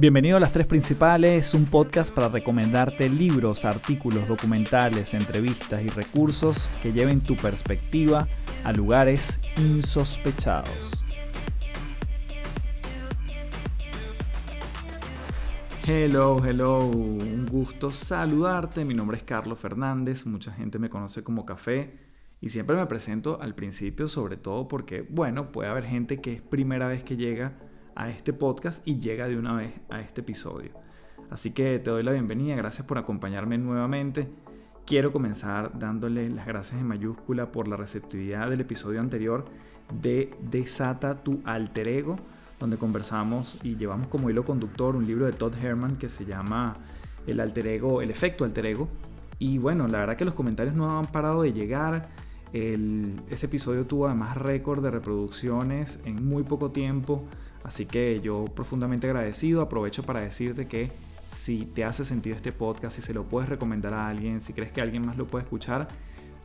Bienvenido 0.00 0.38
a 0.38 0.40
Las 0.40 0.54
Tres 0.54 0.66
Principales, 0.66 1.52
un 1.52 1.66
podcast 1.66 2.10
para 2.10 2.30
recomendarte 2.30 3.06
libros, 3.10 3.66
artículos, 3.66 4.28
documentales, 4.28 5.12
entrevistas 5.12 5.82
y 5.82 5.88
recursos 5.88 6.70
que 6.82 6.90
lleven 6.90 7.20
tu 7.20 7.36
perspectiva 7.36 8.26
a 8.64 8.72
lugares 8.72 9.38
insospechados. 9.58 10.70
Hello, 15.86 16.42
hello, 16.46 16.86
un 16.86 17.44
gusto 17.44 17.92
saludarte. 17.92 18.86
Mi 18.86 18.94
nombre 18.94 19.18
es 19.18 19.22
Carlos 19.22 19.58
Fernández, 19.58 20.24
mucha 20.24 20.50
gente 20.50 20.78
me 20.78 20.88
conoce 20.88 21.22
como 21.22 21.44
Café 21.44 21.98
y 22.40 22.48
siempre 22.48 22.74
me 22.74 22.86
presento 22.86 23.38
al 23.42 23.54
principio, 23.54 24.08
sobre 24.08 24.38
todo 24.38 24.66
porque, 24.66 25.02
bueno, 25.02 25.52
puede 25.52 25.68
haber 25.68 25.84
gente 25.84 26.22
que 26.22 26.32
es 26.32 26.40
primera 26.40 26.88
vez 26.88 27.04
que 27.04 27.18
llega 27.18 27.52
a 27.94 28.10
este 28.10 28.32
podcast 28.32 28.86
y 28.86 28.98
llega 28.98 29.28
de 29.28 29.36
una 29.36 29.54
vez 29.54 29.72
a 29.88 30.00
este 30.00 30.20
episodio. 30.20 30.70
Así 31.30 31.52
que 31.52 31.78
te 31.78 31.90
doy 31.90 32.02
la 32.02 32.12
bienvenida, 32.12 32.56
gracias 32.56 32.86
por 32.86 32.98
acompañarme 32.98 33.56
nuevamente. 33.58 34.28
Quiero 34.84 35.12
comenzar 35.12 35.78
dándole 35.78 36.28
las 36.28 36.46
gracias 36.46 36.80
en 36.80 36.86
mayúscula 36.86 37.52
por 37.52 37.68
la 37.68 37.76
receptividad 37.76 38.50
del 38.50 38.62
episodio 38.62 39.00
anterior 39.00 39.44
de 40.02 40.34
Desata 40.40 41.22
tu 41.22 41.40
alter 41.44 41.86
ego, 41.86 42.16
donde 42.58 42.76
conversamos 42.76 43.60
y 43.62 43.76
llevamos 43.76 44.08
como 44.08 44.30
hilo 44.30 44.44
conductor 44.44 44.96
un 44.96 45.06
libro 45.06 45.26
de 45.26 45.32
Todd 45.32 45.54
Herman 45.54 45.96
que 45.96 46.08
se 46.08 46.24
llama 46.24 46.74
El 47.26 47.38
alter 47.38 47.68
ego, 47.68 48.02
el 48.02 48.10
efecto 48.10 48.44
alter 48.44 48.66
ego. 48.66 48.88
Y 49.38 49.58
bueno, 49.58 49.86
la 49.86 49.98
verdad 49.98 50.16
que 50.16 50.24
los 50.24 50.34
comentarios 50.34 50.74
no 50.74 50.98
han 50.98 51.06
parado 51.06 51.42
de 51.42 51.52
llegar. 51.52 52.08
ese 52.52 53.46
episodio 53.46 53.86
tuvo 53.86 54.06
además 54.06 54.36
récord 54.36 54.82
de 54.82 54.90
reproducciones 54.90 56.00
en 56.04 56.26
muy 56.26 56.42
poco 56.42 56.72
tiempo. 56.72 57.24
Así 57.64 57.86
que 57.86 58.20
yo 58.20 58.46
profundamente 58.46 59.06
agradecido, 59.06 59.60
aprovecho 59.60 60.02
para 60.02 60.20
decirte 60.20 60.66
que 60.66 60.90
si 61.30 61.64
te 61.64 61.84
hace 61.84 62.04
sentido 62.04 62.36
este 62.36 62.52
podcast, 62.52 62.96
si 62.96 63.02
se 63.02 63.14
lo 63.14 63.24
puedes 63.24 63.48
recomendar 63.48 63.94
a 63.94 64.08
alguien, 64.08 64.40
si 64.40 64.52
crees 64.52 64.72
que 64.72 64.80
alguien 64.80 65.06
más 65.06 65.16
lo 65.16 65.26
puede 65.26 65.44
escuchar, 65.44 65.88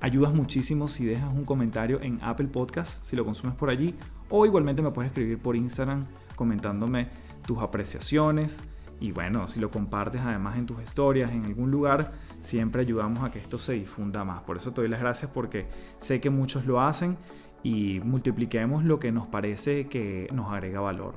ayudas 0.02 0.34
muchísimo 0.34 0.88
si 0.88 1.06
dejas 1.06 1.34
un 1.34 1.46
comentario 1.46 2.00
en 2.02 2.20
Apple 2.22 2.48
Podcast, 2.48 3.04
si 3.04 3.16
lo 3.16 3.26
consumes 3.26 3.56
por 3.56 3.70
allí, 3.70 3.96
o 4.30 4.46
igualmente 4.46 4.82
me 4.82 4.92
puedes 4.92 5.12
escribir 5.12 5.40
por 5.40 5.56
Instagram 5.56 6.04
comentándome 6.36 7.10
tus 7.46 7.60
apreciaciones. 7.60 8.60
Y 9.00 9.12
bueno, 9.12 9.48
si 9.48 9.60
lo 9.60 9.72
compartes 9.72 10.22
además 10.22 10.58
en 10.58 10.66
tus 10.66 10.82
historias, 10.82 11.32
en 11.32 11.46
algún 11.46 11.70
lugar, 11.70 12.14
siempre 12.42 12.82
ayudamos 12.82 13.24
a 13.24 13.32
que 13.32 13.40
esto 13.40 13.58
se 13.58 13.74
difunda 13.74 14.24
más. 14.24 14.42
Por 14.42 14.56
eso 14.56 14.72
te 14.72 14.82
doy 14.82 14.90
las 14.90 15.02
gracias 15.02 15.30
porque 15.34 15.68
sé 15.98 16.22
que 16.22 16.30
muchos 16.30 16.66
lo 16.66 16.80
hacen 16.80 17.18
y 17.66 18.00
multipliquemos 18.00 18.84
lo 18.84 19.00
que 19.00 19.12
nos 19.12 19.26
parece 19.26 19.88
que 19.88 20.30
nos 20.32 20.52
agrega 20.52 20.82
valor. 20.82 21.16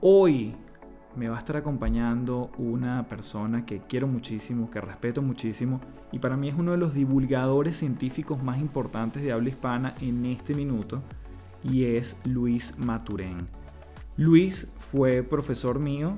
Hoy 0.00 0.54
me 1.16 1.28
va 1.28 1.36
a 1.36 1.38
estar 1.38 1.58
acompañando 1.58 2.50
una 2.56 3.06
persona 3.08 3.66
que 3.66 3.80
quiero 3.80 4.06
muchísimo, 4.06 4.70
que 4.70 4.80
respeto 4.80 5.20
muchísimo 5.20 5.82
y 6.12 6.18
para 6.18 6.38
mí 6.38 6.48
es 6.48 6.54
uno 6.54 6.70
de 6.70 6.78
los 6.78 6.94
divulgadores 6.94 7.76
científicos 7.76 8.42
más 8.42 8.58
importantes 8.58 9.22
de 9.22 9.32
habla 9.32 9.50
hispana 9.50 9.92
en 10.00 10.24
este 10.24 10.54
minuto 10.54 11.02
y 11.62 11.84
es 11.84 12.16
Luis 12.24 12.78
Maturén. 12.78 13.46
Luis 14.16 14.72
fue 14.78 15.22
profesor 15.22 15.78
mío 15.78 16.16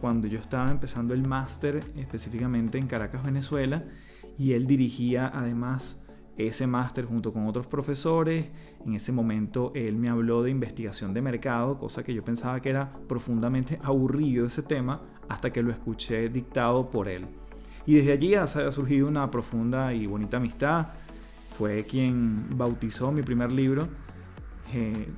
cuando 0.00 0.28
yo 0.28 0.38
estaba 0.38 0.70
empezando 0.70 1.12
el 1.12 1.28
máster 1.28 1.84
específicamente 1.94 2.78
en 2.78 2.86
Caracas, 2.86 3.22
Venezuela 3.22 3.84
y 4.38 4.54
él 4.54 4.66
dirigía 4.66 5.30
además 5.34 5.98
ese 6.38 6.66
máster 6.66 7.04
junto 7.04 7.32
con 7.32 7.46
otros 7.46 7.66
profesores. 7.66 8.46
En 8.86 8.94
ese 8.94 9.12
momento 9.12 9.72
él 9.74 9.96
me 9.96 10.08
habló 10.08 10.42
de 10.42 10.50
investigación 10.50 11.12
de 11.12 11.20
mercado, 11.20 11.76
cosa 11.76 12.02
que 12.02 12.14
yo 12.14 12.24
pensaba 12.24 12.60
que 12.60 12.70
era 12.70 12.92
profundamente 13.08 13.78
aburrido 13.84 14.46
ese 14.46 14.62
tema, 14.62 15.02
hasta 15.28 15.52
que 15.52 15.62
lo 15.62 15.70
escuché 15.70 16.28
dictado 16.28 16.90
por 16.90 17.08
él. 17.08 17.26
Y 17.84 17.94
desde 17.94 18.12
allí 18.12 18.34
ha 18.34 18.46
surgido 18.46 19.08
una 19.08 19.30
profunda 19.30 19.92
y 19.94 20.06
bonita 20.06 20.36
amistad. 20.36 20.88
Fue 21.56 21.84
quien 21.84 22.56
bautizó 22.56 23.10
mi 23.10 23.22
primer 23.22 23.50
libro, 23.50 23.88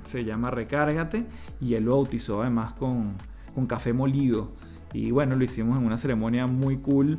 se 0.04 0.24
llama 0.24 0.50
Recárgate, 0.50 1.26
y 1.60 1.74
él 1.74 1.84
lo 1.84 1.96
bautizó 1.96 2.42
además 2.42 2.72
con, 2.74 3.14
con 3.54 3.66
café 3.66 3.92
molido. 3.92 4.52
Y 4.92 5.10
bueno, 5.10 5.36
lo 5.36 5.44
hicimos 5.44 5.78
en 5.78 5.84
una 5.84 5.98
ceremonia 5.98 6.46
muy 6.46 6.78
cool 6.78 7.18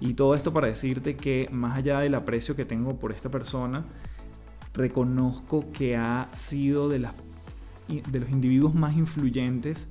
y 0.00 0.14
todo 0.14 0.34
esto 0.34 0.52
para 0.52 0.68
decirte 0.68 1.16
que 1.16 1.48
más 1.50 1.76
allá 1.76 2.00
del 2.00 2.14
aprecio 2.14 2.54
que 2.54 2.64
tengo 2.64 2.98
por 2.98 3.12
esta 3.12 3.30
persona, 3.30 3.84
reconozco 4.74 5.72
que 5.72 5.96
ha 5.96 6.28
sido 6.32 6.88
de, 6.88 7.00
las, 7.00 7.14
de 7.88 8.20
los 8.20 8.30
individuos 8.30 8.74
más 8.74 8.96
influyentes 8.96 9.88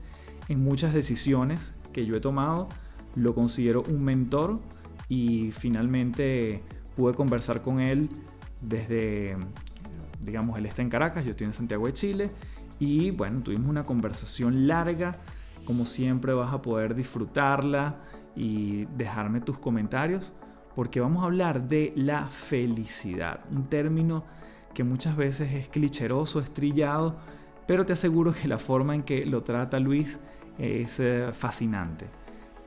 en 0.47 0.63
muchas 0.63 0.93
decisiones 0.93 1.75
que 1.91 2.05
yo 2.05 2.15
he 2.15 2.21
tomado. 2.21 2.69
Lo 3.15 3.35
considero 3.35 3.83
un 3.83 4.03
mentor 4.03 4.61
y 5.09 5.51
finalmente 5.51 6.63
pude 6.95 7.13
conversar 7.13 7.61
con 7.61 7.79
él 7.81 8.09
desde, 8.61 9.35
digamos, 10.21 10.57
él 10.57 10.65
está 10.65 10.81
en 10.81 10.89
Caracas, 10.89 11.25
yo 11.25 11.31
estoy 11.31 11.47
en 11.47 11.53
Santiago 11.53 11.85
de 11.85 11.93
Chile 11.93 12.31
y 12.79 13.11
bueno, 13.11 13.41
tuvimos 13.41 13.69
una 13.69 13.83
conversación 13.83 14.67
larga, 14.67 15.17
como 15.65 15.85
siempre 15.85 16.33
vas 16.33 16.53
a 16.53 16.61
poder 16.61 16.95
disfrutarla 16.95 17.97
y 18.37 18.85
dejarme 18.95 19.41
tus 19.41 19.57
comentarios 19.57 20.33
porque 20.75 20.99
vamos 20.99 21.23
a 21.23 21.25
hablar 21.25 21.67
de 21.67 21.91
la 21.95 22.27
felicidad, 22.27 23.39
un 23.51 23.67
término 23.67 24.23
que 24.75 24.83
muchas 24.83 25.17
veces 25.17 25.51
es 25.53 25.69
clicheroso, 25.69 26.39
estrillado, 26.39 27.17
pero 27.65 27.83
te 27.83 27.93
aseguro 27.93 28.31
que 28.31 28.47
la 28.47 28.59
forma 28.59 28.93
en 28.93 29.01
que 29.01 29.25
lo 29.25 29.41
trata 29.41 29.79
Luis 29.79 30.19
es 30.59 30.99
eh, 30.99 31.29
fascinante. 31.33 32.05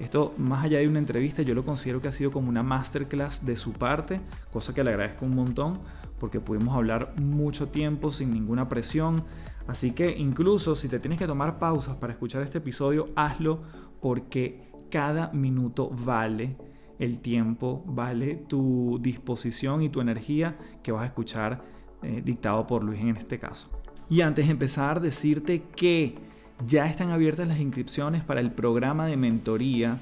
Esto, 0.00 0.34
más 0.38 0.64
allá 0.64 0.80
de 0.80 0.88
una 0.88 0.98
entrevista, 0.98 1.42
yo 1.42 1.54
lo 1.54 1.64
considero 1.64 2.00
que 2.00 2.08
ha 2.08 2.12
sido 2.12 2.32
como 2.32 2.48
una 2.48 2.64
masterclass 2.64 3.46
de 3.46 3.56
su 3.56 3.74
parte, 3.74 4.20
cosa 4.50 4.74
que 4.74 4.82
le 4.82 4.90
agradezco 4.90 5.26
un 5.26 5.36
montón, 5.36 5.78
porque 6.18 6.40
pudimos 6.40 6.74
hablar 6.74 7.14
mucho 7.20 7.68
tiempo 7.68 8.10
sin 8.10 8.32
ninguna 8.32 8.68
presión. 8.68 9.24
Así 9.68 9.92
que 9.92 10.10
incluso 10.10 10.74
si 10.74 10.88
te 10.88 10.98
tienes 10.98 11.18
que 11.18 11.28
tomar 11.28 11.60
pausas 11.60 11.94
para 11.94 12.12
escuchar 12.12 12.42
este 12.42 12.58
episodio, 12.58 13.10
hazlo 13.14 13.60
porque 14.00 14.69
cada 14.90 15.32
minuto 15.32 15.90
vale 15.90 16.56
el 16.98 17.20
tiempo, 17.20 17.82
vale 17.86 18.34
tu 18.34 18.98
disposición 19.00 19.82
y 19.82 19.88
tu 19.88 20.00
energía 20.00 20.58
que 20.82 20.92
vas 20.92 21.02
a 21.02 21.06
escuchar 21.06 21.64
eh, 22.02 22.20
dictado 22.24 22.66
por 22.66 22.84
Luis 22.84 23.00
en 23.00 23.16
este 23.16 23.38
caso. 23.38 23.70
Y 24.08 24.20
antes 24.20 24.46
de 24.46 24.52
empezar, 24.52 25.00
decirte 25.00 25.62
que 25.74 26.18
ya 26.66 26.86
están 26.86 27.10
abiertas 27.10 27.48
las 27.48 27.60
inscripciones 27.60 28.22
para 28.22 28.40
el 28.40 28.52
programa 28.52 29.06
de 29.06 29.16
mentoría 29.16 29.96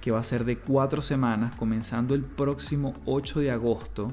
que 0.00 0.10
va 0.10 0.20
a 0.20 0.24
ser 0.24 0.44
de 0.44 0.58
cuatro 0.58 1.02
semanas, 1.02 1.54
comenzando 1.56 2.14
el 2.14 2.24
próximo 2.24 2.94
8 3.04 3.40
de 3.40 3.50
agosto, 3.50 4.08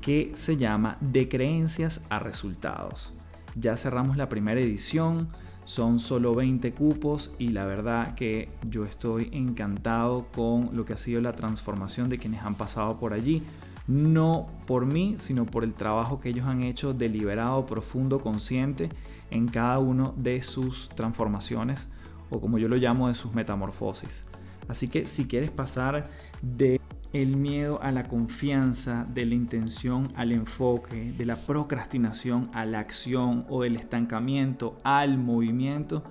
que 0.00 0.32
se 0.34 0.56
llama 0.56 0.96
De 1.00 1.28
creencias 1.28 2.02
a 2.08 2.20
resultados. 2.20 3.12
Ya 3.56 3.76
cerramos 3.76 4.16
la 4.16 4.28
primera 4.28 4.60
edición 4.60 5.28
son 5.70 6.00
solo 6.00 6.34
20 6.34 6.72
cupos 6.72 7.30
y 7.38 7.50
la 7.50 7.64
verdad 7.64 8.16
que 8.16 8.48
yo 8.68 8.84
estoy 8.84 9.28
encantado 9.30 10.26
con 10.34 10.70
lo 10.72 10.84
que 10.84 10.94
ha 10.94 10.96
sido 10.96 11.20
la 11.20 11.30
transformación 11.30 12.08
de 12.08 12.18
quienes 12.18 12.42
han 12.42 12.56
pasado 12.56 12.98
por 12.98 13.12
allí. 13.12 13.44
No 13.86 14.48
por 14.66 14.84
mí, 14.84 15.14
sino 15.20 15.46
por 15.46 15.62
el 15.62 15.72
trabajo 15.72 16.18
que 16.18 16.30
ellos 16.30 16.48
han 16.48 16.64
hecho 16.64 16.92
deliberado, 16.92 17.66
profundo, 17.66 18.18
consciente 18.18 18.88
en 19.30 19.46
cada 19.46 19.78
uno 19.78 20.12
de 20.16 20.42
sus 20.42 20.88
transformaciones 20.88 21.88
o 22.30 22.40
como 22.40 22.58
yo 22.58 22.66
lo 22.66 22.74
llamo 22.74 23.06
de 23.06 23.14
sus 23.14 23.32
metamorfosis. 23.32 24.24
Así 24.66 24.88
que 24.88 25.06
si 25.06 25.28
quieres 25.28 25.52
pasar 25.52 26.10
de 26.42 26.80
el 27.12 27.36
miedo 27.36 27.82
a 27.82 27.92
la 27.92 28.04
confianza, 28.04 29.06
de 29.12 29.26
la 29.26 29.34
intención 29.34 30.08
al 30.14 30.32
enfoque, 30.32 31.12
de 31.12 31.24
la 31.24 31.36
procrastinación 31.36 32.48
a 32.54 32.64
la 32.64 32.78
acción 32.78 33.44
o 33.48 33.62
del 33.62 33.74
estancamiento 33.76 34.78
al 34.84 35.18
movimiento, 35.18 36.04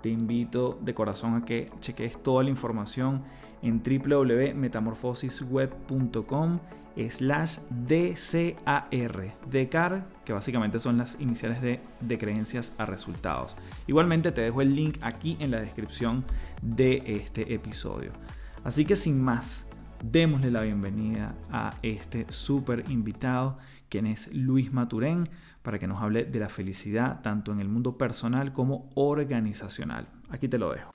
te 0.00 0.08
invito 0.08 0.78
de 0.80 0.94
corazón 0.94 1.36
a 1.36 1.44
que 1.44 1.70
cheques 1.80 2.22
toda 2.22 2.44
la 2.44 2.50
información 2.50 3.24
en 3.62 3.82
www.metamorfosisweb.com 3.82 6.60
slash 7.10 7.58
DCAR, 7.70 9.34
DCAR, 9.50 10.04
que 10.24 10.32
básicamente 10.32 10.78
son 10.80 10.98
las 10.98 11.16
iniciales 11.20 11.62
de, 11.62 11.80
de 12.00 12.18
creencias 12.18 12.74
a 12.78 12.86
resultados. 12.86 13.56
Igualmente 13.86 14.32
te 14.32 14.40
dejo 14.40 14.62
el 14.62 14.74
link 14.74 14.98
aquí 15.02 15.36
en 15.40 15.52
la 15.52 15.60
descripción 15.60 16.24
de 16.62 17.02
este 17.04 17.54
episodio. 17.54 18.10
Así 18.64 18.84
que 18.84 18.96
sin 18.96 19.22
más, 19.22 19.67
démosle 20.02 20.50
la 20.50 20.62
bienvenida 20.62 21.34
a 21.50 21.74
este 21.82 22.26
súper 22.30 22.84
invitado, 22.88 23.58
quien 23.88 24.06
es 24.06 24.32
Luis 24.32 24.72
Maturén, 24.72 25.28
para 25.62 25.78
que 25.78 25.86
nos 25.86 26.02
hable 26.02 26.24
de 26.24 26.38
la 26.38 26.48
felicidad 26.48 27.20
tanto 27.22 27.52
en 27.52 27.60
el 27.60 27.68
mundo 27.68 27.98
personal 27.98 28.52
como 28.52 28.90
organizacional. 28.94 30.06
Aquí 30.30 30.48
te 30.48 30.58
lo 30.58 30.72
dejo. 30.72 30.90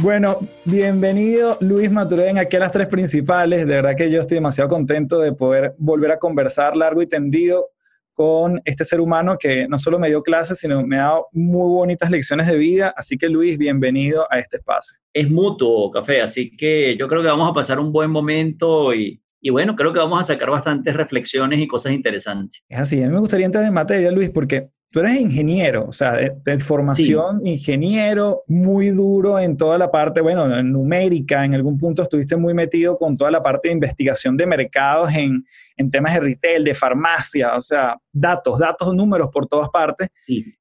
Bueno, 0.00 0.38
bienvenido 0.64 1.58
Luis 1.60 1.90
Maturén 1.90 2.38
aquí 2.38 2.56
a 2.56 2.60
las 2.60 2.70
tres 2.70 2.86
principales. 2.86 3.66
De 3.66 3.74
verdad 3.74 3.96
que 3.96 4.08
yo 4.08 4.20
estoy 4.20 4.36
demasiado 4.36 4.68
contento 4.68 5.18
de 5.18 5.32
poder 5.32 5.74
volver 5.76 6.12
a 6.12 6.18
conversar 6.20 6.76
largo 6.76 7.02
y 7.02 7.08
tendido 7.08 7.70
con 8.18 8.60
este 8.64 8.84
ser 8.84 9.00
humano 9.00 9.36
que 9.38 9.68
no 9.68 9.78
solo 9.78 9.96
me 9.96 10.08
dio 10.08 10.24
clases, 10.24 10.58
sino 10.58 10.84
me 10.84 10.98
ha 10.98 11.04
dado 11.04 11.28
muy 11.30 11.72
bonitas 11.72 12.10
lecciones 12.10 12.48
de 12.48 12.56
vida. 12.56 12.92
Así 12.96 13.16
que 13.16 13.28
Luis, 13.28 13.56
bienvenido 13.56 14.26
a 14.28 14.40
este 14.40 14.56
espacio. 14.56 14.98
Es 15.14 15.30
mutuo, 15.30 15.88
Café, 15.92 16.20
así 16.20 16.50
que 16.56 16.96
yo 16.96 17.06
creo 17.06 17.22
que 17.22 17.28
vamos 17.28 17.48
a 17.48 17.54
pasar 17.54 17.78
un 17.78 17.92
buen 17.92 18.10
momento 18.10 18.92
y, 18.92 19.22
y 19.40 19.50
bueno, 19.50 19.76
creo 19.76 19.92
que 19.92 20.00
vamos 20.00 20.20
a 20.20 20.24
sacar 20.24 20.50
bastantes 20.50 20.96
reflexiones 20.96 21.60
y 21.60 21.68
cosas 21.68 21.92
interesantes. 21.92 22.60
Es 22.68 22.80
así, 22.80 23.00
a 23.00 23.06
mí 23.06 23.14
me 23.14 23.20
gustaría 23.20 23.46
entrar 23.46 23.64
en 23.64 23.72
materia, 23.72 24.10
Luis, 24.10 24.30
porque 24.30 24.68
Tú 24.90 25.00
eres 25.00 25.20
ingeniero, 25.20 25.84
o 25.86 25.92
sea, 25.92 26.14
de, 26.14 26.58
formación 26.60 27.46
ingeniero, 27.46 28.40
muy 28.46 28.88
duro 28.88 29.38
en 29.38 29.54
toda 29.54 29.76
la 29.76 29.90
parte, 29.90 30.22
bueno, 30.22 30.62
numérica, 30.62 31.44
en 31.44 31.52
algún 31.52 31.76
punto 31.76 32.00
estuviste 32.00 32.36
muy 32.36 32.54
metido 32.54 32.96
con 32.96 33.14
toda 33.14 33.30
la 33.30 33.42
parte 33.42 33.68
de 33.68 33.74
investigación 33.74 34.34
de 34.38 34.46
mercados 34.46 35.12
en, 35.12 35.44
en 35.76 35.90
temas 35.90 36.14
de 36.14 36.20
retail, 36.20 36.64
de 36.64 36.72
farmacia, 36.72 37.54
o 37.54 37.60
sea, 37.60 37.98
datos, 38.10 38.60
datos, 38.60 38.94
números 38.94 39.28
por 39.30 39.46
todas 39.46 39.68
partes. 39.68 40.08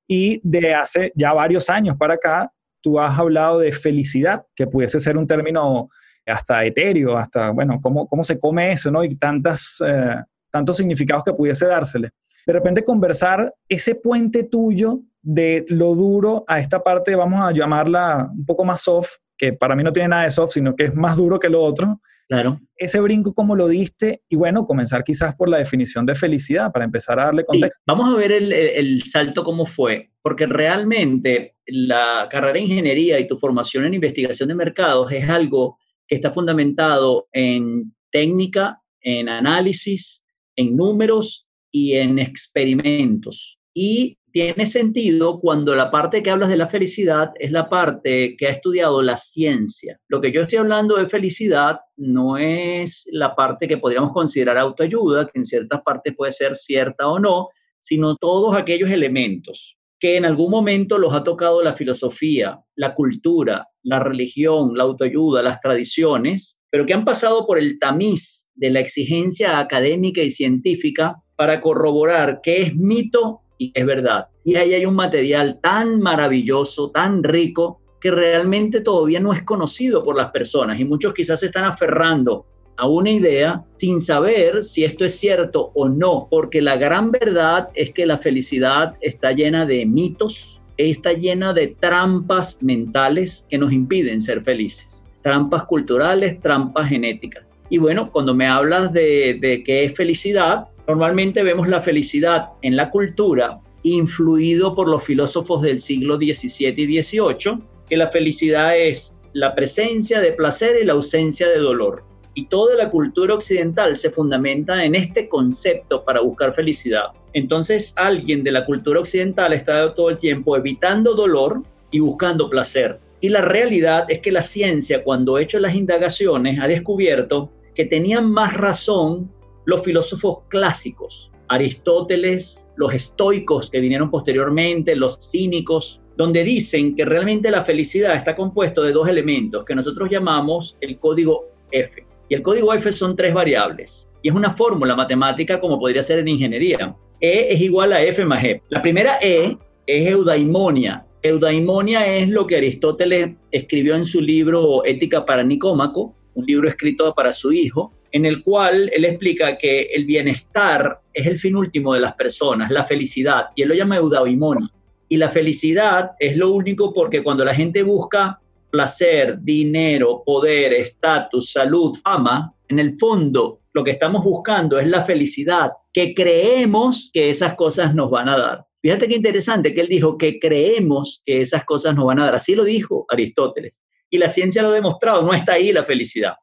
Y 0.05 0.41
de 0.43 0.73
hace 0.73 1.13
ya 1.15 1.31
varios 1.31 1.69
años 1.69 1.95
para 1.97 2.15
acá, 2.15 2.51
tú 2.81 2.99
has 2.99 3.17
hablado 3.17 3.59
de 3.59 3.71
felicidad, 3.71 4.45
que 4.53 4.67
pudiese 4.67 4.99
ser 4.99 5.15
un 5.15 5.25
término 5.25 5.87
hasta 6.25 6.65
etéreo, 6.65 7.17
hasta, 7.17 7.51
bueno, 7.51 7.79
cómo, 7.81 8.05
cómo 8.07 8.25
se 8.25 8.37
come 8.37 8.73
eso, 8.73 8.91
¿no? 8.91 9.05
Y 9.05 9.15
tantas, 9.15 9.81
eh, 9.87 10.17
tantos 10.51 10.75
significados 10.75 11.23
que 11.23 11.31
pudiese 11.31 11.65
dársele 11.65 12.09
de 12.47 12.53
repente 12.53 12.83
conversar 12.83 13.53
ese 13.67 13.95
puente 13.95 14.45
tuyo 14.45 15.01
de 15.21 15.65
lo 15.67 15.93
duro 15.95 16.45
a 16.47 16.59
esta 16.59 16.81
parte, 16.81 17.13
vamos 17.13 17.41
a 17.41 17.51
llamarla 17.51 18.29
un 18.33 18.45
poco 18.45 18.63
más 18.63 18.81
soft, 18.81 19.17
que 19.37 19.51
para 19.51 19.75
mí 19.75 19.83
no 19.83 19.91
tiene 19.91 20.07
nada 20.07 20.23
de 20.23 20.31
soft, 20.31 20.53
sino 20.53 20.73
que 20.73 20.85
es 20.85 20.95
más 20.95 21.17
duro 21.17 21.39
que 21.41 21.49
lo 21.49 21.61
otro. 21.61 21.99
Claro. 22.29 22.61
Ese 22.77 23.01
brinco, 23.01 23.33
¿cómo 23.33 23.55
lo 23.57 23.67
diste? 23.67 24.23
Y 24.29 24.37
bueno, 24.37 24.63
comenzar 24.63 25.03
quizás 25.03 25.35
por 25.35 25.49
la 25.49 25.57
definición 25.57 26.05
de 26.05 26.15
felicidad, 26.15 26.71
para 26.71 26.85
empezar 26.85 27.19
a 27.19 27.25
darle 27.25 27.43
contexto. 27.43 27.83
Vamos 27.85 28.13
a 28.13 28.17
ver 28.17 28.31
el, 28.31 28.53
el, 28.53 29.03
salto 29.03 29.43
cómo 29.43 29.65
fue, 29.65 30.11
porque 30.21 30.45
realmente 30.45 31.57
la 31.65 32.29
carrera 32.31 32.53
de 32.53 32.61
ingeniería 32.61 33.19
y 33.19 33.27
tu 33.27 33.37
formación 33.37 33.85
en 33.85 33.93
investigación 33.93 34.47
de 34.47 34.55
mercados 34.55 35.11
es 35.11 35.29
algo 35.29 35.77
que 36.07 36.15
está 36.15 36.31
fundamentado 36.31 37.27
en 37.33 37.93
técnica, 38.09 38.81
en 39.01 39.27
análisis, 39.27 40.23
en 40.55 40.77
números 40.77 41.46
y 41.71 41.93
en 41.93 42.19
experimentos. 42.19 43.59
Y 43.73 44.17
tiene 44.31 44.65
sentido 44.65 45.39
cuando 45.39 45.75
la 45.75 45.89
parte 45.89 46.21
que 46.21 46.29
hablas 46.29 46.49
de 46.49 46.57
la 46.57 46.67
felicidad 46.67 47.31
es 47.39 47.51
la 47.51 47.69
parte 47.69 48.35
que 48.37 48.47
ha 48.47 48.51
estudiado 48.51 49.01
la 49.01 49.17
ciencia. 49.17 49.99
Lo 50.07 50.21
que 50.21 50.31
yo 50.31 50.43
estoy 50.43 50.59
hablando 50.59 50.95
de 50.95 51.07
felicidad 51.07 51.79
no 51.95 52.37
es 52.37 53.07
la 53.11 53.35
parte 53.35 53.67
que 53.67 53.77
podríamos 53.77 54.11
considerar 54.11 54.57
autoayuda, 54.57 55.25
que 55.25 55.39
en 55.39 55.45
ciertas 55.45 55.81
partes 55.81 56.13
puede 56.15 56.31
ser 56.31 56.55
cierta 56.55 57.07
o 57.07 57.19
no, 57.19 57.49
sino 57.79 58.15
todos 58.15 58.55
aquellos 58.55 58.91
elementos 58.91 59.77
que 59.99 60.15
en 60.15 60.25
algún 60.25 60.51
momento 60.51 60.97
los 60.97 61.13
ha 61.13 61.23
tocado 61.23 61.63
la 61.63 61.73
filosofía, 61.73 62.59
la 62.75 62.93
cultura, 62.93 63.67
la 63.83 63.99
religión, 63.99 64.77
la 64.77 64.83
autoayuda, 64.83 65.41
las 65.41 65.59
tradiciones, 65.59 66.59
pero 66.69 66.85
que 66.85 66.93
han 66.93 67.05
pasado 67.05 67.47
por 67.47 67.57
el 67.57 67.79
tamiz 67.79 68.49
de 68.53 68.69
la 68.69 68.79
exigencia 68.79 69.59
académica 69.59 70.21
y 70.21 70.31
científica 70.31 71.15
para 71.37 71.61
corroborar 71.61 72.41
qué 72.43 72.63
es 72.63 72.75
mito 72.75 73.41
y 73.57 73.71
qué 73.71 73.81
es 73.81 73.85
verdad. 73.85 74.27
Y 74.43 74.55
ahí 74.55 74.73
hay 74.73 74.85
un 74.85 74.95
material 74.95 75.59
tan 75.61 76.01
maravilloso, 76.01 76.91
tan 76.91 77.23
rico, 77.23 77.79
que 78.01 78.11
realmente 78.11 78.81
todavía 78.81 79.19
no 79.19 79.33
es 79.33 79.43
conocido 79.43 80.03
por 80.03 80.15
las 80.15 80.31
personas 80.31 80.79
y 80.79 80.85
muchos 80.85 81.13
quizás 81.13 81.39
se 81.39 81.47
están 81.47 81.65
aferrando 81.65 82.45
a 82.75 82.87
una 82.87 83.09
idea 83.09 83.63
sin 83.77 84.01
saber 84.01 84.63
si 84.63 84.83
esto 84.83 85.03
es 85.03 85.19
cierto 85.19 85.71
o 85.73 85.89
no, 85.89 86.27
porque 86.29 86.61
la 86.61 86.77
gran 86.77 87.11
verdad 87.11 87.69
es 87.73 87.91
que 87.91 88.05
la 88.05 88.19
felicidad 88.19 88.95
está 89.01 89.31
llena 89.31 89.65
de 89.65 89.85
mitos, 89.85 90.61
está 90.77 91.13
llena 91.13 91.53
de 91.53 91.75
trampas 91.79 92.61
mentales 92.61 93.47
que 93.49 93.57
nos 93.57 93.73
impiden 93.73 94.21
ser 94.21 94.43
felices, 94.43 95.07
trampas 95.23 95.65
culturales, 95.65 96.39
trampas 96.39 96.89
genéticas. 96.89 97.57
Y 97.69 97.79
bueno, 97.79 98.11
cuando 98.11 98.35
me 98.35 98.47
hablas 98.47 98.93
de, 98.93 99.39
de 99.41 99.63
qué 99.63 99.85
es 99.85 99.95
felicidad, 99.95 100.67
Normalmente 100.87 101.43
vemos 101.43 101.67
la 101.67 101.81
felicidad 101.81 102.51
en 102.61 102.77
la 102.77 102.89
cultura 102.89 103.59
influido 103.83 104.73
por 104.73 104.87
los 104.87 105.03
filósofos 105.03 105.61
del 105.61 105.81
siglo 105.81 106.15
XVII 106.15 106.73
y 106.77 107.01
XVIII, 107.01 107.59
que 107.87 107.97
la 107.97 108.09
felicidad 108.09 108.77
es 108.77 109.17
la 109.33 109.53
presencia 109.53 110.21
de 110.21 110.31
placer 110.31 110.77
y 110.81 110.85
la 110.85 110.93
ausencia 110.93 111.49
de 111.49 111.59
dolor. 111.59 112.03
Y 112.33 112.45
toda 112.45 112.75
la 112.75 112.89
cultura 112.89 113.33
occidental 113.33 113.97
se 113.97 114.11
fundamenta 114.11 114.85
en 114.85 114.95
este 114.95 115.27
concepto 115.27 116.05
para 116.05 116.21
buscar 116.21 116.53
felicidad. 116.53 117.07
Entonces 117.33 117.93
alguien 117.97 118.43
de 118.43 118.51
la 118.51 118.65
cultura 118.65 118.99
occidental 118.99 119.53
está 119.53 119.93
todo 119.93 120.09
el 120.09 120.19
tiempo 120.19 120.55
evitando 120.55 121.15
dolor 121.15 121.63
y 121.91 121.99
buscando 121.99 122.49
placer. 122.49 122.99
Y 123.19 123.29
la 123.29 123.41
realidad 123.41 124.05
es 124.07 124.19
que 124.19 124.31
la 124.31 124.41
ciencia, 124.41 125.03
cuando 125.03 125.35
ha 125.35 125.41
hecho 125.41 125.59
las 125.59 125.75
indagaciones, 125.75 126.59
ha 126.61 126.67
descubierto 126.67 127.51
que 127.73 127.85
tenían 127.85 128.31
más 128.31 128.53
razón 128.53 129.31
los 129.67 129.81
filósofos 129.81 130.39
clásicos, 130.47 131.29
Aristóteles, 131.49 132.65
los 132.77 132.93
estoicos 132.93 133.69
que 133.69 133.81
vinieron 133.81 134.09
posteriormente, 134.09 134.95
los 134.95 135.19
cínicos, 135.19 135.99
donde 136.15 136.45
dicen 136.45 136.95
que 136.95 137.03
realmente 137.03 137.51
la 137.51 137.65
felicidad 137.65 138.15
está 138.15 138.33
compuesto 138.33 138.81
de 138.81 138.93
dos 138.93 139.09
elementos 139.09 139.65
que 139.65 139.75
nosotros 139.75 140.09
llamamos 140.09 140.77
el 140.79 140.97
código 140.97 141.47
F. 141.69 142.05
Y 142.29 142.35
el 142.35 142.43
código 142.43 142.73
F 142.73 142.93
son 142.93 143.17
tres 143.17 143.33
variables. 143.33 144.07
Y 144.21 144.29
es 144.29 144.35
una 144.35 144.51
fórmula 144.51 144.95
matemática 144.95 145.59
como 145.59 145.77
podría 145.77 146.01
ser 146.01 146.19
en 146.19 146.29
ingeniería. 146.29 146.95
E 147.19 147.47
es 147.49 147.59
igual 147.59 147.91
a 147.91 148.01
F 148.01 148.23
más 148.23 148.41
E. 148.45 148.61
La 148.69 148.81
primera 148.81 149.19
E 149.21 149.57
es 149.85 150.07
eudaimonia. 150.07 151.05
Eudaimonia 151.21 152.07
es 152.15 152.29
lo 152.29 152.47
que 152.47 152.55
Aristóteles 152.55 153.35
escribió 153.51 153.95
en 153.95 154.05
su 154.05 154.21
libro 154.21 154.85
Ética 154.85 155.25
para 155.25 155.43
Nicómaco, 155.43 156.15
un 156.35 156.45
libro 156.45 156.69
escrito 156.69 157.13
para 157.13 157.33
su 157.33 157.51
hijo, 157.51 157.91
en 158.17 158.25
el 158.25 158.43
cual 158.43 158.89
él 158.91 159.05
explica 159.05 159.59
que 159.59 159.83
el 159.93 160.03
bienestar 160.05 161.01
es 161.13 161.27
el 161.27 161.37
fin 161.37 161.55
último 161.55 161.93
de 161.93 161.99
las 161.99 162.15
personas, 162.15 162.71
la 162.71 162.83
felicidad, 162.83 163.49
y 163.55 163.61
él 163.61 163.69
lo 163.69 163.75
llama 163.75 163.97
eudaimonia. 163.97 164.71
Y 165.07 165.17
la 165.17 165.29
felicidad 165.29 166.13
es 166.17 166.35
lo 166.35 166.51
único 166.51 166.91
porque 166.95 167.21
cuando 167.21 167.45
la 167.45 167.53
gente 167.53 167.83
busca 167.83 168.41
placer, 168.71 169.37
dinero, 169.39 170.23
poder, 170.25 170.73
estatus, 170.73 171.51
salud, 171.51 171.95
fama, 172.03 172.55
en 172.67 172.79
el 172.79 172.97
fondo 172.97 173.61
lo 173.71 173.83
que 173.83 173.91
estamos 173.91 174.23
buscando 174.23 174.79
es 174.79 174.87
la 174.87 175.03
felicidad, 175.03 175.69
que 175.93 176.15
creemos 176.15 177.11
que 177.13 177.29
esas 177.29 177.53
cosas 177.53 177.93
nos 177.93 178.09
van 178.09 178.29
a 178.29 178.37
dar. 178.37 178.65
Fíjate 178.81 179.07
qué 179.07 179.15
interesante 179.15 179.75
que 179.75 179.81
él 179.81 179.89
dijo 179.89 180.17
que 180.17 180.39
creemos 180.39 181.21
que 181.23 181.41
esas 181.41 181.63
cosas 181.65 181.93
nos 181.93 182.07
van 182.07 182.19
a 182.19 182.25
dar. 182.25 182.35
Así 182.35 182.55
lo 182.55 182.63
dijo 182.63 183.05
Aristóteles. 183.09 183.83
Y 184.09 184.17
la 184.17 184.29
ciencia 184.29 184.63
lo 184.63 184.69
ha 184.69 184.73
demostrado, 184.73 185.21
no 185.21 185.35
está 185.35 185.53
ahí 185.53 185.71
la 185.71 185.83
felicidad. 185.83 186.33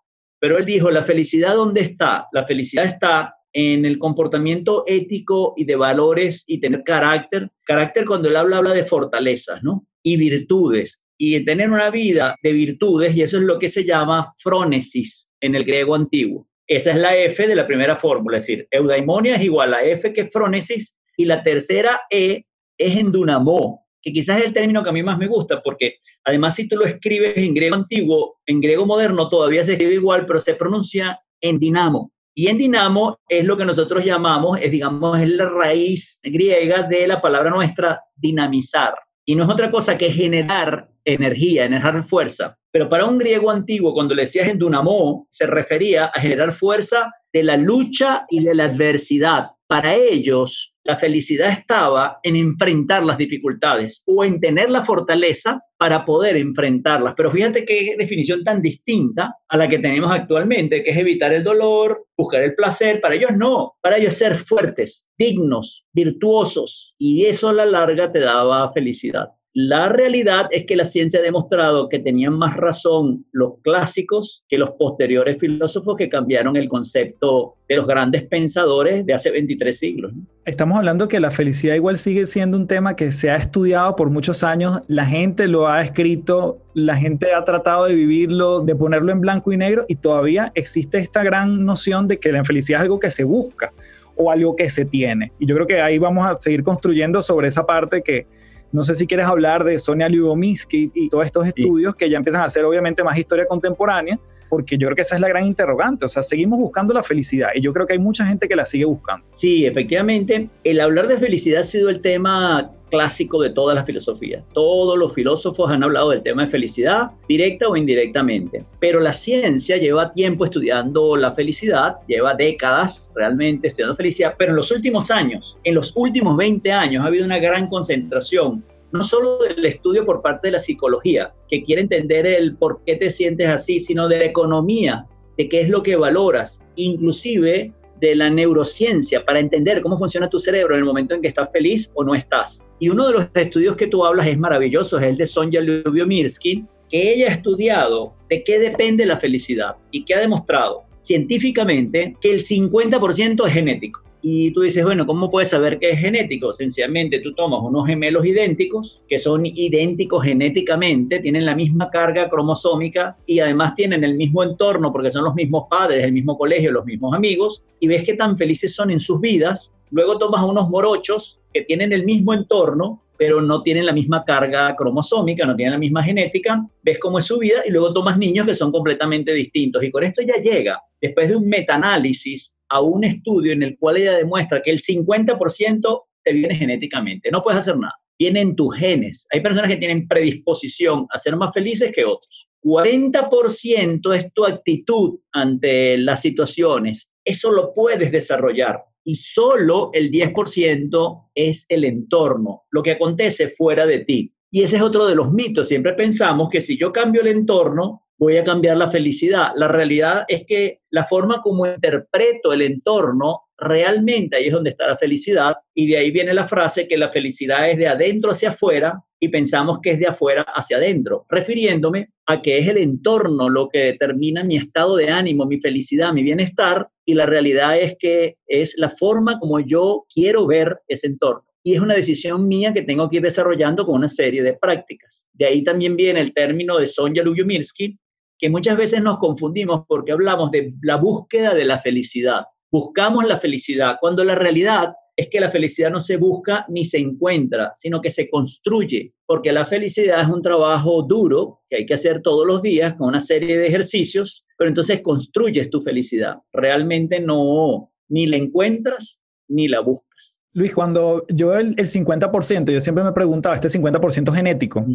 Pero 0.44 0.58
él 0.58 0.66
dijo, 0.66 0.90
¿la 0.90 1.02
felicidad 1.02 1.54
dónde 1.54 1.80
está? 1.80 2.28
La 2.30 2.46
felicidad 2.46 2.84
está 2.84 3.34
en 3.50 3.86
el 3.86 3.98
comportamiento 3.98 4.84
ético 4.86 5.54
y 5.56 5.64
de 5.64 5.74
valores 5.74 6.44
y 6.46 6.60
tener 6.60 6.82
carácter. 6.84 7.48
Carácter 7.64 8.04
cuando 8.04 8.28
él 8.28 8.36
habla, 8.36 8.58
habla 8.58 8.74
de 8.74 8.84
fortalezas, 8.84 9.62
¿no? 9.62 9.86
Y 10.02 10.18
virtudes. 10.18 11.02
Y 11.16 11.42
tener 11.46 11.70
una 11.70 11.88
vida 11.88 12.36
de 12.42 12.52
virtudes, 12.52 13.16
y 13.16 13.22
eso 13.22 13.38
es 13.38 13.44
lo 13.44 13.58
que 13.58 13.68
se 13.68 13.84
llama 13.84 14.34
frónesis 14.36 15.30
en 15.40 15.54
el 15.54 15.64
griego 15.64 15.94
antiguo. 15.94 16.46
Esa 16.66 16.90
es 16.90 16.98
la 16.98 17.16
F 17.16 17.46
de 17.46 17.56
la 17.56 17.66
primera 17.66 17.96
fórmula, 17.96 18.36
es 18.36 18.42
decir, 18.42 18.68
eudaimonia 18.70 19.36
es 19.36 19.44
igual 19.44 19.72
a 19.72 19.82
F 19.82 20.12
que 20.12 20.26
frónesis, 20.26 20.98
y 21.16 21.24
la 21.24 21.42
tercera 21.42 22.02
E 22.10 22.44
es 22.76 22.96
endunamó, 22.98 23.83
que 24.04 24.12
quizás 24.12 24.38
es 24.38 24.46
el 24.46 24.52
término 24.52 24.82
que 24.84 24.90
a 24.90 24.92
mí 24.92 25.02
más 25.02 25.16
me 25.16 25.26
gusta, 25.26 25.62
porque 25.62 25.96
además 26.24 26.54
si 26.54 26.68
tú 26.68 26.76
lo 26.76 26.84
escribes 26.84 27.36
en 27.38 27.54
griego 27.54 27.74
antiguo, 27.74 28.36
en 28.44 28.60
griego 28.60 28.84
moderno 28.84 29.30
todavía 29.30 29.64
se 29.64 29.72
escribe 29.72 29.94
igual, 29.94 30.26
pero 30.26 30.38
se 30.38 30.54
pronuncia 30.54 31.18
en 31.40 31.58
dinamo. 31.58 32.12
Y 32.36 32.48
en 32.48 32.58
dinamo 32.58 33.18
es 33.28 33.44
lo 33.44 33.56
que 33.56 33.64
nosotros 33.64 34.04
llamamos, 34.04 34.60
es 34.60 34.70
digamos, 34.70 35.20
es 35.20 35.28
la 35.30 35.48
raíz 35.48 36.20
griega 36.22 36.82
de 36.82 37.06
la 37.06 37.20
palabra 37.20 37.48
nuestra, 37.50 38.02
dinamizar. 38.14 38.94
Y 39.24 39.34
no 39.34 39.44
es 39.44 39.50
otra 39.50 39.70
cosa 39.70 39.96
que 39.96 40.12
generar 40.12 40.90
energía, 41.04 41.62
generar 41.62 42.02
fuerza. 42.02 42.58
Pero 42.70 42.88
para 42.88 43.06
un 43.06 43.18
griego 43.18 43.50
antiguo, 43.50 43.94
cuando 43.94 44.14
le 44.14 44.22
decías 44.22 44.48
en 44.48 44.58
dunamo, 44.58 45.26
se 45.30 45.46
refería 45.46 46.06
a 46.06 46.20
generar 46.20 46.52
fuerza 46.52 47.10
de 47.32 47.42
la 47.42 47.56
lucha 47.56 48.26
y 48.28 48.42
de 48.42 48.54
la 48.54 48.64
adversidad. 48.64 49.46
Para 49.66 49.94
ellos, 49.94 50.74
la 50.84 50.96
felicidad 50.96 51.50
estaba 51.50 52.18
en 52.22 52.36
enfrentar 52.36 53.02
las 53.02 53.16
dificultades 53.16 54.02
o 54.06 54.22
en 54.22 54.38
tener 54.38 54.68
la 54.68 54.84
fortaleza 54.84 55.62
para 55.78 56.04
poder 56.04 56.36
enfrentarlas. 56.36 57.14
Pero 57.16 57.30
fíjate 57.30 57.64
qué 57.64 57.96
definición 57.98 58.44
tan 58.44 58.60
distinta 58.60 59.36
a 59.48 59.56
la 59.56 59.66
que 59.66 59.78
tenemos 59.78 60.12
actualmente, 60.12 60.82
que 60.82 60.90
es 60.90 60.98
evitar 60.98 61.32
el 61.32 61.42
dolor, 61.42 62.06
buscar 62.16 62.42
el 62.42 62.54
placer. 62.54 63.00
Para 63.00 63.14
ellos 63.14 63.30
no, 63.34 63.76
para 63.80 63.96
ellos 63.96 64.14
ser 64.14 64.34
fuertes, 64.34 65.08
dignos, 65.18 65.86
virtuosos. 65.92 66.94
Y 66.98 67.24
eso 67.24 67.48
a 67.48 67.54
la 67.54 67.64
larga 67.64 68.12
te 68.12 68.20
daba 68.20 68.70
felicidad. 68.72 69.30
La 69.56 69.88
realidad 69.88 70.48
es 70.50 70.64
que 70.66 70.74
la 70.74 70.84
ciencia 70.84 71.20
ha 71.20 71.22
demostrado 71.22 71.88
que 71.88 72.00
tenían 72.00 72.36
más 72.36 72.56
razón 72.56 73.24
los 73.30 73.52
clásicos 73.62 74.42
que 74.48 74.58
los 74.58 74.72
posteriores 74.72 75.38
filósofos 75.38 75.94
que 75.96 76.08
cambiaron 76.08 76.56
el 76.56 76.68
concepto 76.68 77.54
de 77.68 77.76
los 77.76 77.86
grandes 77.86 78.24
pensadores 78.24 79.06
de 79.06 79.14
hace 79.14 79.30
23 79.30 79.78
siglos. 79.78 80.12
Estamos 80.44 80.76
hablando 80.76 81.06
que 81.06 81.20
la 81.20 81.30
felicidad 81.30 81.76
igual 81.76 81.98
sigue 81.98 82.26
siendo 82.26 82.56
un 82.58 82.66
tema 82.66 82.96
que 82.96 83.12
se 83.12 83.30
ha 83.30 83.36
estudiado 83.36 83.94
por 83.94 84.10
muchos 84.10 84.42
años, 84.42 84.80
la 84.88 85.06
gente 85.06 85.46
lo 85.46 85.68
ha 85.68 85.82
escrito, 85.82 86.58
la 86.74 86.96
gente 86.96 87.32
ha 87.32 87.44
tratado 87.44 87.84
de 87.84 87.94
vivirlo, 87.94 88.60
de 88.60 88.74
ponerlo 88.74 89.12
en 89.12 89.20
blanco 89.20 89.52
y 89.52 89.56
negro 89.56 89.84
y 89.86 89.94
todavía 89.94 90.50
existe 90.56 90.98
esta 90.98 91.22
gran 91.22 91.64
noción 91.64 92.08
de 92.08 92.18
que 92.18 92.32
la 92.32 92.42
felicidad 92.42 92.80
es 92.80 92.82
algo 92.82 92.98
que 92.98 93.12
se 93.12 93.22
busca 93.22 93.72
o 94.16 94.32
algo 94.32 94.56
que 94.56 94.68
se 94.68 94.84
tiene. 94.84 95.30
Y 95.38 95.46
yo 95.46 95.54
creo 95.54 95.68
que 95.68 95.80
ahí 95.80 95.98
vamos 95.98 96.26
a 96.26 96.36
seguir 96.40 96.64
construyendo 96.64 97.22
sobre 97.22 97.46
esa 97.46 97.64
parte 97.64 98.02
que 98.02 98.26
no 98.74 98.82
sé 98.82 98.92
si 98.94 99.06
quieres 99.06 99.26
hablar 99.26 99.62
de 99.62 99.78
Sonia 99.78 100.08
Lyubomirsky 100.08 100.90
y 100.94 101.08
todos 101.08 101.24
estos 101.26 101.46
estudios 101.46 101.94
que 101.94 102.10
ya 102.10 102.16
empiezan 102.16 102.42
a 102.42 102.46
hacer 102.46 102.64
obviamente 102.64 103.04
más 103.04 103.16
historia 103.16 103.46
contemporánea, 103.46 104.18
porque 104.54 104.78
yo 104.78 104.86
creo 104.86 104.94
que 104.94 105.02
esa 105.02 105.16
es 105.16 105.20
la 105.20 105.26
gran 105.26 105.44
interrogante. 105.44 106.04
O 106.04 106.08
sea, 106.08 106.22
seguimos 106.22 106.60
buscando 106.60 106.94
la 106.94 107.02
felicidad 107.02 107.48
y 107.56 107.60
yo 107.60 107.72
creo 107.72 107.88
que 107.88 107.94
hay 107.94 107.98
mucha 107.98 108.24
gente 108.24 108.46
que 108.46 108.54
la 108.54 108.64
sigue 108.64 108.84
buscando. 108.84 109.26
Sí, 109.32 109.66
efectivamente, 109.66 110.48
el 110.62 110.80
hablar 110.80 111.08
de 111.08 111.18
felicidad 111.18 111.62
ha 111.62 111.64
sido 111.64 111.88
el 111.88 112.00
tema 112.00 112.70
clásico 112.88 113.42
de 113.42 113.50
todas 113.50 113.74
las 113.74 113.84
filosofías. 113.84 114.44
Todos 114.52 114.96
los 114.96 115.12
filósofos 115.12 115.68
han 115.68 115.82
hablado 115.82 116.10
del 116.10 116.22
tema 116.22 116.44
de 116.44 116.50
felicidad, 116.52 117.10
directa 117.28 117.66
o 117.66 117.76
indirectamente. 117.76 118.64
Pero 118.78 119.00
la 119.00 119.12
ciencia 119.12 119.76
lleva 119.76 120.12
tiempo 120.12 120.44
estudiando 120.44 121.16
la 121.16 121.32
felicidad, 121.32 121.96
lleva 122.06 122.34
décadas 122.34 123.10
realmente 123.12 123.66
estudiando 123.66 123.96
felicidad, 123.96 124.36
pero 124.38 124.52
en 124.52 124.56
los 124.56 124.70
últimos 124.70 125.10
años, 125.10 125.56
en 125.64 125.74
los 125.74 125.92
últimos 125.96 126.36
20 126.36 126.70
años, 126.70 127.02
ha 127.02 127.08
habido 127.08 127.24
una 127.24 127.40
gran 127.40 127.66
concentración 127.66 128.64
no 128.94 129.02
solo 129.02 129.38
del 129.38 129.64
estudio 129.64 130.06
por 130.06 130.22
parte 130.22 130.48
de 130.48 130.52
la 130.52 130.60
psicología, 130.60 131.34
que 131.48 131.64
quiere 131.64 131.82
entender 131.82 132.26
el 132.26 132.56
por 132.56 132.82
qué 132.86 132.94
te 132.94 133.10
sientes 133.10 133.48
así, 133.48 133.80
sino 133.80 134.06
de 134.06 134.18
la 134.18 134.24
economía, 134.24 135.06
de 135.36 135.48
qué 135.48 135.62
es 135.62 135.68
lo 135.68 135.82
que 135.82 135.96
valoras, 135.96 136.62
inclusive 136.76 137.72
de 138.00 138.14
la 138.14 138.30
neurociencia 138.30 139.24
para 139.24 139.40
entender 139.40 139.82
cómo 139.82 139.98
funciona 139.98 140.30
tu 140.30 140.38
cerebro 140.38 140.74
en 140.74 140.80
el 140.80 140.84
momento 140.84 141.14
en 141.14 141.22
que 141.22 141.28
estás 141.28 141.50
feliz 141.52 141.90
o 141.94 142.04
no 142.04 142.14
estás. 142.14 142.64
Y 142.78 142.88
uno 142.88 143.08
de 143.08 143.14
los 143.14 143.26
estudios 143.34 143.74
que 143.74 143.88
tú 143.88 144.04
hablas 144.04 144.28
es 144.28 144.38
maravilloso, 144.38 144.98
es 144.98 145.06
el 145.06 145.16
de 145.16 145.26
Sonja 145.26 145.60
Lyubomirsky, 145.60 146.64
que 146.88 147.14
ella 147.14 147.28
ha 147.28 147.32
estudiado 147.32 148.14
de 148.28 148.44
qué 148.44 148.60
depende 148.60 149.06
la 149.06 149.16
felicidad 149.16 149.74
y 149.90 150.04
que 150.04 150.14
ha 150.14 150.20
demostrado 150.20 150.84
científicamente 151.00 152.16
que 152.20 152.30
el 152.30 152.40
50% 152.40 153.46
es 153.46 153.52
genético. 153.52 154.02
Y 154.26 154.52
tú 154.52 154.62
dices, 154.62 154.82
bueno, 154.82 155.04
¿cómo 155.04 155.30
puedes 155.30 155.50
saber 155.50 155.78
que 155.78 155.90
es 155.90 155.98
genético? 155.98 156.50
Sencillamente 156.54 157.18
tú 157.18 157.34
tomas 157.34 157.60
unos 157.62 157.86
gemelos 157.86 158.24
idénticos, 158.24 159.02
que 159.06 159.18
son 159.18 159.44
idénticos 159.44 160.24
genéticamente, 160.24 161.20
tienen 161.20 161.44
la 161.44 161.54
misma 161.54 161.90
carga 161.90 162.30
cromosómica 162.30 163.18
y 163.26 163.40
además 163.40 163.74
tienen 163.74 164.02
el 164.02 164.14
mismo 164.14 164.42
entorno 164.42 164.90
porque 164.90 165.10
son 165.10 165.24
los 165.24 165.34
mismos 165.34 165.64
padres, 165.68 166.02
el 166.02 166.12
mismo 166.12 166.38
colegio, 166.38 166.72
los 166.72 166.86
mismos 166.86 167.12
amigos, 167.12 167.62
y 167.80 167.86
ves 167.86 168.02
qué 168.02 168.14
tan 168.14 168.38
felices 168.38 168.74
son 168.74 168.90
en 168.90 168.98
sus 168.98 169.20
vidas. 169.20 169.74
Luego 169.90 170.16
tomas 170.16 170.42
unos 170.42 170.70
morochos 170.70 171.38
que 171.52 171.60
tienen 171.60 171.92
el 171.92 172.06
mismo 172.06 172.32
entorno, 172.32 173.02
pero 173.18 173.42
no 173.42 173.62
tienen 173.62 173.84
la 173.84 173.92
misma 173.92 174.24
carga 174.24 174.74
cromosómica, 174.74 175.44
no 175.44 175.54
tienen 175.54 175.72
la 175.72 175.78
misma 175.78 176.02
genética, 176.02 176.66
ves 176.82 176.98
cómo 176.98 177.18
es 177.18 177.26
su 177.26 177.36
vida 177.36 177.60
y 177.66 177.70
luego 177.70 177.92
tomas 177.92 178.16
niños 178.16 178.46
que 178.46 178.54
son 178.54 178.72
completamente 178.72 179.34
distintos. 179.34 179.84
Y 179.84 179.90
con 179.90 180.02
esto 180.02 180.22
ya 180.22 180.40
llega, 180.40 180.80
después 180.98 181.28
de 181.28 181.36
un 181.36 181.46
metaanálisis, 181.46 182.53
a 182.74 182.80
un 182.80 183.04
estudio 183.04 183.52
en 183.52 183.62
el 183.62 183.78
cual 183.78 183.98
ella 183.98 184.16
demuestra 184.16 184.60
que 184.60 184.72
el 184.72 184.80
50% 184.80 186.02
te 186.24 186.32
viene 186.32 186.56
genéticamente. 186.56 187.30
No 187.30 187.40
puedes 187.40 187.60
hacer 187.60 187.78
nada. 187.78 187.94
Vienen 188.18 188.56
tus 188.56 188.76
genes. 188.76 189.28
Hay 189.30 189.40
personas 189.40 189.70
que 189.70 189.76
tienen 189.76 190.08
predisposición 190.08 191.06
a 191.10 191.18
ser 191.18 191.36
más 191.36 191.52
felices 191.54 191.92
que 191.94 192.04
otros. 192.04 192.48
40% 192.64 194.16
es 194.16 194.32
tu 194.32 194.44
actitud 194.44 195.20
ante 195.32 195.96
las 195.98 196.20
situaciones. 196.20 197.12
Eso 197.24 197.52
lo 197.52 197.72
puedes 197.72 198.10
desarrollar. 198.10 198.82
Y 199.04 199.16
solo 199.16 199.90
el 199.92 200.10
10% 200.10 201.30
es 201.32 201.66
el 201.68 201.84
entorno, 201.84 202.64
lo 202.72 202.82
que 202.82 202.92
acontece 202.92 203.48
fuera 203.48 203.86
de 203.86 204.00
ti. 204.00 204.34
Y 204.50 204.64
ese 204.64 204.76
es 204.76 204.82
otro 204.82 205.06
de 205.06 205.14
los 205.14 205.30
mitos. 205.30 205.68
Siempre 205.68 205.92
pensamos 205.92 206.48
que 206.50 206.60
si 206.60 206.76
yo 206.76 206.92
cambio 206.92 207.20
el 207.20 207.28
entorno, 207.28 208.03
voy 208.18 208.36
a 208.36 208.44
cambiar 208.44 208.76
la 208.76 208.90
felicidad. 208.90 209.52
La 209.56 209.68
realidad 209.68 210.24
es 210.28 210.44
que 210.46 210.80
la 210.90 211.04
forma 211.04 211.40
como 211.40 211.66
interpreto 211.66 212.52
el 212.52 212.62
entorno, 212.62 213.42
realmente 213.56 214.36
ahí 214.36 214.46
es 214.46 214.52
donde 214.52 214.70
está 214.70 214.86
la 214.86 214.96
felicidad. 214.96 215.56
Y 215.74 215.88
de 215.88 215.98
ahí 215.98 216.10
viene 216.10 216.34
la 216.34 216.46
frase 216.46 216.86
que 216.86 216.96
la 216.96 217.10
felicidad 217.10 217.68
es 217.70 217.78
de 217.78 217.88
adentro 217.88 218.30
hacia 218.30 218.50
afuera 218.50 219.02
y 219.20 219.28
pensamos 219.28 219.78
que 219.82 219.90
es 219.90 219.98
de 219.98 220.06
afuera 220.06 220.42
hacia 220.42 220.76
adentro, 220.76 221.24
refiriéndome 221.28 222.10
a 222.26 222.42
que 222.42 222.58
es 222.58 222.68
el 222.68 222.78
entorno 222.78 223.48
lo 223.48 223.68
que 223.68 223.78
determina 223.78 224.44
mi 224.44 224.56
estado 224.56 224.96
de 224.96 225.10
ánimo, 225.10 225.46
mi 225.46 225.60
felicidad, 225.60 226.12
mi 226.12 226.22
bienestar. 226.22 226.88
Y 227.06 227.14
la 227.14 227.26
realidad 227.26 227.78
es 227.78 227.96
que 227.98 228.36
es 228.46 228.74
la 228.76 228.88
forma 228.88 229.38
como 229.38 229.60
yo 229.60 230.04
quiero 230.12 230.46
ver 230.46 230.78
ese 230.88 231.06
entorno 231.06 231.44
y 231.66 231.74
es 231.74 231.80
una 231.80 231.94
decisión 231.94 232.46
mía 232.46 232.74
que 232.74 232.82
tengo 232.82 233.08
que 233.08 233.16
ir 233.16 233.22
desarrollando 233.22 233.86
con 233.86 233.94
una 233.94 234.08
serie 234.08 234.42
de 234.42 234.52
prácticas. 234.52 235.26
De 235.32 235.46
ahí 235.46 235.64
también 235.64 235.96
viene 235.96 236.20
el 236.20 236.34
término 236.34 236.76
de 236.76 236.86
Sonja 236.86 237.22
Lyubomirsky, 237.22 237.98
que 238.44 238.50
muchas 238.50 238.76
veces 238.76 239.00
nos 239.00 239.16
confundimos 239.16 239.86
porque 239.88 240.12
hablamos 240.12 240.50
de 240.50 240.74
la 240.82 240.96
búsqueda 240.96 241.54
de 241.54 241.64
la 241.64 241.78
felicidad. 241.78 242.42
Buscamos 242.70 243.26
la 243.26 243.38
felicidad, 243.38 243.96
cuando 243.98 244.22
la 244.22 244.34
realidad 244.34 244.92
es 245.16 245.30
que 245.30 245.40
la 245.40 245.48
felicidad 245.48 245.90
no 245.90 246.02
se 246.02 246.18
busca 246.18 246.66
ni 246.68 246.84
se 246.84 246.98
encuentra, 246.98 247.72
sino 247.74 248.02
que 248.02 248.10
se 248.10 248.28
construye, 248.28 249.14
porque 249.24 249.50
la 249.50 249.64
felicidad 249.64 250.20
es 250.20 250.28
un 250.28 250.42
trabajo 250.42 251.04
duro 251.04 251.62
que 251.70 251.76
hay 251.76 251.86
que 251.86 251.94
hacer 251.94 252.20
todos 252.20 252.46
los 252.46 252.60
días 252.60 252.96
con 252.96 253.08
una 253.08 253.20
serie 253.20 253.56
de 253.56 253.66
ejercicios, 253.66 254.44
pero 254.58 254.68
entonces 254.68 255.00
construyes 255.00 255.70
tu 255.70 255.80
felicidad. 255.80 256.36
Realmente 256.52 257.20
no, 257.20 257.94
ni 258.10 258.26
la 258.26 258.36
encuentras 258.36 259.22
ni 259.48 259.68
la 259.68 259.80
buscas. 259.80 260.42
Luis, 260.54 260.72
cuando 260.72 261.26
yo 261.28 261.52
el, 261.54 261.74
el 261.76 261.86
50%, 261.86 262.70
yo 262.70 262.80
siempre 262.80 263.02
me 263.02 263.10
preguntaba, 263.10 263.56
este 263.56 263.68
50% 263.68 264.32
genético, 264.32 264.86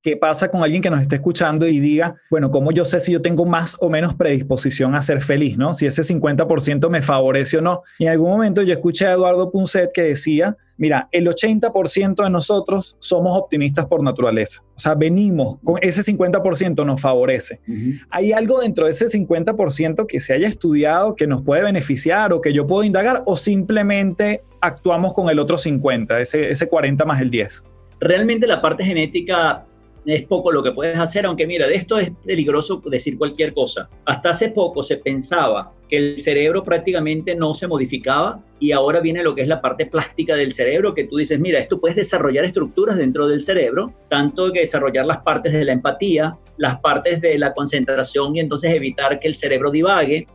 ¿qué 0.00 0.16
pasa 0.16 0.50
con 0.50 0.62
alguien 0.62 0.80
que 0.80 0.88
nos 0.88 1.02
esté 1.02 1.16
escuchando 1.16 1.68
y 1.68 1.80
diga, 1.80 2.16
bueno, 2.30 2.50
¿cómo 2.50 2.72
yo 2.72 2.86
sé 2.86 2.98
si 2.98 3.12
yo 3.12 3.20
tengo 3.20 3.44
más 3.44 3.76
o 3.80 3.90
menos 3.90 4.14
predisposición 4.14 4.94
a 4.94 5.02
ser 5.02 5.20
feliz, 5.20 5.58
¿no? 5.58 5.74
Si 5.74 5.84
ese 5.84 6.00
50% 6.02 6.88
me 6.88 7.02
favorece 7.02 7.58
o 7.58 7.60
no. 7.60 7.82
Y 7.98 8.04
en 8.04 8.12
algún 8.12 8.30
momento 8.30 8.62
yo 8.62 8.72
escuché 8.72 9.06
a 9.06 9.12
Eduardo 9.12 9.52
Punset 9.52 9.92
que 9.92 10.00
decía, 10.02 10.56
mira, 10.78 11.10
el 11.12 11.26
80% 11.26 12.24
de 12.24 12.30
nosotros 12.30 12.96
somos 12.98 13.36
optimistas 13.36 13.84
por 13.84 14.02
naturaleza. 14.02 14.62
O 14.74 14.78
sea, 14.78 14.94
venimos 14.94 15.58
con 15.62 15.76
ese 15.82 16.00
50% 16.00 16.86
nos 16.86 17.02
favorece. 17.02 17.60
¿Hay 18.08 18.32
algo 18.32 18.60
dentro 18.60 18.86
de 18.86 18.92
ese 18.92 19.06
50% 19.06 20.06
que 20.06 20.20
se 20.20 20.32
haya 20.32 20.48
estudiado 20.48 21.14
que 21.14 21.26
nos 21.26 21.42
puede 21.42 21.62
beneficiar 21.62 22.32
o 22.32 22.40
que 22.40 22.54
yo 22.54 22.66
puedo 22.66 22.82
indagar 22.82 23.22
o 23.26 23.36
simplemente 23.36 24.42
actuamos 24.62 25.12
con 25.12 25.28
el 25.28 25.38
otro 25.38 25.58
50, 25.58 26.20
ese, 26.20 26.50
ese 26.50 26.68
40 26.68 27.04
más 27.04 27.20
el 27.20 27.30
10? 27.30 27.64
Realmente 28.00 28.46
la 28.46 28.62
parte 28.62 28.84
genética 28.84 29.66
es 30.04 30.22
poco 30.24 30.50
lo 30.50 30.62
que 30.62 30.72
puedes 30.72 30.98
hacer, 30.98 31.26
aunque 31.26 31.46
mira, 31.46 31.66
de 31.66 31.76
esto 31.76 31.98
es 31.98 32.10
peligroso 32.24 32.82
decir 32.86 33.16
cualquier 33.16 33.52
cosa. 33.54 33.88
Hasta 34.04 34.30
hace 34.30 34.50
poco 34.50 34.82
se 34.82 34.96
pensaba 34.96 35.72
que 35.88 35.96
el 35.96 36.20
cerebro 36.20 36.62
prácticamente 36.62 37.34
no 37.34 37.54
se 37.54 37.68
modificaba 37.68 38.42
y 38.58 38.72
ahora 38.72 39.00
viene 39.00 39.22
lo 39.22 39.34
que 39.34 39.42
es 39.42 39.48
la 39.48 39.60
parte 39.60 39.86
plástica 39.86 40.34
del 40.34 40.52
cerebro, 40.52 40.94
que 40.94 41.04
tú 41.04 41.16
dices, 41.16 41.38
mira, 41.38 41.58
esto 41.58 41.80
puedes 41.80 41.96
desarrollar 41.96 42.44
estructuras 42.44 42.96
dentro 42.96 43.28
del 43.28 43.42
cerebro, 43.42 43.92
tanto 44.08 44.50
que 44.52 44.60
desarrollar 44.60 45.06
las 45.06 45.18
partes 45.18 45.52
de 45.52 45.64
la 45.64 45.72
empatía, 45.72 46.36
las 46.56 46.80
partes 46.80 47.20
de 47.20 47.38
la 47.38 47.52
concentración 47.52 48.34
y 48.36 48.40
entonces 48.40 48.72
evitar 48.72 49.20
que 49.20 49.28
el 49.28 49.34
cerebro 49.34 49.70
divague, 49.70 50.26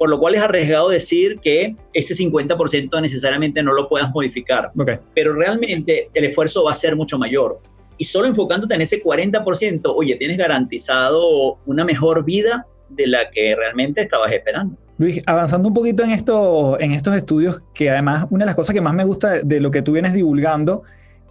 por 0.00 0.08
lo 0.08 0.18
cual 0.18 0.34
es 0.34 0.40
arriesgado 0.40 0.88
decir 0.88 1.40
que 1.40 1.76
ese 1.92 2.14
50% 2.14 3.02
necesariamente 3.02 3.62
no 3.62 3.74
lo 3.74 3.86
puedas 3.86 4.10
modificar. 4.14 4.72
Pero 5.12 5.34
realmente 5.34 6.08
el 6.14 6.24
esfuerzo 6.24 6.64
va 6.64 6.70
a 6.70 6.74
ser 6.74 6.96
mucho 6.96 7.18
mayor. 7.18 7.60
Y 7.98 8.04
solo 8.04 8.26
enfocándote 8.26 8.74
en 8.74 8.80
ese 8.80 9.02
40%, 9.02 9.82
oye, 9.94 10.16
tienes 10.16 10.38
garantizado 10.38 11.58
una 11.66 11.84
mejor 11.84 12.24
vida 12.24 12.66
de 12.88 13.08
la 13.08 13.28
que 13.28 13.54
realmente 13.54 14.00
estabas 14.00 14.32
esperando. 14.32 14.74
Luis, 14.96 15.22
avanzando 15.26 15.68
un 15.68 15.74
poquito 15.74 16.02
en, 16.02 16.12
esto, 16.12 16.80
en 16.80 16.92
estos 16.92 17.14
estudios, 17.14 17.60
que 17.74 17.90
además 17.90 18.26
una 18.30 18.46
de 18.46 18.46
las 18.46 18.56
cosas 18.56 18.74
que 18.74 18.80
más 18.80 18.94
me 18.94 19.04
gusta 19.04 19.40
de 19.42 19.60
lo 19.60 19.70
que 19.70 19.82
tú 19.82 19.92
vienes 19.92 20.14
divulgando 20.14 20.82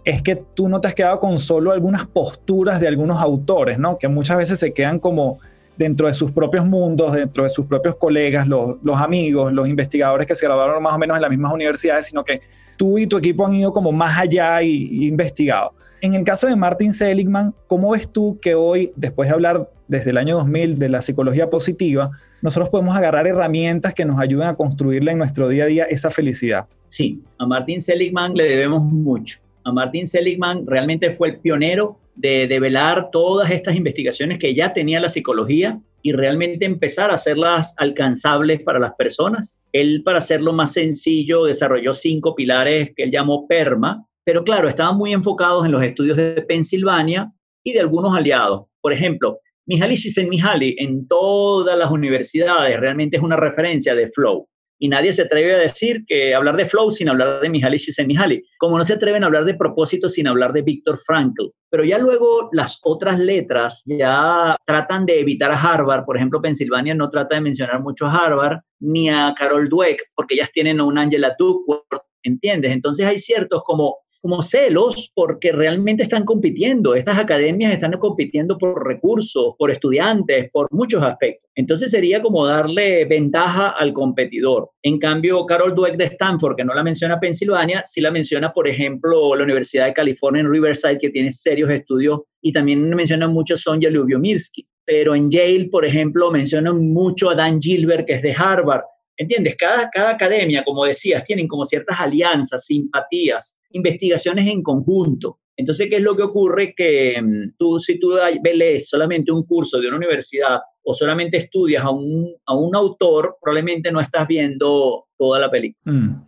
es 0.04 0.22
que 0.22 0.36
tú 0.36 0.68
no 0.68 0.80
te 0.80 0.86
has 0.86 0.94
quedado 0.94 1.18
con 1.18 1.40
solo 1.40 1.72
algunas 1.72 2.06
posturas 2.06 2.78
de 2.78 2.86
algunos 2.86 3.18
autores, 3.18 3.80
¿no? 3.80 3.98
Que 3.98 4.06
muchas 4.06 4.36
veces 4.36 4.60
se 4.60 4.72
quedan 4.72 5.00
como 5.00 5.40
dentro 5.76 6.06
de 6.06 6.14
sus 6.14 6.30
propios 6.30 6.66
mundos, 6.66 7.12
dentro 7.12 7.42
de 7.42 7.48
sus 7.48 7.66
propios 7.66 7.96
colegas, 7.96 8.46
los, 8.46 8.78
amigos, 8.96 9.52
los 9.52 9.68
investigadores 9.68 10.26
que 10.26 10.34
se 10.34 10.46
graduaron 10.46 10.82
más 10.82 10.94
o 10.94 10.98
menos 10.98 11.16
en 11.16 11.22
las 11.22 11.30
mismas 11.30 11.52
universidades, 11.52 12.06
sino 12.06 12.24
que 12.24 12.40
tú 12.76 12.98
y 12.98 13.06
tu 13.06 13.18
equipo 13.18 13.46
han 13.46 13.54
ido 13.54 13.72
como 13.72 13.92
más 13.92 14.18
allá 14.18 14.62
y, 14.62 15.06
investigado. 15.06 15.72
En 16.02 16.14
el 16.14 16.24
caso 16.24 16.46
de 16.46 16.56
Martin 16.56 16.92
Seligman, 16.92 17.54
¿cómo 17.66 17.90
ves 17.90 18.08
tú 18.10 18.38
que 18.40 18.54
hoy, 18.54 18.92
después 18.96 19.28
de 19.28 19.34
hablar 19.34 19.70
desde 19.86 20.10
el 20.10 20.18
año 20.18 20.36
2000 20.36 20.78
de 20.78 20.88
la 20.88 21.02
psicología 21.02 21.50
positiva, 21.50 22.10
nosotros 22.42 22.70
podemos 22.70 22.96
agarrar 22.96 23.26
herramientas 23.26 23.92
que 23.92 24.04
nos 24.04 24.18
ayuden 24.18 24.48
a 24.48 24.54
construirle 24.54 25.12
en 25.12 25.18
nuestro 25.18 25.48
día 25.48 25.64
a 25.64 25.66
día 25.66 25.84
esa 25.84 26.10
felicidad? 26.10 26.66
Sí, 26.86 27.22
a 27.38 27.46
Martin 27.46 27.82
Seligman 27.82 28.34
le 28.34 28.44
debemos 28.44 28.82
mucho 28.82 29.40
a 29.64 29.72
Martin 29.72 30.06
Seligman 30.06 30.66
realmente 30.66 31.10
fue 31.10 31.28
el 31.28 31.38
pionero 31.38 31.98
de 32.14 32.46
develar 32.46 33.10
todas 33.10 33.50
estas 33.50 33.76
investigaciones 33.76 34.38
que 34.38 34.54
ya 34.54 34.72
tenía 34.72 35.00
la 35.00 35.08
psicología 35.08 35.80
y 36.02 36.12
realmente 36.12 36.64
empezar 36.64 37.10
a 37.10 37.14
hacerlas 37.14 37.74
alcanzables 37.76 38.62
para 38.62 38.78
las 38.78 38.94
personas. 38.94 39.58
Él, 39.72 40.02
para 40.04 40.18
hacerlo 40.18 40.52
más 40.52 40.72
sencillo, 40.72 41.44
desarrolló 41.44 41.92
cinco 41.92 42.34
pilares 42.34 42.90
que 42.96 43.04
él 43.04 43.10
llamó 43.10 43.46
PERMA, 43.46 44.06
pero 44.24 44.44
claro, 44.44 44.68
estaban 44.68 44.96
muy 44.96 45.12
enfocados 45.12 45.64
en 45.64 45.72
los 45.72 45.82
estudios 45.82 46.16
de 46.16 46.42
Pensilvania 46.42 47.32
y 47.64 47.72
de 47.72 47.80
algunos 47.80 48.16
aliados. 48.16 48.66
Por 48.80 48.92
ejemplo, 48.92 49.40
Mihaly 49.66 49.96
Csikszentmihalyi 49.96 50.76
en 50.78 51.06
todas 51.06 51.76
las 51.78 51.90
universidades 51.90 52.78
realmente 52.80 53.16
es 53.16 53.22
una 53.22 53.36
referencia 53.36 53.94
de 53.94 54.10
flow 54.10 54.48
y 54.80 54.88
nadie 54.88 55.12
se 55.12 55.22
atreve 55.22 55.54
a 55.54 55.58
decir 55.58 56.04
que 56.06 56.34
hablar 56.34 56.56
de 56.56 56.64
flow 56.64 56.90
sin 56.90 57.10
hablar 57.10 57.40
de 57.40 57.50
Mihaly 57.50 57.78
Csikszentmihalyi, 57.78 58.42
como 58.58 58.78
no 58.78 58.84
se 58.84 58.94
atreven 58.94 59.22
a 59.22 59.26
hablar 59.26 59.44
de 59.44 59.54
propósito 59.54 60.08
sin 60.08 60.26
hablar 60.26 60.54
de 60.54 60.62
Viktor 60.62 60.98
Frankl. 60.98 61.50
Pero 61.68 61.84
ya 61.84 61.98
luego 61.98 62.48
las 62.52 62.80
otras 62.82 63.20
letras 63.20 63.82
ya 63.84 64.56
tratan 64.66 65.04
de 65.04 65.20
evitar 65.20 65.52
a 65.52 65.60
Harvard, 65.60 66.04
por 66.06 66.16
ejemplo, 66.16 66.40
Pensilvania 66.40 66.94
no 66.94 67.10
trata 67.10 67.36
de 67.36 67.42
mencionar 67.42 67.80
mucho 67.82 68.06
a 68.06 68.24
Harvard 68.24 68.60
ni 68.80 69.10
a 69.10 69.34
Carol 69.36 69.68
Dweck, 69.68 70.02
porque 70.14 70.34
ellas 70.34 70.50
tienen 70.50 70.80
a 70.80 70.84
un 70.84 70.96
Angela 70.96 71.36
Duckworth, 71.38 71.84
¿entiendes? 72.22 72.72
Entonces 72.72 73.06
hay 73.06 73.18
ciertos 73.18 73.62
como 73.64 73.98
como 74.20 74.42
celos 74.42 75.10
porque 75.14 75.52
realmente 75.52 76.02
están 76.02 76.24
compitiendo. 76.24 76.94
Estas 76.94 77.18
academias 77.18 77.72
están 77.72 77.92
compitiendo 77.98 78.58
por 78.58 78.86
recursos, 78.86 79.54
por 79.58 79.70
estudiantes, 79.70 80.50
por 80.50 80.68
muchos 80.70 81.02
aspectos. 81.02 81.50
Entonces 81.54 81.90
sería 81.90 82.22
como 82.22 82.46
darle 82.46 83.04
ventaja 83.06 83.70
al 83.70 83.92
competidor. 83.92 84.70
En 84.82 84.98
cambio, 84.98 85.44
Carol 85.46 85.74
Dweck 85.74 85.96
de 85.96 86.04
Stanford, 86.04 86.56
que 86.56 86.64
no 86.64 86.74
la 86.74 86.82
menciona 86.82 87.18
Pensilvania, 87.18 87.82
sí 87.84 88.00
la 88.00 88.10
menciona, 88.10 88.52
por 88.52 88.68
ejemplo, 88.68 89.34
la 89.34 89.44
Universidad 89.44 89.86
de 89.86 89.94
California 89.94 90.40
en 90.40 90.50
Riverside, 90.50 90.98
que 90.98 91.10
tiene 91.10 91.32
serios 91.32 91.70
estudios, 91.70 92.20
y 92.40 92.52
también 92.52 92.88
menciona 92.90 93.28
mucho 93.28 93.56
Sonja 93.56 93.90
Lyubomirsky. 93.90 94.66
Pero 94.84 95.14
en 95.14 95.30
Yale, 95.30 95.68
por 95.70 95.84
ejemplo, 95.84 96.30
mencionan 96.30 96.92
mucho 96.92 97.30
a 97.30 97.34
Dan 97.34 97.60
Gilbert, 97.60 98.06
que 98.06 98.14
es 98.14 98.22
de 98.22 98.34
Harvard. 98.36 98.82
¿Entiendes? 99.16 99.54
Cada, 99.56 99.90
cada 99.90 100.10
academia, 100.10 100.64
como 100.64 100.86
decías, 100.86 101.22
tienen 101.24 101.46
como 101.46 101.66
ciertas 101.66 102.00
alianzas, 102.00 102.64
simpatías 102.64 103.58
investigaciones 103.70 104.48
en 104.48 104.62
conjunto. 104.62 105.38
Entonces, 105.56 105.88
¿qué 105.90 105.96
es 105.96 106.02
lo 106.02 106.16
que 106.16 106.22
ocurre? 106.22 106.74
Que 106.74 107.20
mm, 107.20 107.56
tú, 107.58 107.78
si 107.78 107.98
tú 107.98 108.12
lees 108.54 108.88
solamente 108.88 109.30
un 109.30 109.44
curso 109.44 109.78
de 109.78 109.88
una 109.88 109.98
universidad 109.98 110.58
o 110.82 110.94
solamente 110.94 111.36
estudias 111.36 111.84
a 111.84 111.90
un, 111.90 112.34
a 112.46 112.54
un 112.54 112.74
autor, 112.74 113.36
probablemente 113.40 113.92
no 113.92 114.00
estás 114.00 114.26
viendo 114.26 115.06
toda 115.18 115.38
la 115.38 115.50
película. 115.50 115.92
Mm. 115.92 116.26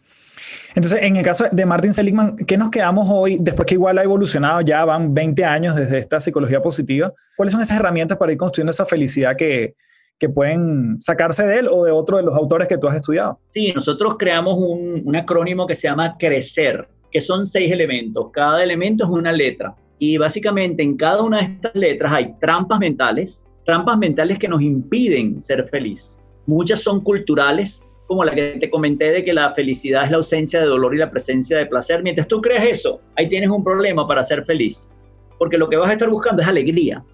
Entonces, 0.75 1.03
en 1.03 1.17
el 1.17 1.25
caso 1.25 1.45
de 1.51 1.67
Martin 1.67 1.95
Seligman, 1.95 2.37
¿qué 2.37 2.57
nos 2.57 2.71
quedamos 2.71 3.07
hoy, 3.11 3.39
después 3.41 3.67
que 3.67 3.75
igual 3.75 3.99
ha 3.99 4.03
evolucionado, 4.03 4.61
ya 4.61 4.85
van 4.85 5.15
20 5.15 5.45
años 5.45 5.77
desde 5.77 5.99
esta 5.99 6.21
psicología 6.21 6.61
positiva? 6.61 7.13
¿Cuáles 7.37 7.53
son 7.53 7.63
esas 7.63 7.79
herramientas 7.79 8.19
para 8.19 8.33
ir 8.33 8.39
construyendo 8.39 8.71
esa 8.71 8.87
felicidad 8.87 9.37
que, 9.37 9.75
que 10.19 10.29
pueden 10.29 11.01
sacarse 11.01 11.47
de 11.47 11.61
él 11.61 11.69
o 11.71 11.85
de 11.85 11.91
otro 11.91 12.17
de 12.17 12.23
los 12.23 12.37
autores 12.37 12.69
que 12.69 12.79
tú 12.79 12.87
has 12.87 12.97
estudiado? 12.97 13.39
Sí, 13.53 13.73
nosotros 13.75 14.17
creamos 14.19 14.57
un, 14.59 15.03
un 15.05 15.17
acrónimo 15.17 15.67
que 15.67 15.75
se 15.75 15.89
llama 15.89 16.17
CRECER 16.19 16.89
que 17.13 17.21
son 17.21 17.47
seis 17.47 17.71
elementos. 17.71 18.31
Cada 18.33 18.63
elemento 18.63 19.05
es 19.05 19.11
una 19.11 19.31
letra. 19.31 19.77
Y 19.99 20.17
básicamente 20.17 20.83
en 20.83 20.97
cada 20.97 21.23
una 21.23 21.39
de 21.39 21.45
estas 21.45 21.75
letras 21.75 22.13
hay 22.13 22.35
trampas 22.41 22.81
mentales, 22.81 23.47
trampas 23.65 23.99
mentales 23.99 24.39
que 24.39 24.49
nos 24.49 24.63
impiden 24.63 25.41
ser 25.41 25.69
feliz. 25.69 26.19
Muchas 26.47 26.81
son 26.81 27.01
culturales, 27.03 27.85
como 28.09 28.25
la 28.25 28.35
que 28.35 28.57
te 28.59 28.69
comenté 28.69 29.11
de 29.11 29.23
que 29.23 29.33
la 29.33 29.53
felicidad 29.53 30.05
es 30.05 30.11
la 30.11 30.17
ausencia 30.17 30.61
de 30.61 30.67
dolor 30.67 30.95
y 30.95 30.99
la 30.99 31.11
presencia 31.11 31.57
de 31.57 31.67
placer. 31.67 32.03
Mientras 32.03 32.27
tú 32.27 32.41
crees 32.41 32.65
eso, 32.65 33.01
ahí 33.15 33.29
tienes 33.29 33.51
un 33.51 33.63
problema 33.63 34.09
para 34.09 34.25
ser 34.25 34.45
feliz. 34.45 34.91
Porque 35.39 35.59
lo 35.59 35.69
que 35.69 35.77
vas 35.77 35.91
a 35.91 35.93
estar 35.93 36.11
buscando 36.11 36.43
es 36.43 36.49
alegría. 36.49 37.05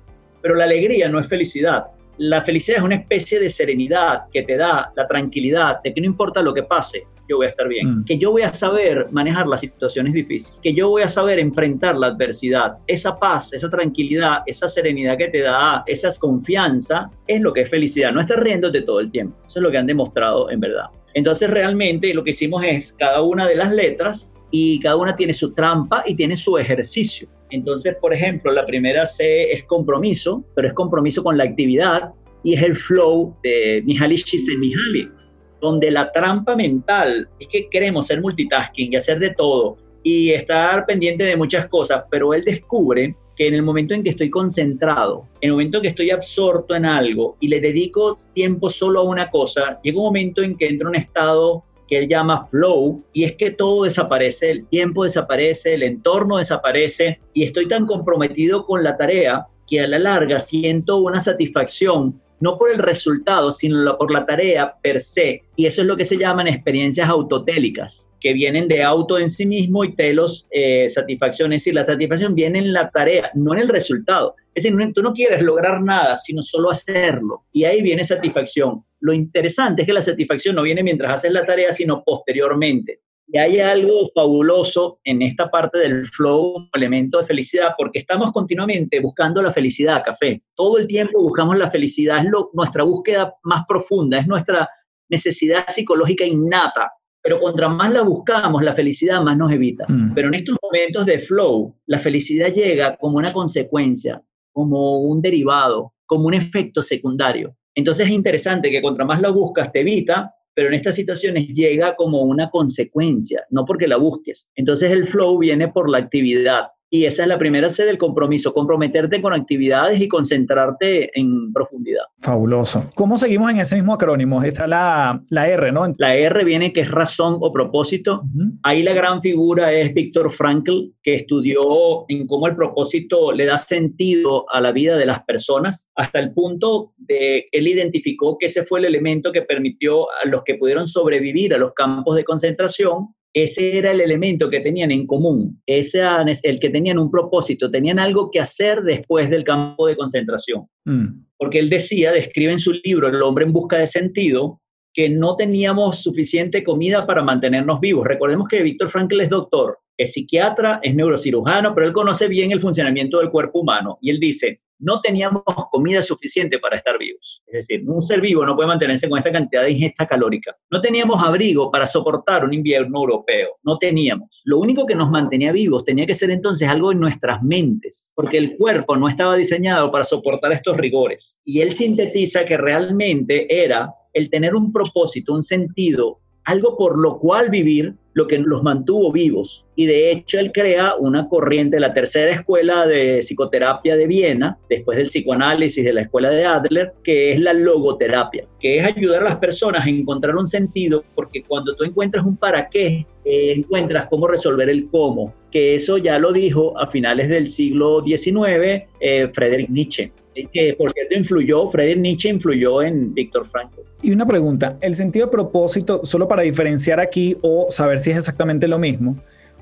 Pero 0.40 0.54
la 0.54 0.64
alegría 0.64 1.08
no 1.08 1.20
es 1.20 1.26
felicidad. 1.26 1.88
La 2.16 2.42
felicidad 2.42 2.78
es 2.78 2.84
una 2.84 2.96
especie 2.96 3.38
de 3.38 3.50
serenidad 3.50 4.22
que 4.32 4.42
te 4.42 4.56
da 4.56 4.92
la 4.96 5.06
tranquilidad 5.06 5.82
de 5.82 5.92
que 5.92 6.00
no 6.00 6.06
importa 6.06 6.40
lo 6.40 6.54
que 6.54 6.62
pase, 6.62 7.06
yo 7.28 7.36
voy 7.36 7.46
a 7.46 7.50
estar 7.50 7.68
bien, 7.68 8.00
mm. 8.00 8.04
que 8.04 8.18
yo 8.18 8.30
voy 8.30 8.42
a 8.42 8.52
saber 8.52 9.08
manejar 9.10 9.46
las 9.46 9.60
situaciones 9.60 10.12
difíciles, 10.14 10.58
que 10.62 10.74
yo 10.74 10.88
voy 10.88 11.02
a 11.02 11.08
saber 11.08 11.38
enfrentar 11.38 11.96
la 11.96 12.08
adversidad. 12.08 12.78
Esa 12.86 13.18
paz, 13.18 13.52
esa 13.52 13.68
tranquilidad, 13.68 14.42
esa 14.46 14.68
serenidad 14.68 15.16
que 15.18 15.28
te 15.28 15.40
da, 15.40 15.84
esa 15.86 16.08
confianza, 16.18 17.10
es 17.26 17.40
lo 17.40 17.52
que 17.52 17.62
es 17.62 17.70
felicidad. 17.70 18.12
No 18.12 18.20
estar 18.20 18.42
riéndote 18.42 18.82
todo 18.82 19.00
el 19.00 19.10
tiempo. 19.10 19.36
Eso 19.46 19.58
es 19.58 19.62
lo 19.62 19.70
que 19.70 19.78
han 19.78 19.86
demostrado 19.86 20.50
en 20.50 20.60
verdad. 20.60 20.86
Entonces 21.14 21.50
realmente 21.50 22.12
lo 22.14 22.24
que 22.24 22.30
hicimos 22.30 22.64
es 22.64 22.92
cada 22.92 23.22
una 23.22 23.46
de 23.46 23.56
las 23.56 23.72
letras 23.72 24.34
y 24.50 24.80
cada 24.80 24.96
una 24.96 25.16
tiene 25.16 25.32
su 25.32 25.52
trampa 25.52 26.02
y 26.06 26.14
tiene 26.14 26.36
su 26.36 26.56
ejercicio. 26.58 27.28
Entonces, 27.50 27.96
por 28.00 28.12
ejemplo, 28.12 28.52
la 28.52 28.66
primera 28.66 29.06
C 29.06 29.52
es 29.52 29.64
compromiso, 29.64 30.44
pero 30.54 30.68
es 30.68 30.74
compromiso 30.74 31.22
con 31.22 31.36
la 31.36 31.44
actividad 31.44 32.12
y 32.44 32.54
es 32.54 32.62
el 32.62 32.76
flow 32.76 33.36
de 33.42 33.82
Mihaly 33.84 34.16
Csikszentmihalyi 34.16 35.17
donde 35.60 35.90
la 35.90 36.10
trampa 36.12 36.54
mental 36.56 37.28
es 37.38 37.48
que 37.48 37.68
queremos 37.68 38.06
ser 38.06 38.20
multitasking 38.20 38.92
y 38.92 38.96
hacer 38.96 39.18
de 39.18 39.34
todo 39.34 39.76
y 40.02 40.30
estar 40.30 40.86
pendiente 40.86 41.24
de 41.24 41.36
muchas 41.36 41.66
cosas, 41.66 42.04
pero 42.10 42.32
él 42.32 42.42
descubre 42.42 43.14
que 43.36 43.46
en 43.46 43.54
el 43.54 43.62
momento 43.62 43.94
en 43.94 44.02
que 44.02 44.10
estoy 44.10 44.30
concentrado, 44.30 45.26
en 45.40 45.48
el 45.48 45.52
momento 45.52 45.78
en 45.78 45.82
que 45.82 45.88
estoy 45.88 46.10
absorto 46.10 46.74
en 46.74 46.84
algo 46.84 47.36
y 47.40 47.48
le 47.48 47.60
dedico 47.60 48.16
tiempo 48.34 48.68
solo 48.68 49.00
a 49.00 49.04
una 49.04 49.30
cosa, 49.30 49.80
llega 49.82 49.98
un 49.98 50.04
momento 50.04 50.42
en 50.42 50.56
que 50.56 50.66
entro 50.66 50.88
en 50.88 50.96
un 50.96 51.00
estado 51.00 51.64
que 51.86 51.98
él 51.98 52.08
llama 52.08 52.46
flow, 52.46 53.02
y 53.12 53.24
es 53.24 53.34
que 53.36 53.50
todo 53.50 53.84
desaparece, 53.84 54.50
el 54.50 54.66
tiempo 54.66 55.04
desaparece, 55.04 55.74
el 55.74 55.82
entorno 55.82 56.36
desaparece, 56.36 57.20
y 57.32 57.44
estoy 57.44 57.66
tan 57.66 57.86
comprometido 57.86 58.66
con 58.66 58.84
la 58.84 58.96
tarea 58.96 59.46
que 59.66 59.80
a 59.80 59.88
la 59.88 59.98
larga 59.98 60.38
siento 60.38 60.98
una 60.98 61.20
satisfacción 61.20 62.20
no 62.40 62.58
por 62.58 62.70
el 62.70 62.78
resultado, 62.78 63.52
sino 63.52 63.96
por 63.96 64.10
la 64.10 64.26
tarea 64.26 64.74
per 64.82 65.00
se. 65.00 65.42
Y 65.56 65.66
eso 65.66 65.82
es 65.82 65.86
lo 65.86 65.96
que 65.96 66.04
se 66.04 66.16
llaman 66.16 66.48
experiencias 66.48 67.08
autotélicas, 67.08 68.10
que 68.20 68.32
vienen 68.32 68.68
de 68.68 68.82
auto 68.82 69.18
en 69.18 69.30
sí 69.30 69.46
mismo 69.46 69.84
y 69.84 69.94
telos, 69.94 70.46
eh, 70.50 70.88
satisfacción. 70.90 71.52
Es 71.52 71.62
decir, 71.62 71.74
la 71.74 71.86
satisfacción 71.86 72.34
viene 72.34 72.58
en 72.58 72.72
la 72.72 72.90
tarea, 72.90 73.30
no 73.34 73.52
en 73.52 73.60
el 73.60 73.68
resultado. 73.68 74.34
Es 74.54 74.64
decir, 74.64 74.92
tú 74.92 75.02
no 75.02 75.12
quieres 75.12 75.42
lograr 75.42 75.82
nada, 75.82 76.16
sino 76.16 76.42
solo 76.42 76.70
hacerlo. 76.70 77.44
Y 77.52 77.64
ahí 77.64 77.82
viene 77.82 78.04
satisfacción. 78.04 78.84
Lo 79.00 79.12
interesante 79.12 79.82
es 79.82 79.86
que 79.86 79.92
la 79.92 80.02
satisfacción 80.02 80.54
no 80.54 80.62
viene 80.62 80.82
mientras 80.82 81.12
haces 81.12 81.32
la 81.32 81.46
tarea, 81.46 81.72
sino 81.72 82.02
posteriormente. 82.04 83.00
Y 83.30 83.36
hay 83.36 83.60
algo 83.60 84.10
fabuloso 84.14 85.00
en 85.04 85.20
esta 85.20 85.50
parte 85.50 85.78
del 85.78 86.06
flow 86.06 86.54
como 86.54 86.68
elemento 86.72 87.18
de 87.18 87.26
felicidad, 87.26 87.74
porque 87.76 87.98
estamos 87.98 88.32
continuamente 88.32 89.00
buscando 89.00 89.42
la 89.42 89.52
felicidad, 89.52 90.02
café. 90.02 90.42
Todo 90.54 90.78
el 90.78 90.86
tiempo 90.86 91.20
buscamos 91.20 91.58
la 91.58 91.70
felicidad, 91.70 92.24
es 92.24 92.30
nuestra 92.54 92.84
búsqueda 92.84 93.34
más 93.42 93.64
profunda, 93.68 94.18
es 94.18 94.26
nuestra 94.26 94.66
necesidad 95.10 95.66
psicológica 95.68 96.24
innata. 96.24 96.92
Pero 97.20 97.38
contra 97.38 97.68
más 97.68 97.92
la 97.92 98.00
buscamos, 98.00 98.62
la 98.62 98.72
felicidad 98.72 99.20
más 99.20 99.36
nos 99.36 99.52
evita. 99.52 99.84
Mm. 99.88 100.14
Pero 100.14 100.28
en 100.28 100.34
estos 100.34 100.56
momentos 100.62 101.04
de 101.04 101.18
flow, 101.18 101.76
la 101.84 101.98
felicidad 101.98 102.50
llega 102.50 102.96
como 102.96 103.18
una 103.18 103.34
consecuencia, 103.34 104.22
como 104.52 105.00
un 105.00 105.20
derivado, 105.20 105.92
como 106.06 106.28
un 106.28 106.34
efecto 106.34 106.80
secundario. 106.80 107.54
Entonces 107.74 108.06
es 108.06 108.12
interesante 108.12 108.70
que 108.70 108.80
contra 108.80 109.04
más 109.04 109.20
la 109.20 109.28
buscas, 109.28 109.70
te 109.70 109.80
evita, 109.80 110.34
pero 110.58 110.70
en 110.70 110.74
estas 110.74 110.96
situaciones 110.96 111.46
llega 111.54 111.94
como 111.94 112.22
una 112.22 112.50
consecuencia, 112.50 113.46
no 113.48 113.64
porque 113.64 113.86
la 113.86 113.96
busques. 113.96 114.50
Entonces 114.56 114.90
el 114.90 115.06
flow 115.06 115.38
viene 115.38 115.68
por 115.68 115.88
la 115.88 115.98
actividad. 115.98 116.70
Y 116.90 117.04
esa 117.04 117.22
es 117.22 117.28
la 117.28 117.38
primera 117.38 117.68
sede 117.68 117.88
del 117.88 117.98
compromiso, 117.98 118.54
comprometerte 118.54 119.20
con 119.20 119.34
actividades 119.34 120.00
y 120.00 120.08
concentrarte 120.08 121.10
en 121.18 121.52
profundidad. 121.52 122.04
Fabuloso. 122.18 122.84
¿Cómo 122.94 123.18
seguimos 123.18 123.50
en 123.50 123.58
ese 123.58 123.76
mismo 123.76 123.92
acrónimo? 123.92 124.42
Está 124.42 124.66
la, 124.66 125.20
la 125.30 125.48
R, 125.48 125.70
¿no? 125.70 125.86
La 125.98 126.14
R 126.14 126.44
viene 126.44 126.72
que 126.72 126.80
es 126.80 126.90
razón 126.90 127.36
o 127.40 127.52
propósito. 127.52 128.22
Ahí 128.62 128.82
la 128.82 128.94
gran 128.94 129.20
figura 129.20 129.72
es 129.72 129.92
Víctor 129.92 130.30
Frankl, 130.30 130.92
que 131.02 131.14
estudió 131.14 132.06
en 132.08 132.26
cómo 132.26 132.46
el 132.46 132.56
propósito 132.56 133.32
le 133.32 133.44
da 133.44 133.58
sentido 133.58 134.46
a 134.50 134.60
la 134.60 134.72
vida 134.72 134.96
de 134.96 135.06
las 135.06 135.22
personas, 135.24 135.88
hasta 135.94 136.18
el 136.18 136.32
punto 136.32 136.94
de 136.96 137.48
él 137.52 137.68
identificó 137.68 138.38
que 138.38 138.46
ese 138.46 138.64
fue 138.64 138.80
el 138.80 138.86
elemento 138.86 139.30
que 139.32 139.42
permitió 139.42 140.10
a 140.10 140.26
los 140.26 140.42
que 140.44 140.54
pudieron 140.54 140.86
sobrevivir 140.86 141.54
a 141.54 141.58
los 141.58 141.72
campos 141.74 142.16
de 142.16 142.24
concentración 142.24 143.14
ese 143.42 143.76
era 143.76 143.90
el 143.90 144.00
elemento 144.00 144.48
que 144.48 144.60
tenían 144.60 144.90
en 144.90 145.06
común, 145.06 145.60
ese 145.66 146.02
el 146.42 146.60
que 146.60 146.70
tenían 146.70 146.98
un 146.98 147.10
propósito, 147.10 147.70
tenían 147.70 147.98
algo 147.98 148.30
que 148.30 148.40
hacer 148.40 148.82
después 148.82 149.30
del 149.30 149.44
campo 149.44 149.86
de 149.86 149.96
concentración. 149.96 150.66
Mm. 150.84 151.24
Porque 151.36 151.58
él 151.58 151.68
decía, 151.68 152.12
describe 152.12 152.52
en 152.52 152.58
su 152.58 152.72
libro 152.84 153.08
El 153.08 153.22
hombre 153.22 153.44
en 153.44 153.52
busca 153.52 153.78
de 153.78 153.86
sentido, 153.86 154.60
que 154.92 155.08
no 155.08 155.36
teníamos 155.36 155.98
suficiente 155.98 156.64
comida 156.64 157.06
para 157.06 157.22
mantenernos 157.22 157.80
vivos. 157.80 158.06
Recordemos 158.06 158.48
que 158.48 158.62
Víctor 158.62 158.88
Frankl 158.88 159.20
es 159.20 159.28
doctor 159.28 159.78
es 159.98 160.12
psiquiatra, 160.12 160.80
es 160.82 160.94
neurocirujano, 160.94 161.74
pero 161.74 161.86
él 161.86 161.92
conoce 161.92 162.28
bien 162.28 162.52
el 162.52 162.60
funcionamiento 162.60 163.18
del 163.18 163.30
cuerpo 163.30 163.60
humano. 163.60 163.98
Y 164.00 164.10
él 164.10 164.20
dice, 164.20 164.62
no 164.78 165.00
teníamos 165.00 165.42
comida 165.70 166.00
suficiente 166.02 166.58
para 166.58 166.76
estar 166.76 166.96
vivos. 166.98 167.42
Es 167.46 167.66
decir, 167.66 167.82
un 167.88 168.00
ser 168.00 168.20
vivo 168.20 168.46
no 168.46 168.54
puede 168.54 168.68
mantenerse 168.68 169.08
con 169.08 169.18
esta 169.18 169.32
cantidad 169.32 169.64
de 169.64 169.72
ingesta 169.72 170.06
calórica. 170.06 170.56
No 170.70 170.80
teníamos 170.80 171.22
abrigo 171.22 171.70
para 171.70 171.86
soportar 171.86 172.44
un 172.44 172.54
invierno 172.54 173.00
europeo. 173.00 173.58
No 173.64 173.78
teníamos. 173.78 174.40
Lo 174.44 174.58
único 174.58 174.86
que 174.86 174.94
nos 174.94 175.10
mantenía 175.10 175.50
vivos 175.50 175.84
tenía 175.84 176.06
que 176.06 176.14
ser 176.14 176.30
entonces 176.30 176.68
algo 176.68 176.92
en 176.92 177.00
nuestras 177.00 177.42
mentes, 177.42 178.12
porque 178.14 178.38
el 178.38 178.56
cuerpo 178.56 178.96
no 178.96 179.08
estaba 179.08 179.34
diseñado 179.34 179.90
para 179.90 180.04
soportar 180.04 180.52
estos 180.52 180.76
rigores. 180.76 181.40
Y 181.44 181.60
él 181.60 181.72
sintetiza 181.72 182.44
que 182.44 182.56
realmente 182.56 183.64
era 183.64 183.92
el 184.12 184.30
tener 184.30 184.54
un 184.54 184.72
propósito, 184.72 185.34
un 185.34 185.42
sentido, 185.42 186.20
algo 186.48 186.78
por 186.78 186.96
lo 186.98 187.18
cual 187.18 187.50
vivir 187.50 187.94
lo 188.14 188.26
que 188.26 188.38
los 188.38 188.62
mantuvo 188.62 189.12
vivos. 189.12 189.66
Y 189.76 189.84
de 189.84 190.10
hecho 190.10 190.40
él 190.40 190.50
crea 190.50 190.94
una 190.98 191.28
corriente, 191.28 191.78
la 191.78 191.92
tercera 191.92 192.32
escuela 192.32 192.86
de 192.86 193.18
psicoterapia 193.20 193.94
de 193.96 194.06
Viena, 194.06 194.58
después 194.68 194.96
del 194.96 195.08
psicoanálisis 195.08 195.84
de 195.84 195.92
la 195.92 196.00
escuela 196.00 196.30
de 196.30 196.44
Adler, 196.46 196.94
que 197.04 197.32
es 197.32 197.38
la 197.38 197.52
logoterapia, 197.52 198.46
que 198.58 198.78
es 198.78 198.84
ayudar 198.84 199.20
a 199.20 199.24
las 199.26 199.36
personas 199.36 199.84
a 199.86 199.90
encontrar 199.90 200.34
un 200.36 200.46
sentido, 200.46 201.04
porque 201.14 201.42
cuando 201.42 201.76
tú 201.76 201.84
encuentras 201.84 202.24
un 202.24 202.36
para 202.36 202.68
qué, 202.70 203.06
eh, 203.24 203.52
encuentras 203.54 204.06
cómo 204.06 204.26
resolver 204.26 204.70
el 204.70 204.88
cómo, 204.88 205.34
que 205.50 205.74
eso 205.74 205.98
ya 205.98 206.18
lo 206.18 206.32
dijo 206.32 206.78
a 206.80 206.90
finales 206.90 207.28
del 207.28 207.50
siglo 207.50 208.02
XIX 208.02 208.88
eh, 209.00 209.30
Friedrich 209.32 209.68
Nietzsche 209.68 210.12
que 210.46 210.74
por 210.74 210.92
cierto 210.92 211.14
influyó, 211.14 211.66
Friedrich 211.68 211.98
Nietzsche 211.98 212.28
influyó 212.28 212.82
en 212.82 213.12
Víctor 213.14 213.46
Frankl. 213.46 213.80
Y 214.02 214.12
una 214.12 214.26
pregunta, 214.26 214.78
el 214.80 214.94
sentido 214.94 215.26
de 215.26 215.32
propósito, 215.32 216.00
solo 216.04 216.28
para 216.28 216.42
diferenciar 216.42 217.00
aquí 217.00 217.36
o 217.42 217.66
saber 217.70 217.98
si 218.00 218.10
es 218.10 218.18
exactamente 218.18 218.68
lo 218.68 218.78
mismo, 218.78 219.16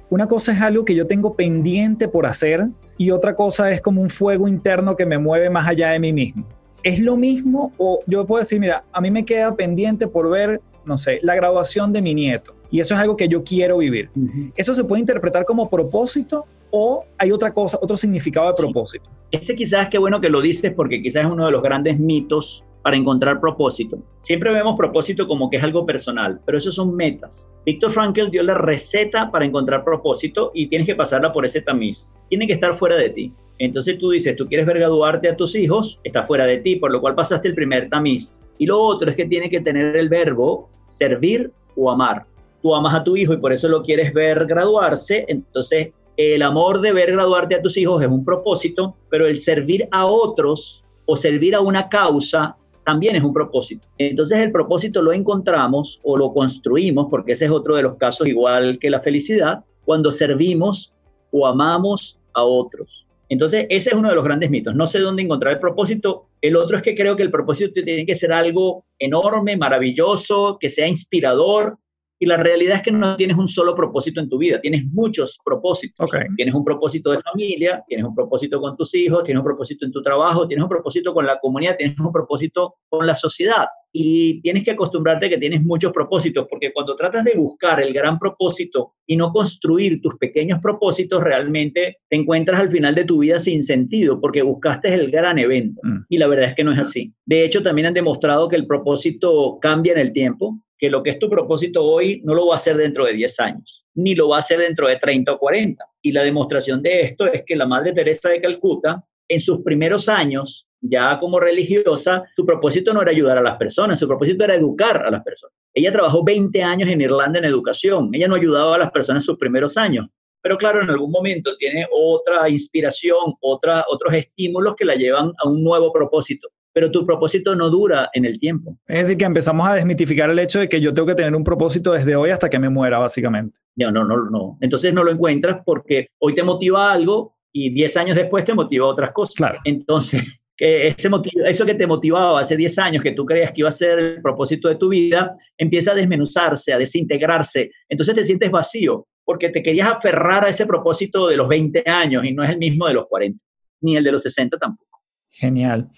una 0.09 0.29
cosa 0.29 0.53
es 0.53 0.61
algo 0.61 0.85
que 0.85 0.95
yo 0.95 1.07
tengo 1.07 1.35
pendiente 1.35 2.07
por 2.07 2.27
hacer 2.27 2.69
y 2.97 3.11
otra 3.11 3.35
cosa 3.35 3.71
es 3.73 3.81
como 3.81 4.01
un 4.01 4.11
fuego 4.11 4.47
interno 4.47 4.95
que 4.95 5.05
me 5.05 5.19
mueve 5.19 5.51
más 5.51 5.67
allá 5.67 5.91
de 5.91 5.99
mí 5.99 6.12
mismo. 6.12 6.47
¿Es 6.83 7.01
lo 7.01 7.17
mismo 7.17 7.73
o 7.77 8.01
yo 8.07 8.25
puedo 8.27 8.41
decir, 8.41 8.61
mira, 8.61 8.85
a 8.93 9.01
mí 9.01 9.11
me 9.11 9.25
queda 9.25 9.57
pendiente 9.57 10.07
por 10.07 10.31
ver, 10.31 10.61
no 10.85 10.97
sé, 10.97 11.19
la 11.23 11.35
graduación 11.35 11.93
de 11.93 12.03
mi 12.03 12.15
nieto 12.15 12.55
y 12.71 12.79
eso 12.79 12.95
es 12.95 13.01
algo 13.01 13.17
que 13.17 13.27
yo 13.27 13.43
quiero 13.43 13.79
vivir? 13.79 14.11
¿Eso 14.55 14.75
se 14.75 14.85
puede 14.85 15.01
interpretar 15.01 15.45
como 15.45 15.69
propósito 15.69 16.47
o 16.70 17.05
hay 17.18 17.33
otra 17.33 17.52
cosa, 17.52 17.79
otro 17.81 17.96
significado 17.96 18.48
de 18.48 18.55
propósito? 18.57 19.11
Ese 19.31 19.55
quizás, 19.55 19.88
qué 19.88 19.98
bueno 19.98 20.20
que 20.20 20.29
lo 20.29 20.40
dices 20.40 20.72
porque 20.74 21.02
quizás 21.02 21.24
es 21.24 21.31
uno 21.31 21.46
de 21.46 21.52
los 21.52 21.62
grandes 21.62 21.98
mitos 21.98 22.64
para 22.87 22.96
encontrar 22.96 23.40
propósito. 23.40 23.98
Siempre 24.20 24.52
vemos 24.52 24.76
propósito 24.76 25.26
como 25.26 25.50
que 25.50 25.57
es 25.57 25.64
algo 25.64 25.85
personal, 25.85 26.40
pero 26.46 26.57
eso 26.57 26.70
son 26.70 26.94
metas. 26.94 27.50
Víctor 27.64 27.90
Frankl 27.90 28.31
dio 28.31 28.44
la 28.44 28.55
receta 28.55 29.29
para 29.33 29.44
encontrar 29.44 29.83
propósito 29.83 30.52
y 30.55 30.68
tienes 30.68 30.87
que 30.87 30.94
pasarla 30.94 31.33
por 31.33 31.44
ese 31.44 31.62
tamiz. 31.62 32.14
Tiene 32.29 32.46
que 32.46 32.52
estar 32.52 32.76
fuera 32.76 32.94
de 32.94 33.11
ti. 33.11 33.33
Entonces 33.59 33.98
tú 33.98 34.11
dices, 34.11 34.37
tú 34.37 34.46
quieres 34.46 34.66
ver 34.66 34.79
graduarte 34.79 35.29
a 35.29 35.37
tus 35.37 35.57
hijos, 35.57 35.98
está 36.05 36.22
fuera 36.22 36.46
de 36.46 36.59
ti, 36.59 36.76
por 36.76 36.92
lo 36.92 37.00
cual 37.00 37.16
pasaste 37.16 37.48
el 37.48 37.57
primer 37.57 37.88
tamiz. 37.88 38.40
Y 38.57 38.66
lo 38.66 38.81
otro 38.81 39.11
es 39.11 39.16
que 39.16 39.24
tiene 39.24 39.50
que 39.50 39.61
tener 39.61 39.96
el 39.96 40.09
verbo 40.09 40.70
servir 40.87 41.50
o 41.74 41.90
amar. 41.90 42.24
Tú 42.62 42.72
amas 42.72 42.94
a 42.94 43.02
tu 43.02 43.16
hijo 43.16 43.33
y 43.33 43.38
por 43.38 43.52
eso 43.52 43.66
lo 43.68 43.83
quieres 43.83 44.12
ver 44.12 44.46
graduarse, 44.46 45.24
entonces 45.29 45.90
el 46.16 46.42
amor 46.42 46.81
de 46.81 46.92
ver 46.92 47.12
graduarte 47.12 47.55
a 47.55 47.62
tus 47.62 47.76
hijos 47.76 48.02
es 48.02 48.09
un 48.09 48.24
propósito, 48.24 48.96
pero 49.11 49.26
el 49.26 49.38
servir 49.38 49.88
a 49.90 50.07
otros 50.07 50.85
o 51.05 51.16
servir 51.16 51.55
a 51.55 51.61
una 51.61 51.88
causa 51.88 52.57
también 52.85 53.16
es 53.16 53.22
un 53.22 53.33
propósito. 53.33 53.88
Entonces 53.98 54.38
el 54.38 54.52
propósito 54.52 55.02
lo 55.02 55.12
encontramos 55.12 56.00
o 56.05 56.16
lo 56.16 56.33
construimos, 56.33 57.09
porque 57.11 57.33
ese 57.33 57.46
es 57.46 57.50
otro 57.50 57.76
de 57.76 57.83
los 57.83 57.96
casos 57.96 58.29
igual 58.29 58.79
que 58.79 58.90
la 58.90 59.00
felicidad, 59.00 59.64
cuando 59.85 60.12
servimos 60.12 60.94
o 61.31 61.46
amamos 61.46 62.18
a 62.33 62.44
otros. 62.44 63.07
Entonces 63.29 63.66
ese 63.68 63.90
es 63.90 63.96
uno 63.96 64.09
de 64.09 64.14
los 64.14 64.24
grandes 64.24 64.50
mitos. 64.50 64.74
No 64.74 64.87
sé 64.87 65.00
dónde 65.00 65.22
encontrar 65.22 65.55
el 65.55 65.61
propósito. 65.61 66.29
El 66.40 66.57
otro 66.57 66.76
es 66.76 66.83
que 66.83 66.94
creo 66.94 67.16
que 67.16 67.24
el 67.24 67.31
propósito 67.31 67.72
tiene 67.72 68.07
que 68.07 68.14
ser 68.14 68.33
algo 68.33 68.85
enorme, 68.98 69.57
maravilloso, 69.57 70.57
que 70.61 70.68
sea 70.68 70.87
inspirador, 70.87 71.79
y 72.18 72.26
la 72.26 72.37
realidad 72.37 72.76
es 72.76 72.83
que 72.83 72.92
no 72.92 73.16
tienes 73.16 73.37
un 73.37 73.48
solo 73.48 73.74
propósito 73.74 74.20
en 74.20 74.29
tu 74.29 74.38
vida, 74.38 74.61
tienes 74.61 74.85
muchos 74.87 75.38
propósitos. 75.44 76.11
Tienes 76.37 76.55
un 76.55 76.64
propósito 76.64 77.11
de 77.11 77.20
familia, 77.20 77.85
tienes 77.87 78.07
un 78.07 78.14
propósito 78.14 78.61
con 78.61 78.76
tus 78.76 78.94
hijos, 78.94 79.24
tienes 79.24 79.40
un 79.40 79.44
propósito 79.44 79.85
en 79.85 79.92
tu 79.92 80.02
trabajo, 80.02 80.46
tienes 80.46 80.62
un 80.62 80.68
propósito 80.68 81.12
con 81.12 81.26
la 81.26 81.38
comunidad, 81.38 81.76
tienes 81.76 81.98
un 81.98 82.12
propósito 82.12 82.76
con 82.88 83.07
la 83.07 83.14
sociedad. 83.14 83.66
Y 83.92 84.42
tienes 84.42 84.62
que 84.62 84.72
acostumbrarte 84.72 85.26
a 85.26 85.29
que 85.31 85.38
tienes 85.38 85.62
muchos 85.62 85.90
propósitos, 85.92 86.46
porque 86.50 86.72
cuando 86.72 86.96
tratas 86.96 87.24
de 87.24 87.35
buscar 87.35 87.81
el 87.81 87.94
gran 87.94 88.18
propósito 88.18 88.92
y 89.07 89.16
no 89.16 89.33
construir 89.33 90.00
tus 90.02 90.16
pequeños 90.16 90.61
propósitos, 90.61 91.22
realmente 91.22 91.98
te 92.09 92.16
encuentras 92.16 92.61
al 92.61 92.70
final 92.70 92.94
de 92.94 93.05
tu 93.05 93.18
vida 93.20 93.38
sin 93.38 93.62
sentido, 93.62 94.20
porque 94.20 94.42
buscaste 94.42 94.92
el 94.92 95.11
gran 95.11 95.38
evento. 95.38 95.81
Mm. 95.83 95.98
Y 96.11 96.18
la 96.18 96.26
verdad 96.26 96.48
es 96.48 96.55
que 96.55 96.64
no 96.64 96.72
es 96.72 96.79
así. 96.79 97.14
De 97.24 97.44
hecho, 97.44 97.62
también 97.62 97.87
han 97.87 97.94
demostrado 97.94 98.48
que 98.48 98.57
el 98.57 98.66
propósito 98.66 99.59
cambia 99.61 99.92
en 99.92 99.98
el 99.98 100.12
tiempo 100.12 100.61
que 100.79 100.91
lo 100.91 101.03
que 101.03 101.11
es 101.11 101.19
tu 101.19 101.29
propósito 101.29 101.85
hoy 101.85 102.21
no 102.25 102.35
lo 102.35 102.47
va 102.47 102.55
a 102.55 102.57
hacer 102.57 102.77
dentro 102.77 103.05
de 103.05 103.12
10 103.12 103.41
años, 103.41 103.85
ni 103.95 104.15
lo 104.15 104.29
va 104.29 104.37
a 104.37 104.39
hacer 104.41 104.59
dentro 104.59 104.89
de 104.89 104.97
30 104.97 105.33
o 105.33 105.39
40. 105.39 105.85
Y 106.03 106.12
la 106.12 106.23
demostración 106.23 106.83
de 106.83 107.01
esto 107.01 107.27
es 107.27 107.43
que 107.47 107.57
la 107.57 107.67
Madre 107.67 107.93
Teresa 107.93 108.29
de 108.29 108.41
Calcuta, 108.41 109.05
en 109.29 109.41
sus 109.41 109.62
primeros 109.62 110.09
años, 110.09 110.69
ya 110.81 111.19
como 111.19 111.41
religiosa, 111.41 112.23
su 112.37 112.45
propósito 112.45 112.93
no 112.93 113.03
era 113.03 113.11
ayudar 113.11 113.39
a 113.39 113.43
las 113.43 113.57
personas, 113.57 113.99
su 113.99 114.07
propósito 114.07 114.45
era 114.45 114.55
educar 114.55 115.05
a 115.05 115.11
las 115.11 115.23
personas. 115.23 115.55
Ella 115.75 115.93
trabajó 115.93 116.23
20 116.23 116.62
años 116.62 116.89
en 116.89 117.01
Irlanda 117.01 117.39
en 117.39 117.47
educación, 117.47 118.11
ella 118.12 118.29
no 118.29 118.37
ayudaba 118.37 118.77
a 118.77 118.79
las 118.79 118.91
personas 118.91 119.23
en 119.23 119.27
sus 119.27 119.39
primeros 119.39 119.77
años, 119.77 120.07
pero 120.43 120.57
claro, 120.57 120.81
en 120.81 120.91
algún 120.91 121.11
momento 121.11 121.57
tiene 121.57 121.87
otra 121.91 122.49
inspiración, 122.49 123.35
otra, 123.41 123.85
otros 123.89 124.15
estímulos 124.15 124.77
que 124.77 124.85
la 124.85 124.95
llevan 124.95 125.33
a 125.43 125.49
un 125.49 125.65
nuevo 125.65 125.93
propósito 125.93 126.49
pero 126.77 126.91
tu 126.91 127.07
propósito 127.07 127.57
no 127.57 127.71
dura 127.71 128.11
en 128.12 128.27
el 128.27 128.39
tiempo. 128.39 128.77
Es 128.87 128.99
decir, 128.99 129.17
que 129.17 129.25
empezamos 129.25 129.67
a 129.67 129.73
desmitificar 129.73 130.29
el 130.29 130.39
hecho 130.39 130.59
de 130.59 130.69
que 130.69 130.79
yo 130.79 130.93
tengo 130.93 131.09
que 131.09 131.15
tener 131.15 131.35
un 131.35 131.43
propósito 131.43 131.93
desde 131.93 132.15
hoy 132.17 132.29
hasta 132.29 132.51
que 132.51 132.59
me 132.59 132.69
muera, 132.69 132.99
básicamente. 132.99 133.59
No, 133.77 133.91
no, 133.91 134.05
no, 134.05 134.29
no. 134.29 134.59
Entonces 134.61 134.93
no 134.93 135.03
lo 135.03 135.11
encuentras 135.11 135.62
porque 135.65 136.09
hoy 136.19 136.35
te 136.35 136.43
motiva 136.43 136.93
algo 136.93 137.39
y 137.51 137.71
10 137.71 137.97
años 137.97 138.17
después 138.17 138.45
te 138.45 138.53
motiva 138.53 138.85
otras 138.85 139.12
cosas. 139.12 139.37
Claro. 139.37 139.59
Entonces, 139.65 140.23
que 140.55 140.89
ese 140.89 141.09
eso 141.47 141.65
que 141.65 141.75
te 141.75 141.87
motivaba 141.87 142.39
hace 142.39 142.59
10 142.59 142.79
años, 142.79 143.03
que 143.03 143.12
tú 143.12 143.25
creías 143.25 143.53
que 143.53 143.62
iba 143.62 143.71
a 143.71 143.73
ser 143.73 143.99
el 143.99 144.21
propósito 144.21 144.69
de 144.69 144.77
tu 144.77 144.91
vida, 144.91 145.35
empieza 145.57 145.93
a 145.93 145.95
desmenuzarse, 145.95 146.75
a 146.75 146.79
desintegrarse. 146.79 147.71
Entonces 147.89 148.15
te 148.15 148.23
sientes 148.23 148.51
vacío 148.51 149.07
porque 149.25 149.49
te 149.49 149.62
querías 149.62 149.89
aferrar 149.89 150.45
a 150.45 150.51
ese 150.51 150.67
propósito 150.67 151.27
de 151.27 151.39
los 151.39 151.49
20 151.49 151.85
años 151.87 152.23
y 152.27 152.35
no 152.35 152.45
es 152.45 152.51
el 152.51 152.59
mismo 152.59 152.87
de 152.87 152.93
los 152.93 153.07
40, 153.07 153.43
ni 153.81 153.97
el 153.97 154.05
de 154.05 154.12
los 154.12 154.21
60 154.21 154.59
tampoco. 154.59 155.01
Genial. 155.31 155.89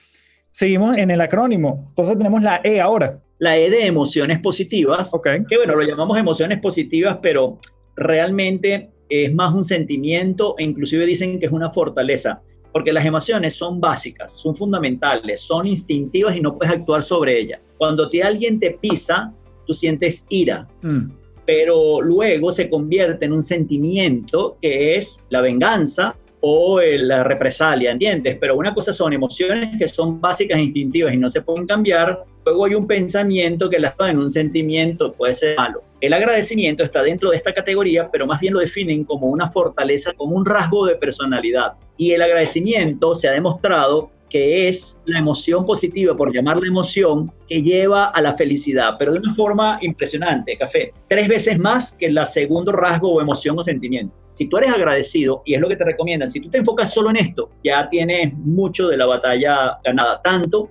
Seguimos 0.58 0.96
en 0.96 1.12
el 1.12 1.20
acrónimo. 1.20 1.84
Entonces 1.88 2.18
tenemos 2.18 2.42
la 2.42 2.60
E 2.64 2.80
ahora. 2.80 3.22
La 3.38 3.56
E 3.56 3.70
de 3.70 3.86
emociones 3.86 4.40
positivas. 4.40 5.14
Ok. 5.14 5.28
Que 5.48 5.56
bueno, 5.56 5.76
lo 5.76 5.84
llamamos 5.84 6.18
emociones 6.18 6.58
positivas, 6.60 7.20
pero 7.22 7.60
realmente 7.94 8.90
es 9.08 9.32
más 9.32 9.54
un 9.54 9.64
sentimiento 9.64 10.56
e 10.58 10.64
inclusive 10.64 11.06
dicen 11.06 11.38
que 11.38 11.46
es 11.46 11.52
una 11.52 11.70
fortaleza. 11.70 12.42
Porque 12.72 12.92
las 12.92 13.06
emociones 13.06 13.54
son 13.54 13.80
básicas, 13.80 14.32
son 14.32 14.56
fundamentales, 14.56 15.38
son 15.42 15.68
instintivas 15.68 16.34
y 16.34 16.40
no 16.40 16.58
puedes 16.58 16.74
actuar 16.74 17.04
sobre 17.04 17.38
ellas. 17.38 17.70
Cuando 17.78 18.10
te, 18.10 18.24
alguien 18.24 18.58
te 18.58 18.72
pisa, 18.72 19.32
tú 19.64 19.74
sientes 19.74 20.26
ira. 20.28 20.66
Mm. 20.82 21.12
Pero 21.46 22.02
luego 22.02 22.50
se 22.50 22.68
convierte 22.68 23.26
en 23.26 23.32
un 23.32 23.44
sentimiento 23.44 24.58
que 24.60 24.96
es 24.96 25.22
la 25.30 25.40
venganza 25.40 26.16
o 26.40 26.80
la 26.80 27.24
represalia, 27.24 27.90
¿entiendes? 27.90 28.36
Pero 28.40 28.56
una 28.56 28.72
cosa 28.74 28.92
son 28.92 29.12
emociones 29.12 29.76
que 29.76 29.88
son 29.88 30.20
básicas 30.20 30.58
e 30.58 30.62
instintivas 30.62 31.14
y 31.14 31.16
no 31.16 31.28
se 31.28 31.42
pueden 31.42 31.66
cambiar. 31.66 32.24
Luego 32.44 32.64
hay 32.64 32.74
un 32.74 32.86
pensamiento 32.86 33.68
que 33.68 33.78
las 33.78 33.94
en 34.00 34.18
un 34.18 34.30
sentimiento, 34.30 35.12
puede 35.12 35.34
ser 35.34 35.56
malo. 35.56 35.82
El 36.00 36.12
agradecimiento 36.12 36.84
está 36.84 37.02
dentro 37.02 37.30
de 37.30 37.36
esta 37.36 37.52
categoría, 37.52 38.08
pero 38.10 38.26
más 38.26 38.40
bien 38.40 38.54
lo 38.54 38.60
definen 38.60 39.04
como 39.04 39.26
una 39.26 39.50
fortaleza, 39.50 40.12
como 40.12 40.36
un 40.36 40.46
rasgo 40.46 40.86
de 40.86 40.94
personalidad. 40.94 41.72
Y 41.96 42.12
el 42.12 42.22
agradecimiento 42.22 43.14
se 43.16 43.28
ha 43.28 43.32
demostrado 43.32 44.10
que 44.28 44.68
es 44.68 45.00
la 45.06 45.18
emoción 45.18 45.64
positiva, 45.64 46.16
por 46.16 46.32
llamarla 46.32 46.66
emoción, 46.66 47.32
que 47.48 47.62
lleva 47.62 48.06
a 48.06 48.20
la 48.20 48.36
felicidad, 48.36 48.96
pero 48.98 49.12
de 49.12 49.18
una 49.18 49.34
forma 49.34 49.78
impresionante, 49.80 50.56
café. 50.56 50.92
Tres 51.08 51.28
veces 51.28 51.58
más 51.58 51.92
que 51.92 52.06
el 52.06 52.18
segundo 52.26 52.72
rasgo 52.72 53.12
o 53.12 53.20
emoción 53.20 53.58
o 53.58 53.62
sentimiento. 53.62 54.14
Si 54.34 54.46
tú 54.46 54.58
eres 54.58 54.72
agradecido, 54.72 55.42
y 55.44 55.54
es 55.54 55.60
lo 55.60 55.68
que 55.68 55.76
te 55.76 55.84
recomiendan, 55.84 56.30
si 56.30 56.40
tú 56.40 56.48
te 56.48 56.58
enfocas 56.58 56.92
solo 56.92 57.10
en 57.10 57.16
esto, 57.16 57.50
ya 57.64 57.88
tienes 57.88 58.32
mucho 58.34 58.88
de 58.88 58.96
la 58.96 59.06
batalla 59.06 59.78
ganada. 59.82 60.22
Tanto 60.22 60.68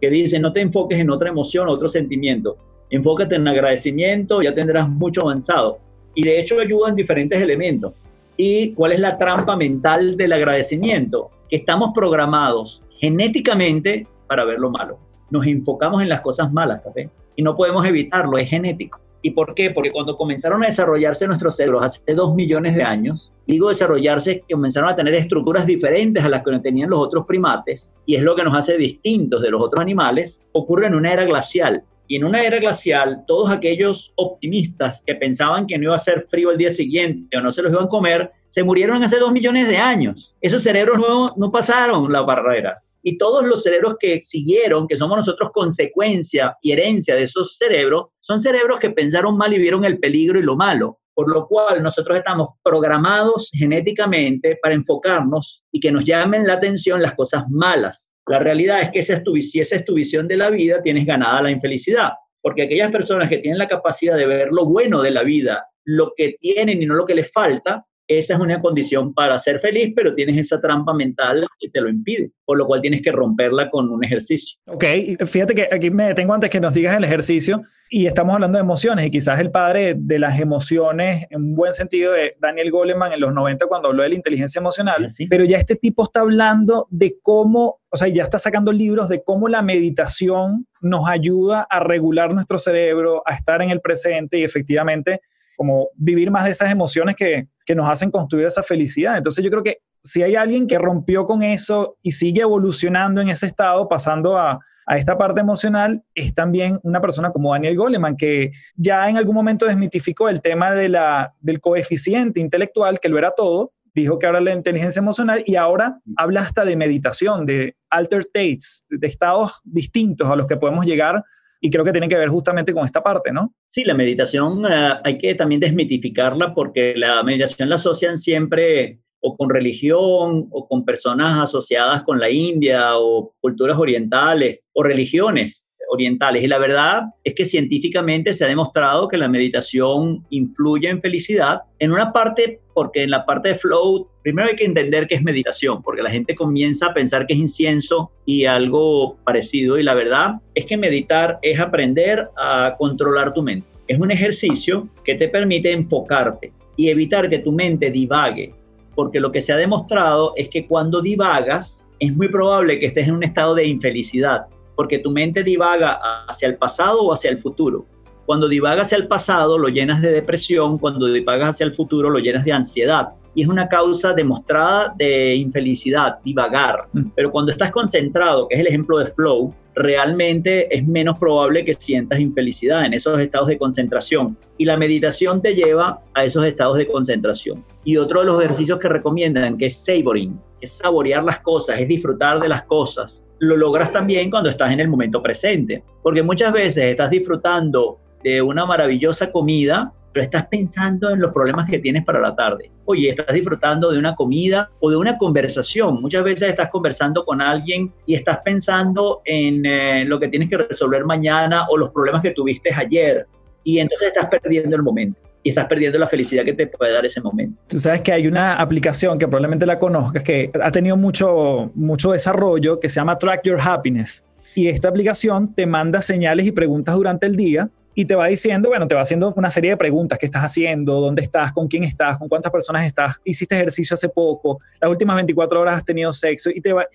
que 0.00 0.10
dicen, 0.10 0.42
no 0.42 0.52
te 0.52 0.60
enfoques 0.60 0.98
en 0.98 1.10
otra 1.10 1.28
emoción, 1.28 1.68
otro 1.68 1.88
sentimiento. 1.88 2.56
Enfócate 2.90 3.36
en 3.36 3.46
agradecimiento, 3.46 4.42
ya 4.42 4.54
tendrás 4.54 4.88
mucho 4.88 5.22
avanzado. 5.22 5.78
Y 6.14 6.24
de 6.24 6.40
hecho 6.40 6.58
ayuda 6.58 6.88
en 6.88 6.96
diferentes 6.96 7.40
elementos. 7.40 7.92
¿Y 8.36 8.72
cuál 8.72 8.92
es 8.92 9.00
la 9.00 9.16
trampa 9.16 9.56
mental 9.56 10.16
del 10.16 10.32
agradecimiento? 10.32 11.30
Que 11.48 11.56
estamos 11.56 11.92
programados 11.94 12.82
genéticamente 13.00 14.06
para 14.26 14.44
ver 14.44 14.58
lo 14.58 14.70
malo. 14.70 14.98
Nos 15.30 15.46
enfocamos 15.46 16.02
en 16.02 16.08
las 16.08 16.20
cosas 16.20 16.52
malas, 16.52 16.82
¿café? 16.82 17.10
Y 17.34 17.42
no 17.42 17.56
podemos 17.56 17.84
evitarlo, 17.84 18.38
es 18.38 18.48
genético. 18.48 19.00
¿Y 19.22 19.30
por 19.30 19.54
qué? 19.54 19.70
Porque 19.70 19.90
cuando 19.90 20.16
comenzaron 20.16 20.62
a 20.62 20.66
desarrollarse 20.66 21.26
nuestros 21.26 21.56
cerebros 21.56 21.84
hace 21.84 22.14
dos 22.14 22.34
millones 22.34 22.76
de 22.76 22.84
años, 22.84 23.32
digo 23.46 23.70
desarrollarse, 23.70 24.44
comenzaron 24.48 24.88
a 24.88 24.94
tener 24.94 25.14
estructuras 25.14 25.66
diferentes 25.66 26.22
a 26.22 26.28
las 26.28 26.44
que 26.44 26.58
tenían 26.60 26.90
los 26.90 27.00
otros 27.00 27.26
primates, 27.26 27.92
y 28.04 28.14
es 28.14 28.22
lo 28.22 28.36
que 28.36 28.44
nos 28.44 28.56
hace 28.56 28.76
distintos 28.76 29.42
de 29.42 29.50
los 29.50 29.60
otros 29.60 29.80
animales, 29.80 30.42
ocurre 30.52 30.86
en 30.86 30.94
una 30.94 31.12
era 31.12 31.24
glacial. 31.24 31.82
Y 32.08 32.14
en 32.14 32.24
una 32.24 32.44
era 32.44 32.60
glacial, 32.60 33.24
todos 33.26 33.50
aquellos 33.50 34.12
optimistas 34.14 35.02
que 35.04 35.16
pensaban 35.16 35.66
que 35.66 35.76
no 35.76 35.84
iba 35.84 35.96
a 35.96 35.98
ser 35.98 36.26
frío 36.28 36.52
el 36.52 36.58
día 36.58 36.70
siguiente 36.70 37.36
o 37.36 37.40
no 37.40 37.50
se 37.50 37.62
los 37.62 37.72
iban 37.72 37.86
a 37.86 37.88
comer, 37.88 38.30
se 38.44 38.62
murieron 38.62 39.02
hace 39.02 39.18
dos 39.18 39.32
millones 39.32 39.66
de 39.66 39.78
años. 39.78 40.36
Esos 40.40 40.62
cerebros 40.62 41.00
no, 41.00 41.34
no 41.36 41.50
pasaron 41.50 42.12
la 42.12 42.22
barrera. 42.22 42.80
Y 43.08 43.18
todos 43.18 43.46
los 43.46 43.62
cerebros 43.62 43.94
que 44.00 44.20
siguieron, 44.20 44.88
que 44.88 44.96
somos 44.96 45.18
nosotros 45.18 45.50
consecuencia 45.54 46.56
y 46.60 46.72
herencia 46.72 47.14
de 47.14 47.22
esos 47.22 47.56
cerebros, 47.56 48.06
son 48.18 48.40
cerebros 48.40 48.80
que 48.80 48.90
pensaron 48.90 49.36
mal 49.36 49.54
y 49.54 49.60
vieron 49.60 49.84
el 49.84 50.00
peligro 50.00 50.40
y 50.40 50.42
lo 50.42 50.56
malo. 50.56 50.98
Por 51.14 51.32
lo 51.32 51.46
cual 51.46 51.84
nosotros 51.84 52.18
estamos 52.18 52.48
programados 52.64 53.48
genéticamente 53.54 54.58
para 54.60 54.74
enfocarnos 54.74 55.64
y 55.70 55.78
que 55.78 55.92
nos 55.92 56.04
llamen 56.04 56.48
la 56.48 56.54
atención 56.54 57.00
las 57.00 57.14
cosas 57.14 57.44
malas. 57.48 58.10
La 58.26 58.40
realidad 58.40 58.82
es 58.82 58.90
que 58.90 58.98
esa 58.98 59.14
es 59.14 59.22
tu, 59.22 59.36
si 59.36 59.60
esa 59.60 59.76
es 59.76 59.84
tu 59.84 59.94
visión 59.94 60.26
de 60.26 60.38
la 60.38 60.50
vida, 60.50 60.82
tienes 60.82 61.06
ganada 61.06 61.42
la 61.42 61.52
infelicidad. 61.52 62.10
Porque 62.42 62.62
aquellas 62.62 62.90
personas 62.90 63.28
que 63.28 63.38
tienen 63.38 63.60
la 63.60 63.68
capacidad 63.68 64.16
de 64.16 64.26
ver 64.26 64.48
lo 64.50 64.64
bueno 64.64 65.00
de 65.00 65.12
la 65.12 65.22
vida, 65.22 65.68
lo 65.84 66.12
que 66.16 66.34
tienen 66.40 66.82
y 66.82 66.86
no 66.86 66.94
lo 66.96 67.06
que 67.06 67.14
les 67.14 67.32
falta, 67.32 67.86
esa 68.08 68.34
es 68.34 68.40
una 68.40 68.60
condición 68.60 69.12
para 69.12 69.38
ser 69.38 69.60
feliz, 69.60 69.92
pero 69.94 70.14
tienes 70.14 70.38
esa 70.38 70.60
trampa 70.60 70.94
mental 70.94 71.46
que 71.58 71.68
te 71.68 71.80
lo 71.80 71.88
impide, 71.88 72.30
por 72.44 72.56
lo 72.56 72.66
cual 72.66 72.80
tienes 72.80 73.02
que 73.02 73.10
romperla 73.10 73.68
con 73.68 73.90
un 73.90 74.04
ejercicio. 74.04 74.58
Ok, 74.66 74.84
fíjate 75.26 75.54
que 75.54 75.68
aquí 75.70 75.90
me 75.90 76.08
detengo 76.08 76.34
antes 76.34 76.50
que 76.50 76.60
nos 76.60 76.74
digas 76.74 76.96
el 76.96 77.04
ejercicio 77.04 77.62
y 77.88 78.06
estamos 78.06 78.34
hablando 78.34 78.58
de 78.58 78.62
emociones 78.62 79.06
y 79.06 79.10
quizás 79.10 79.40
el 79.40 79.50
padre 79.50 79.94
de 79.96 80.18
las 80.18 80.40
emociones 80.40 81.26
en 81.30 81.42
un 81.42 81.54
buen 81.54 81.72
sentido 81.72 82.12
de 82.12 82.36
Daniel 82.40 82.70
Goleman 82.70 83.12
en 83.12 83.20
los 83.20 83.32
90 83.32 83.66
cuando 83.66 83.88
habló 83.88 84.02
de 84.02 84.10
la 84.10 84.14
inteligencia 84.14 84.58
emocional, 84.60 85.08
pero 85.28 85.44
ya 85.44 85.58
este 85.58 85.76
tipo 85.76 86.04
está 86.04 86.20
hablando 86.20 86.86
de 86.90 87.16
cómo, 87.22 87.80
o 87.90 87.96
sea, 87.96 88.08
ya 88.08 88.22
está 88.22 88.38
sacando 88.38 88.72
libros 88.72 89.08
de 89.08 89.22
cómo 89.22 89.48
la 89.48 89.62
meditación 89.62 90.66
nos 90.80 91.08
ayuda 91.08 91.66
a 91.68 91.80
regular 91.80 92.32
nuestro 92.32 92.58
cerebro, 92.58 93.22
a 93.24 93.34
estar 93.34 93.62
en 93.62 93.70
el 93.70 93.80
presente 93.80 94.38
y 94.38 94.44
efectivamente 94.44 95.20
como 95.56 95.88
vivir 95.94 96.30
más 96.30 96.44
de 96.44 96.50
esas 96.50 96.70
emociones 96.70 97.16
que, 97.16 97.48
que 97.64 97.74
nos 97.74 97.88
hacen 97.88 98.10
construir 98.10 98.46
esa 98.46 98.62
felicidad. 98.62 99.16
Entonces 99.16 99.44
yo 99.44 99.50
creo 99.50 99.62
que 99.62 99.78
si 100.02 100.22
hay 100.22 100.36
alguien 100.36 100.66
que 100.66 100.78
rompió 100.78 101.26
con 101.26 101.42
eso 101.42 101.96
y 102.02 102.12
sigue 102.12 102.42
evolucionando 102.42 103.20
en 103.20 103.28
ese 103.28 103.46
estado, 103.46 103.88
pasando 103.88 104.38
a, 104.38 104.60
a 104.86 104.96
esta 104.96 105.18
parte 105.18 105.40
emocional, 105.40 106.04
es 106.14 106.32
también 106.32 106.78
una 106.84 107.00
persona 107.00 107.32
como 107.32 107.52
Daniel 107.52 107.76
Goleman, 107.76 108.16
que 108.16 108.52
ya 108.76 109.10
en 109.10 109.16
algún 109.16 109.34
momento 109.34 109.66
desmitificó 109.66 110.28
el 110.28 110.40
tema 110.40 110.70
de 110.72 110.88
la, 110.88 111.34
del 111.40 111.60
coeficiente 111.60 112.38
intelectual, 112.38 113.00
que 113.00 113.08
lo 113.08 113.18
era 113.18 113.32
todo, 113.32 113.72
dijo 113.92 114.18
que 114.18 114.26
ahora 114.26 114.40
la 114.40 114.52
inteligencia 114.52 115.00
emocional 115.00 115.42
y 115.44 115.56
ahora 115.56 115.98
habla 116.16 116.42
hasta 116.42 116.64
de 116.64 116.76
meditación, 116.76 117.46
de 117.46 117.76
alter 117.90 118.20
states, 118.20 118.86
de 118.88 119.06
estados 119.06 119.60
distintos 119.64 120.28
a 120.28 120.36
los 120.36 120.46
que 120.46 120.56
podemos 120.56 120.86
llegar 120.86 121.24
y 121.66 121.70
creo 121.70 121.84
que 121.84 121.90
tiene 121.90 122.08
que 122.08 122.16
ver 122.16 122.28
justamente 122.28 122.72
con 122.72 122.84
esta 122.84 123.02
parte, 123.02 123.32
¿no? 123.32 123.52
Sí, 123.66 123.82
la 123.82 123.94
meditación 123.94 124.64
eh, 124.70 124.92
hay 125.02 125.18
que 125.18 125.34
también 125.34 125.60
desmitificarla 125.60 126.54
porque 126.54 126.94
la 126.94 127.24
meditación 127.24 127.68
la 127.68 127.74
asocian 127.74 128.18
siempre 128.18 129.00
o 129.18 129.36
con 129.36 129.50
religión 129.50 130.46
o 130.52 130.68
con 130.68 130.84
personas 130.84 131.42
asociadas 131.42 132.02
con 132.02 132.20
la 132.20 132.30
India 132.30 132.96
o 132.98 133.34
culturas 133.40 133.76
orientales 133.76 134.64
o 134.72 134.84
religiones 134.84 135.65
Y 135.98 136.46
la 136.46 136.58
verdad 136.58 137.04
es 137.24 137.34
que 137.34 137.44
científicamente 137.44 138.32
se 138.32 138.44
ha 138.44 138.48
demostrado 138.48 139.08
que 139.08 139.16
la 139.16 139.28
meditación 139.28 140.24
influye 140.30 140.88
en 140.88 141.00
felicidad. 141.00 141.62
En 141.78 141.92
una 141.92 142.12
parte, 142.12 142.60
porque 142.74 143.02
en 143.02 143.10
la 143.10 143.24
parte 143.24 143.50
de 143.50 143.54
flow, 143.54 144.08
primero 144.22 144.48
hay 144.48 144.56
que 144.56 144.64
entender 144.64 145.06
qué 145.06 145.16
es 145.16 145.22
meditación, 145.22 145.82
porque 145.82 146.02
la 146.02 146.10
gente 146.10 146.34
comienza 146.34 146.86
a 146.86 146.94
pensar 146.94 147.26
que 147.26 147.34
es 147.34 147.38
incienso 147.38 148.10
y 148.24 148.44
algo 148.44 149.16
parecido. 149.24 149.78
Y 149.78 149.82
la 149.82 149.94
verdad 149.94 150.34
es 150.54 150.66
que 150.66 150.76
meditar 150.76 151.38
es 151.42 151.58
aprender 151.58 152.28
a 152.36 152.74
controlar 152.78 153.32
tu 153.32 153.42
mente. 153.42 153.66
Es 153.88 153.98
un 153.98 154.10
ejercicio 154.10 154.88
que 155.04 155.14
te 155.14 155.28
permite 155.28 155.72
enfocarte 155.72 156.52
y 156.76 156.88
evitar 156.88 157.30
que 157.30 157.38
tu 157.38 157.52
mente 157.52 157.90
divague, 157.90 158.52
porque 158.94 159.20
lo 159.20 159.30
que 159.32 159.40
se 159.40 159.52
ha 159.52 159.56
demostrado 159.56 160.32
es 160.36 160.48
que 160.48 160.66
cuando 160.66 161.00
divagas, 161.00 161.88
es 161.98 162.14
muy 162.14 162.28
probable 162.28 162.78
que 162.78 162.86
estés 162.86 163.08
en 163.08 163.14
un 163.14 163.24
estado 163.24 163.54
de 163.54 163.66
infelicidad 163.66 164.46
porque 164.76 164.98
tu 164.98 165.10
mente 165.10 165.42
divaga 165.42 165.98
hacia 166.28 166.48
el 166.48 166.56
pasado 166.56 167.02
o 167.02 167.12
hacia 167.12 167.30
el 167.30 167.38
futuro. 167.38 167.86
Cuando 168.26 168.48
divaga 168.48 168.82
hacia 168.82 168.98
el 168.98 169.06
pasado 169.06 169.56
lo 169.56 169.68
llenas 169.68 170.02
de 170.02 170.10
depresión, 170.10 170.78
cuando 170.78 171.06
divagas 171.06 171.50
hacia 171.50 171.64
el 171.64 171.74
futuro 171.74 172.10
lo 172.10 172.18
llenas 172.18 172.44
de 172.44 172.52
ansiedad. 172.52 173.08
Y 173.34 173.42
es 173.42 173.48
una 173.48 173.68
causa 173.68 174.14
demostrada 174.14 174.94
de 174.96 175.34
infelicidad, 175.34 176.18
divagar. 176.24 176.88
Mm. 176.92 177.10
Pero 177.14 177.30
cuando 177.30 177.52
estás 177.52 177.70
concentrado, 177.70 178.48
que 178.48 178.54
es 178.56 178.60
el 178.60 178.66
ejemplo 178.66 178.98
de 178.98 179.06
flow, 179.06 179.54
realmente 179.76 180.74
es 180.74 180.84
menos 180.86 181.18
probable 181.18 181.64
que 181.64 181.74
sientas 181.74 182.18
infelicidad 182.18 182.86
en 182.86 182.94
esos 182.94 183.20
estados 183.20 183.48
de 183.48 183.58
concentración. 183.58 184.36
Y 184.56 184.64
la 184.64 184.76
meditación 184.76 185.42
te 185.42 185.54
lleva 185.54 186.00
a 186.14 186.24
esos 186.24 186.44
estados 186.46 186.78
de 186.78 186.88
concentración. 186.88 187.62
Y 187.84 187.98
otro 187.98 188.20
de 188.20 188.26
los 188.26 188.42
ejercicios 188.42 188.78
que 188.80 188.88
recomiendan, 188.88 189.58
que 189.58 189.66
es 189.66 189.76
savoring, 189.84 190.40
es 190.60 190.72
saborear 190.72 191.22
las 191.22 191.40
cosas, 191.40 191.80
es 191.80 191.88
disfrutar 191.88 192.40
de 192.40 192.48
las 192.48 192.64
cosas, 192.64 193.24
lo 193.38 193.56
logras 193.56 193.92
también 193.92 194.30
cuando 194.30 194.48
estás 194.48 194.72
en 194.72 194.80
el 194.80 194.88
momento 194.88 195.22
presente. 195.22 195.82
Porque 196.02 196.22
muchas 196.22 196.52
veces 196.52 196.84
estás 196.84 197.10
disfrutando 197.10 197.98
de 198.22 198.40
una 198.42 198.64
maravillosa 198.64 199.30
comida, 199.30 199.92
pero 200.12 200.24
estás 200.24 200.46
pensando 200.46 201.10
en 201.10 201.20
los 201.20 201.32
problemas 201.32 201.68
que 201.68 201.78
tienes 201.78 202.04
para 202.04 202.20
la 202.20 202.34
tarde. 202.34 202.70
Oye, 202.86 203.10
estás 203.10 203.34
disfrutando 203.34 203.90
de 203.90 203.98
una 203.98 204.14
comida 204.14 204.70
o 204.80 204.90
de 204.90 204.96
una 204.96 205.18
conversación. 205.18 206.00
Muchas 206.00 206.24
veces 206.24 206.48
estás 206.48 206.70
conversando 206.70 207.24
con 207.24 207.42
alguien 207.42 207.92
y 208.06 208.14
estás 208.14 208.38
pensando 208.44 209.20
en 209.24 209.66
eh, 209.66 210.04
lo 210.06 210.18
que 210.18 210.28
tienes 210.28 210.48
que 210.48 210.56
resolver 210.56 211.04
mañana 211.04 211.66
o 211.68 211.76
los 211.76 211.90
problemas 211.90 212.22
que 212.22 212.30
tuviste 212.30 212.72
ayer. 212.72 213.26
Y 213.62 213.78
entonces 213.78 214.08
estás 214.08 214.28
perdiendo 214.28 214.76
el 214.76 214.82
momento 214.82 215.25
y 215.46 215.50
estás 215.50 215.66
perdiendo 215.66 215.96
la 215.96 216.08
felicidad 216.08 216.44
que 216.44 216.54
te 216.54 216.66
puede 216.66 216.92
dar 216.92 217.06
ese 217.06 217.20
momento. 217.20 217.62
Tú 217.68 217.78
sabes 217.78 218.02
que 218.02 218.10
hay 218.10 218.26
una 218.26 218.56
aplicación 218.56 219.16
que 219.16 219.28
probablemente 219.28 219.64
la 219.64 219.78
conozcas 219.78 220.24
que 220.24 220.50
ha 220.60 220.72
tenido 220.72 220.96
mucho, 220.96 221.70
mucho 221.76 222.10
desarrollo 222.10 222.80
que 222.80 222.88
se 222.88 222.96
llama 222.96 223.16
Track 223.16 223.44
Your 223.44 223.60
Happiness. 223.60 224.24
Y 224.56 224.66
esta 224.66 224.88
aplicación 224.88 225.54
te 225.54 225.64
manda 225.64 226.02
señales 226.02 226.46
y 226.46 226.50
preguntas 226.50 226.96
durante 226.96 227.26
el 227.26 227.36
día 227.36 227.70
y 227.94 228.06
te 228.06 228.16
va 228.16 228.26
diciendo, 228.26 228.70
bueno, 228.70 228.88
te 228.88 228.96
va 228.96 229.02
haciendo 229.02 229.32
una 229.36 229.48
serie 229.48 229.70
de 229.70 229.76
preguntas, 229.76 230.18
qué 230.18 230.26
estás 230.26 230.42
haciendo, 230.42 231.00
dónde 231.00 231.22
estás, 231.22 231.52
con 231.52 231.68
quién 231.68 231.84
estás, 231.84 232.18
con 232.18 232.28
cuántas 232.28 232.50
personas 232.50 232.84
estás, 232.84 233.14
hiciste 233.22 233.54
ejercicio 233.54 233.94
hace 233.94 234.08
poco, 234.08 234.58
las 234.80 234.90
últimas 234.90 235.14
24 235.14 235.60
horas 235.60 235.76
has 235.76 235.84
tenido 235.84 236.12
sexo 236.12 236.50
y 236.50 236.60
te 236.60 236.72
va... 236.72 236.86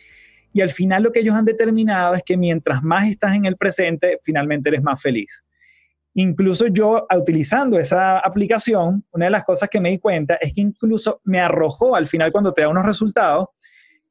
Y 0.52 0.60
al 0.60 0.72
final 0.72 1.04
lo 1.04 1.14
que 1.14 1.22
ellos 1.22 1.36
han 1.36 1.46
determinado 1.46 2.16
es 2.16 2.24
que 2.24 2.36
mientras 2.36 2.84
más 2.84 3.08
estás 3.08 3.34
en 3.34 3.46
el 3.46 3.56
presente, 3.56 4.20
finalmente 4.22 4.68
eres 4.68 4.84
más 4.84 5.02
feliz. 5.02 5.46
Incluso 6.14 6.68
yo, 6.68 7.08
utilizando 7.18 7.80
esa 7.80 8.20
aplicación, 8.20 9.06
una 9.12 9.26
de 9.26 9.32
las 9.32 9.44
cosas 9.44 9.70
que 9.70 9.80
me 9.80 9.92
di 9.92 9.98
cuenta 9.98 10.36
es 10.36 10.54
que 10.54 10.62
incluso 10.62 11.22
me 11.24 11.40
arrojó 11.40 11.96
al 11.96 12.06
final 12.06 12.32
cuando 12.32 12.54
te 12.54 12.62
da 12.62 12.70
unos 12.70 12.86
resultados, 12.86 13.48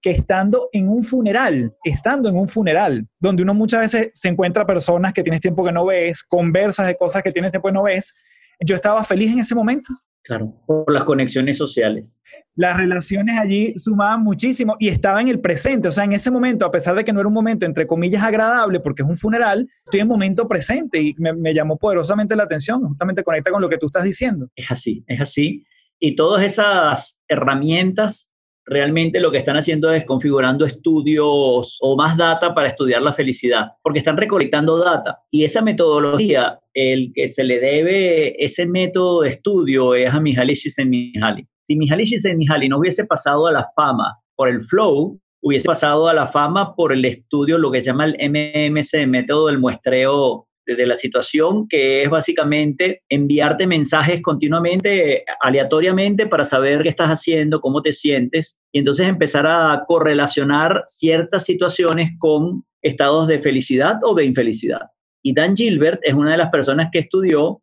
que 0.00 0.10
estando 0.10 0.70
en 0.72 0.88
un 0.88 1.02
funeral, 1.02 1.74
estando 1.84 2.30
en 2.30 2.36
un 2.36 2.48
funeral, 2.48 3.06
donde 3.18 3.42
uno 3.42 3.52
muchas 3.52 3.80
veces 3.80 4.10
se 4.14 4.28
encuentra 4.28 4.64
personas 4.66 5.12
que 5.12 5.22
tienes 5.22 5.42
tiempo 5.42 5.62
que 5.62 5.72
no 5.72 5.84
ves, 5.84 6.22
conversas 6.22 6.86
de 6.86 6.96
cosas 6.96 7.22
que 7.22 7.32
tienes 7.32 7.50
tiempo 7.50 7.68
que 7.68 7.74
no 7.74 7.82
ves, 7.82 8.14
yo 8.60 8.74
estaba 8.74 9.04
feliz 9.04 9.32
en 9.32 9.40
ese 9.40 9.54
momento. 9.54 9.90
Claro, 10.22 10.54
por 10.66 10.92
las 10.92 11.04
conexiones 11.04 11.56
sociales. 11.56 12.20
Las 12.54 12.76
relaciones 12.76 13.38
allí 13.38 13.72
sumaban 13.76 14.22
muchísimo 14.22 14.76
y 14.78 14.88
estaba 14.88 15.20
en 15.20 15.28
el 15.28 15.40
presente, 15.40 15.88
o 15.88 15.92
sea, 15.92 16.04
en 16.04 16.12
ese 16.12 16.30
momento, 16.30 16.66
a 16.66 16.70
pesar 16.70 16.94
de 16.94 17.04
que 17.04 17.12
no 17.12 17.20
era 17.20 17.28
un 17.28 17.34
momento 17.34 17.64
entre 17.64 17.86
comillas 17.86 18.22
agradable 18.22 18.80
porque 18.80 19.02
es 19.02 19.08
un 19.08 19.16
funeral, 19.16 19.66
estoy 19.84 20.00
en 20.00 20.08
momento 20.08 20.46
presente 20.46 21.00
y 21.00 21.14
me, 21.16 21.32
me 21.32 21.54
llamó 21.54 21.78
poderosamente 21.78 22.36
la 22.36 22.42
atención, 22.42 22.82
justamente 22.86 23.24
conecta 23.24 23.50
con 23.50 23.62
lo 23.62 23.68
que 23.68 23.78
tú 23.78 23.86
estás 23.86 24.04
diciendo. 24.04 24.48
Es 24.54 24.70
así, 24.70 25.02
es 25.06 25.20
así. 25.20 25.64
Y 25.98 26.16
todas 26.16 26.44
esas 26.44 27.20
herramientas 27.26 28.29
realmente 28.70 29.20
lo 29.20 29.32
que 29.32 29.38
están 29.38 29.56
haciendo 29.56 29.92
es 29.92 30.04
configurando 30.04 30.64
estudios 30.64 31.76
o 31.80 31.96
más 31.96 32.16
data 32.16 32.54
para 32.54 32.68
estudiar 32.68 33.02
la 33.02 33.12
felicidad, 33.12 33.72
porque 33.82 33.98
están 33.98 34.16
recolectando 34.16 34.78
data. 34.78 35.18
Y 35.30 35.44
esa 35.44 35.60
metodología, 35.60 36.60
el 36.72 37.12
que 37.12 37.28
se 37.28 37.42
le 37.42 37.58
debe 37.58 38.42
ese 38.42 38.66
método 38.66 39.22
de 39.22 39.30
estudio 39.30 39.94
es 39.94 40.14
a 40.14 40.20
Mihaly 40.20 40.54
Csikszentmihalyi. 40.54 41.46
Si 41.66 41.76
Mihaly 41.76 42.04
Csikszentmihalyi 42.04 42.68
no 42.68 42.78
hubiese 42.78 43.04
pasado 43.04 43.48
a 43.48 43.52
la 43.52 43.68
fama 43.74 44.16
por 44.36 44.48
el 44.48 44.62
flow, 44.62 45.18
hubiese 45.42 45.66
pasado 45.66 46.06
a 46.06 46.14
la 46.14 46.28
fama 46.28 46.76
por 46.76 46.92
el 46.92 47.04
estudio, 47.04 47.58
lo 47.58 47.72
que 47.72 47.82
se 47.82 47.86
llama 47.86 48.04
el 48.04 48.16
MMC, 48.30 49.06
método 49.08 49.48
del 49.48 49.58
muestreo 49.58 50.46
de 50.76 50.86
la 50.86 50.94
situación, 50.94 51.66
que 51.68 52.02
es 52.02 52.10
básicamente 52.10 53.02
enviarte 53.08 53.66
mensajes 53.66 54.20
continuamente, 54.22 55.24
aleatoriamente, 55.40 56.26
para 56.26 56.44
saber 56.44 56.82
qué 56.82 56.88
estás 56.88 57.08
haciendo, 57.08 57.60
cómo 57.60 57.82
te 57.82 57.92
sientes, 57.92 58.56
y 58.72 58.78
entonces 58.78 59.08
empezar 59.08 59.46
a 59.46 59.84
correlacionar 59.86 60.84
ciertas 60.86 61.44
situaciones 61.44 62.12
con 62.18 62.64
estados 62.82 63.28
de 63.28 63.40
felicidad 63.40 63.96
o 64.02 64.14
de 64.14 64.24
infelicidad. 64.24 64.82
Y 65.22 65.34
Dan 65.34 65.56
Gilbert 65.56 66.00
es 66.02 66.14
una 66.14 66.32
de 66.32 66.38
las 66.38 66.50
personas 66.50 66.88
que 66.90 67.00
estudió 67.00 67.62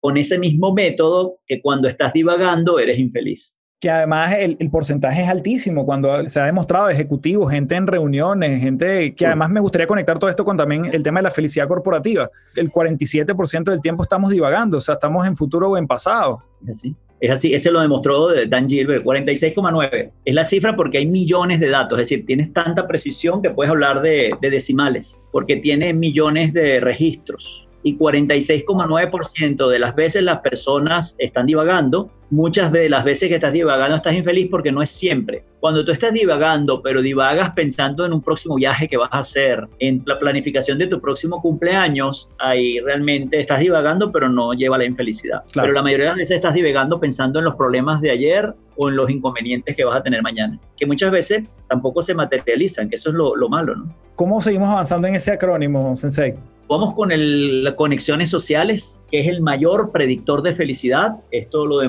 con 0.00 0.16
ese 0.16 0.38
mismo 0.38 0.72
método 0.72 1.38
que 1.46 1.60
cuando 1.60 1.88
estás 1.88 2.12
divagando 2.12 2.78
eres 2.78 2.98
infeliz 2.98 3.58
que 3.84 3.90
además 3.90 4.34
el, 4.38 4.70
porcentaje 4.70 5.20
es 5.20 5.28
altísimo 5.28 5.84
cuando 5.84 6.26
se 6.26 6.40
ha 6.40 6.46
demostrado 6.46 6.88
ejecutivos, 6.88 7.52
gente 7.52 7.74
en 7.74 7.86
reuniones, 7.86 8.62
gente 8.62 9.14
que 9.14 9.26
además 9.26 9.50
me 9.50 9.60
gustaría 9.60 9.86
conectar 9.86 10.18
todo 10.18 10.30
esto 10.30 10.42
con 10.42 10.56
también 10.56 10.86
el 10.86 11.02
tema 11.02 11.18
de 11.18 11.24
la 11.24 11.30
felicidad 11.30 11.68
corporativa. 11.68 12.30
El 12.56 12.72
47% 12.72 13.64
del 13.64 13.82
tiempo 13.82 14.02
estamos 14.02 14.30
divagando, 14.30 14.78
o 14.78 14.80
sea, 14.80 14.94
estamos 14.94 15.26
en 15.26 15.36
futuro 15.36 15.68
o 15.68 15.76
en 15.76 15.86
pasado. 15.86 16.42
Es 16.62 16.70
así. 16.70 16.96
Es 17.20 17.30
así, 17.30 17.52
ese 17.52 17.70
lo 17.70 17.82
demostró 17.82 18.28
Dan 18.48 18.70
Gilbert, 18.70 19.04
46,9. 19.04 20.12
Es 20.24 20.34
la 20.34 20.46
cifra 20.46 20.74
porque 20.74 20.96
hay 20.96 21.06
millones 21.06 21.60
de 21.60 21.68
datos, 21.68 22.00
es 22.00 22.08
decir, 22.08 22.24
tienes 22.24 22.54
tanta 22.54 22.86
precisión 22.86 23.42
que 23.42 23.50
puedes 23.50 23.70
hablar 23.70 24.00
de, 24.00 24.32
de 24.40 24.48
decimales, 24.48 25.20
porque 25.30 25.56
tiene 25.56 25.92
millones 25.92 26.54
de 26.54 26.80
registros 26.80 27.68
y 27.84 27.98
46,9% 27.98 29.68
de 29.68 29.78
las 29.78 29.94
veces 29.94 30.24
las 30.24 30.40
personas 30.40 31.14
están 31.18 31.46
divagando. 31.46 32.10
Muchas 32.30 32.72
de 32.72 32.88
las 32.88 33.04
veces 33.04 33.28
que 33.28 33.36
estás 33.36 33.52
divagando 33.52 33.96
estás 33.96 34.14
infeliz 34.14 34.48
porque 34.50 34.72
no 34.72 34.82
es 34.82 34.90
siempre. 34.90 35.44
Cuando 35.60 35.84
tú 35.84 35.92
estás 35.92 36.12
divagando, 36.12 36.82
pero 36.82 37.00
divagas 37.00 37.50
pensando 37.50 38.04
en 38.04 38.12
un 38.12 38.22
próximo 38.22 38.56
viaje 38.56 38.88
que 38.88 38.96
vas 38.96 39.10
a 39.12 39.20
hacer, 39.20 39.66
en 39.78 40.02
la 40.06 40.18
planificación 40.18 40.78
de 40.78 40.86
tu 40.86 41.00
próximo 41.00 41.40
cumpleaños, 41.40 42.28
ahí 42.38 42.80
realmente 42.80 43.40
estás 43.40 43.60
divagando, 43.60 44.12
pero 44.12 44.28
no 44.28 44.52
lleva 44.52 44.76
a 44.76 44.78
la 44.80 44.84
infelicidad. 44.84 45.42
Pero 45.54 45.72
la 45.72 45.82
mayoría 45.82 46.06
de 46.06 46.10
las 46.10 46.18
veces 46.18 46.36
estás 46.36 46.54
divagando 46.54 47.00
pensando 47.00 47.38
en 47.38 47.44
los 47.44 47.54
problemas 47.54 48.00
de 48.00 48.10
ayer 48.10 48.54
o 48.76 48.88
en 48.88 48.96
los 48.96 49.10
inconvenientes 49.10 49.76
que 49.76 49.84
vas 49.84 50.00
a 50.00 50.02
tener 50.02 50.22
mañana, 50.22 50.58
que 50.76 50.86
muchas 50.86 51.10
veces 51.10 51.48
tampoco 51.68 52.02
se 52.02 52.14
materializan, 52.14 52.88
que 52.88 52.96
eso 52.96 53.10
es 53.10 53.14
lo, 53.14 53.36
lo 53.36 53.48
malo, 53.48 53.74
¿no? 53.76 53.94
¿Cómo 54.16 54.40
seguimos 54.40 54.68
avanzando 54.68 55.08
en 55.08 55.14
ese 55.14 55.32
acrónimo, 55.32 55.96
Sensei? 55.96 56.34
Vamos 56.66 56.94
con 56.94 57.10
las 57.10 57.74
conexiones 57.74 58.30
sociales, 58.30 59.02
que 59.10 59.20
es 59.20 59.28
el 59.28 59.42
mayor 59.42 59.92
predictor 59.92 60.40
de 60.40 60.54
felicidad. 60.54 61.16
Esto 61.30 61.66
lo 61.66 61.80